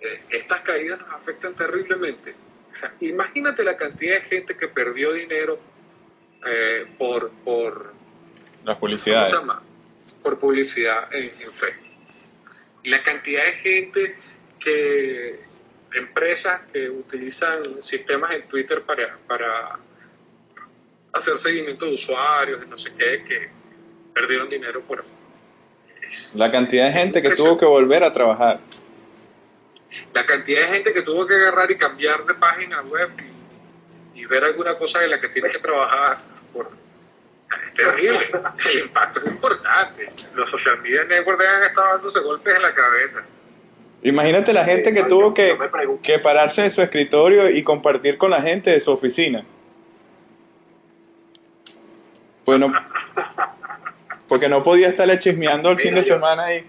eh, 0.00 0.20
estas 0.30 0.62
caídas 0.62 1.00
nos 1.00 1.10
afectan 1.10 1.54
terriblemente. 1.54 2.34
O 2.74 2.80
sea, 2.80 2.94
imagínate 3.00 3.64
la 3.64 3.76
cantidad 3.76 4.14
de 4.14 4.22
gente 4.22 4.56
que 4.56 4.68
perdió 4.68 5.12
dinero 5.12 5.58
eh, 6.46 6.86
por, 6.96 7.30
por, 7.44 7.92
Las 8.64 8.76
¿cómo 8.76 8.80
publicidades. 8.80 9.36
por 10.22 10.38
publicidad 10.38 11.12
en, 11.14 11.24
en 11.24 11.50
Facebook. 11.52 11.88
Y 12.82 12.88
la 12.88 13.02
cantidad 13.02 13.44
de 13.44 13.52
gente 13.52 14.16
que, 14.64 15.40
empresas 15.92 16.62
que 16.72 16.88
utilizan 16.88 17.62
sistemas 17.88 18.34
en 18.34 18.42
Twitter 18.48 18.82
para, 18.82 19.18
para 19.26 19.78
hacer 21.12 21.42
seguimiento 21.42 21.86
de 21.86 21.94
usuarios 21.94 22.62
y 22.64 22.70
no 22.70 22.78
sé 22.78 22.90
qué, 22.96 23.24
que 23.24 23.48
perdieron 24.14 24.48
dinero 24.48 24.80
por 24.82 25.04
La 26.34 26.50
cantidad 26.50 26.86
de 26.86 26.92
gente 26.92 27.22
que 27.22 27.30
tuvo 27.30 27.56
que 27.56 27.66
volver 27.66 28.04
a 28.04 28.12
trabajar. 28.12 28.60
La 30.14 30.26
cantidad 30.26 30.66
de 30.68 30.74
gente 30.74 30.92
que 30.92 31.02
tuvo 31.02 31.26
que 31.26 31.34
agarrar 31.34 31.70
y 31.70 31.76
cambiar 31.78 32.24
de 32.24 32.34
página 32.34 32.82
web 32.82 33.10
y, 34.14 34.20
y 34.20 34.26
ver 34.26 34.44
alguna 34.44 34.76
cosa 34.76 34.98
de 35.00 35.08
la 35.08 35.20
que 35.20 35.28
tiene 35.28 35.50
que 35.50 35.58
trabajar 35.58 36.18
por 36.52 36.68
es 37.68 37.74
terrible 37.74 38.18
el 38.70 38.78
impacto 38.80 39.20
es 39.24 39.30
importante 39.30 40.12
los 40.34 40.50
social 40.50 40.80
media 40.82 41.04
networks 41.04 41.46
han 41.46 41.62
estado 41.62 41.88
dándose 41.94 42.20
golpes 42.20 42.54
en 42.54 42.62
la 42.62 42.74
cabeza 42.74 43.20
Imagínate 44.02 44.54
la 44.54 44.64
gente 44.64 44.94
que 44.94 45.02
tuvo 45.04 45.28
yo 45.28 45.34
que, 45.34 45.58
que 46.02 46.18
pararse 46.18 46.62
de 46.62 46.70
su 46.70 46.80
escritorio 46.80 47.50
y 47.50 47.62
compartir 47.62 48.16
con 48.16 48.30
la 48.30 48.40
gente 48.40 48.70
de 48.70 48.80
su 48.80 48.90
oficina. 48.92 49.44
Bueno, 52.46 52.72
porque 54.26 54.48
no 54.48 54.62
podía 54.62 54.88
estarle 54.88 55.18
chismeando 55.18 55.70
el 55.70 55.78
fin 55.78 55.94
de 55.94 56.00
yo- 56.02 56.14
semana 56.14 56.44
ahí. 56.46 56.66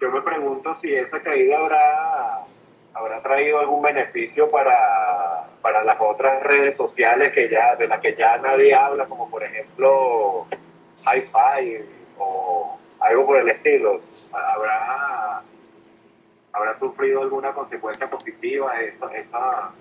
Yo 0.00 0.10
me 0.10 0.22
pregunto 0.22 0.76
si 0.80 0.94
esa 0.94 1.20
caída 1.22 1.58
habrá, 1.58 2.44
habrá 2.94 3.22
traído 3.22 3.58
algún 3.58 3.82
beneficio 3.82 4.48
para, 4.48 5.44
para 5.60 5.82
las 5.82 5.96
otras 6.00 6.42
redes 6.44 6.76
sociales 6.76 7.32
que 7.32 7.48
ya 7.48 7.74
de 7.76 7.88
las 7.88 8.00
que 8.00 8.14
ya 8.14 8.36
nadie 8.38 8.74
habla, 8.74 9.06
como 9.06 9.28
por 9.28 9.42
ejemplo 9.42 10.46
Hi-Fi 11.04 11.84
o 12.18 12.78
algo 13.00 13.26
por 13.26 13.38
el 13.38 13.48
estilo. 13.48 14.00
¿Habrá, 14.32 15.42
habrá 16.52 16.78
sufrido 16.78 17.22
alguna 17.22 17.52
consecuencia 17.52 18.08
positiva 18.08 18.80
esta, 18.80 19.06
esta, 19.16 19.72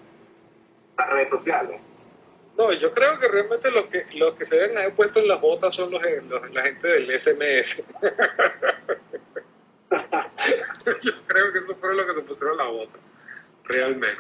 estas 0.91 1.09
redes 1.09 1.29
sociales? 1.29 1.79
no 2.57 2.73
yo 2.73 2.91
creo 2.91 3.19
que 3.19 3.27
realmente 3.27 3.69
los 3.69 3.85
que 3.85 4.03
los 4.15 4.33
que 4.33 4.47
se 4.47 4.55
deben 4.55 4.77
haber 4.79 4.93
puesto 4.95 5.19
en 5.19 5.27
las 5.27 5.39
botas 5.39 5.75
son 5.75 5.91
los, 5.91 6.01
los- 6.27 6.51
la 6.51 6.63
gente 6.63 6.87
del 6.87 7.21
SMS 7.21 7.83
yo 11.03 11.11
creo 11.27 11.53
que 11.53 11.59
eso 11.59 11.75
fue 11.79 11.95
lo 11.95 12.05
que 12.05 12.13
se 12.15 12.21
pusieron 12.21 12.57
la 12.57 12.65
bota 12.65 12.99
realmente 13.63 14.17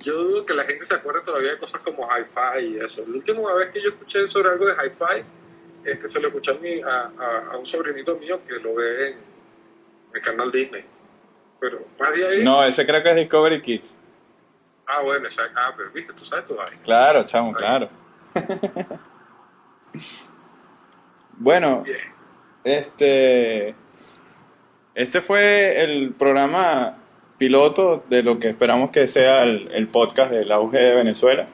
yo 0.00 0.14
dudo 0.14 0.44
que 0.46 0.54
la 0.54 0.64
gente 0.64 0.86
se 0.86 0.94
acuerde 0.94 1.20
todavía 1.22 1.52
de 1.52 1.58
cosas 1.58 1.80
como 1.82 2.06
hi-fi 2.08 2.64
y 2.66 2.76
eso 2.78 3.00
la 3.06 3.14
última 3.16 3.54
vez 3.54 3.70
que 3.72 3.80
yo 3.82 3.90
escuché 3.90 4.28
sobre 4.30 4.50
algo 4.50 4.66
de 4.66 4.72
hi-fi 4.74 5.24
este, 5.84 6.10
se 6.10 6.20
lo 6.20 6.28
escuché 6.28 6.50
a, 6.52 6.54
mi- 6.54 6.82
a, 6.82 7.12
a- 7.18 7.48
a 7.52 7.56
un 7.58 7.66
sobrinito 7.66 8.16
mío 8.16 8.40
que 8.46 8.54
lo 8.54 8.74
ve 8.74 9.10
en 9.10 9.18
el 10.14 10.20
canal 10.20 10.50
Disney 10.50 10.84
pero 11.60 11.80
más 11.98 12.12
de 12.14 12.26
ahí 12.26 12.44
No, 12.44 12.64
ese 12.64 12.84
creo 12.86 13.02
que 13.02 13.10
es 13.10 13.16
Discovery 13.16 13.60
Kids. 13.62 13.96
ah 14.86 15.02
bueno 15.02 15.28
esa- 15.28 15.50
ah 15.56 15.72
pero 15.76 15.90
viste 15.92 16.12
tú 16.14 16.24
sabes 16.26 16.44
Claro, 16.84 17.24
chamo, 17.24 17.52
claro. 17.54 17.88
bueno, 21.32 21.82
Bien. 21.82 21.98
este, 22.64 23.74
este 24.94 25.20
fue 25.20 25.82
el 25.82 26.12
programa 26.18 26.98
piloto 27.38 28.04
de 28.08 28.22
lo 28.22 28.38
que 28.38 28.48
esperamos 28.50 28.90
que 28.90 29.06
sea 29.08 29.42
el, 29.42 29.70
el 29.72 29.88
podcast 29.88 30.30
del 30.30 30.50
auge 30.52 30.78
de 30.78 30.94
Venezuela. 30.94 31.46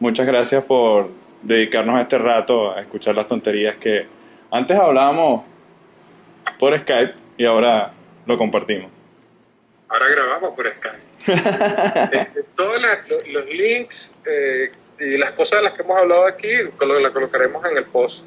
Muchas 0.00 0.26
gracias 0.26 0.64
por 0.64 1.08
dedicarnos 1.42 2.00
este 2.00 2.18
rato 2.18 2.72
a 2.72 2.80
escuchar 2.80 3.14
las 3.14 3.26
tonterías 3.28 3.76
que 3.76 4.06
antes 4.50 4.76
hablábamos 4.78 5.44
por 6.58 6.78
Skype 6.80 7.14
y 7.36 7.44
ahora 7.44 7.92
lo 8.26 8.38
compartimos. 8.38 8.90
Ahora 9.88 10.06
grabamos 10.08 10.50
por 10.54 10.66
Skype. 10.72 11.08
Este, 12.18 12.42
todos 12.56 12.80
las- 12.80 13.08
lo- 13.08 13.40
los 13.40 13.46
links 13.50 13.94
eh, 14.30 14.70
y 15.00 15.16
las 15.18 15.32
cosas 15.32 15.58
de 15.60 15.64
las 15.64 15.74
que 15.74 15.82
hemos 15.82 15.96
hablado 15.98 16.26
aquí 16.26 16.48
las 17.02 17.12
colocaremos 17.12 17.64
en 17.70 17.76
el 17.76 17.84
post 17.84 18.20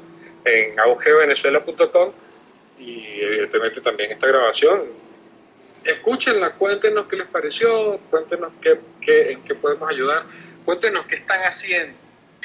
en 0.44 0.78
augevenezuela.com 0.80 2.10
y 2.84 3.20
evidentemente 3.22 3.80
también 3.80 4.12
esta 4.12 4.26
grabación. 4.26 4.82
Escúchenla, 5.84 6.50
cuéntenos 6.50 7.06
qué 7.08 7.16
les 7.16 7.26
pareció, 7.28 7.98
cuéntenos 8.10 8.52
qué, 8.60 8.78
qué- 9.00 9.32
en 9.32 9.42
qué 9.44 9.54
podemos 9.54 9.88
ayudar, 9.90 10.24
cuéntenos 10.64 11.06
qué 11.06 11.16
están 11.16 11.40
haciendo, 11.42 11.96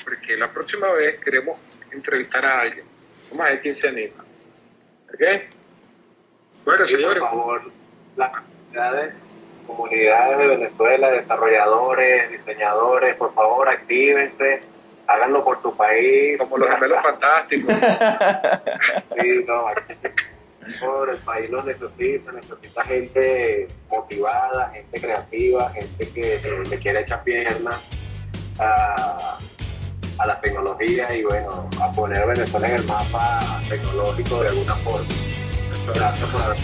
porque 0.04 0.36
la 0.38 0.52
próxima 0.52 0.92
vez 0.94 1.20
queremos 1.24 1.60
entrevistar 1.92 2.46
a 2.46 2.60
alguien. 2.62 2.86
Vamos 3.32 3.46
a 3.46 3.50
ver 3.52 3.62
quién 3.62 3.76
se 3.76 3.88
anima. 3.88 4.24
¿Ok? 5.14 5.42
Bueno, 6.66 6.86
Y 6.86 6.94
por 6.94 6.96
señores. 6.96 7.20
favor, 7.20 7.62
las 8.16 8.32
comunidades, 8.32 9.14
comunidades 9.68 10.38
de 10.40 10.48
Venezuela, 10.48 11.12
desarrolladores, 11.12 12.32
diseñadores, 12.32 13.16
por 13.16 13.34
favor, 13.36 13.70
actívense, 13.70 14.62
háganlo 15.08 15.44
por 15.44 15.62
tu 15.62 15.76
país. 15.78 16.38
Como 16.40 16.58
los 16.58 16.70
gemelos 16.70 17.00
fantásticos. 17.04 17.74
Sí, 19.22 19.44
no, 19.48 19.68
aquí- 19.68 19.94
por 20.80 21.10
el 21.10 21.18
país 21.18 21.50
lo 21.50 21.64
necesita, 21.64 22.32
necesita 22.32 22.84
gente 22.84 23.68
motivada, 23.90 24.72
gente 24.74 25.02
creativa, 25.02 25.70
gente 25.72 26.10
que 26.10 26.64
le 26.70 26.78
quiere 26.80 27.02
echar 27.02 27.24
piernas 27.24 27.82
a, 28.60 29.38
a 30.18 30.26
la 30.26 30.42
tecnología 30.42 31.16
y 31.16 31.24
bueno, 31.24 31.70
a 31.82 31.92
poner 31.92 32.28
Venezuela 32.28 32.68
en 32.70 32.76
el 32.76 32.84
mapa 32.86 33.62
tecnológico 33.70 34.42
de 34.42 34.50
alguna 34.50 34.76
forma. 34.78 35.08
Gracias 35.94 36.30
por 36.30 36.42
haber. 36.42 36.58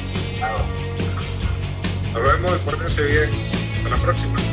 Nos 2.14 2.24
vemos, 2.24 2.60
pórtense 2.60 3.02
bien. 3.04 3.30
Hasta 3.78 3.90
la 3.90 3.96
próxima. 3.98 4.53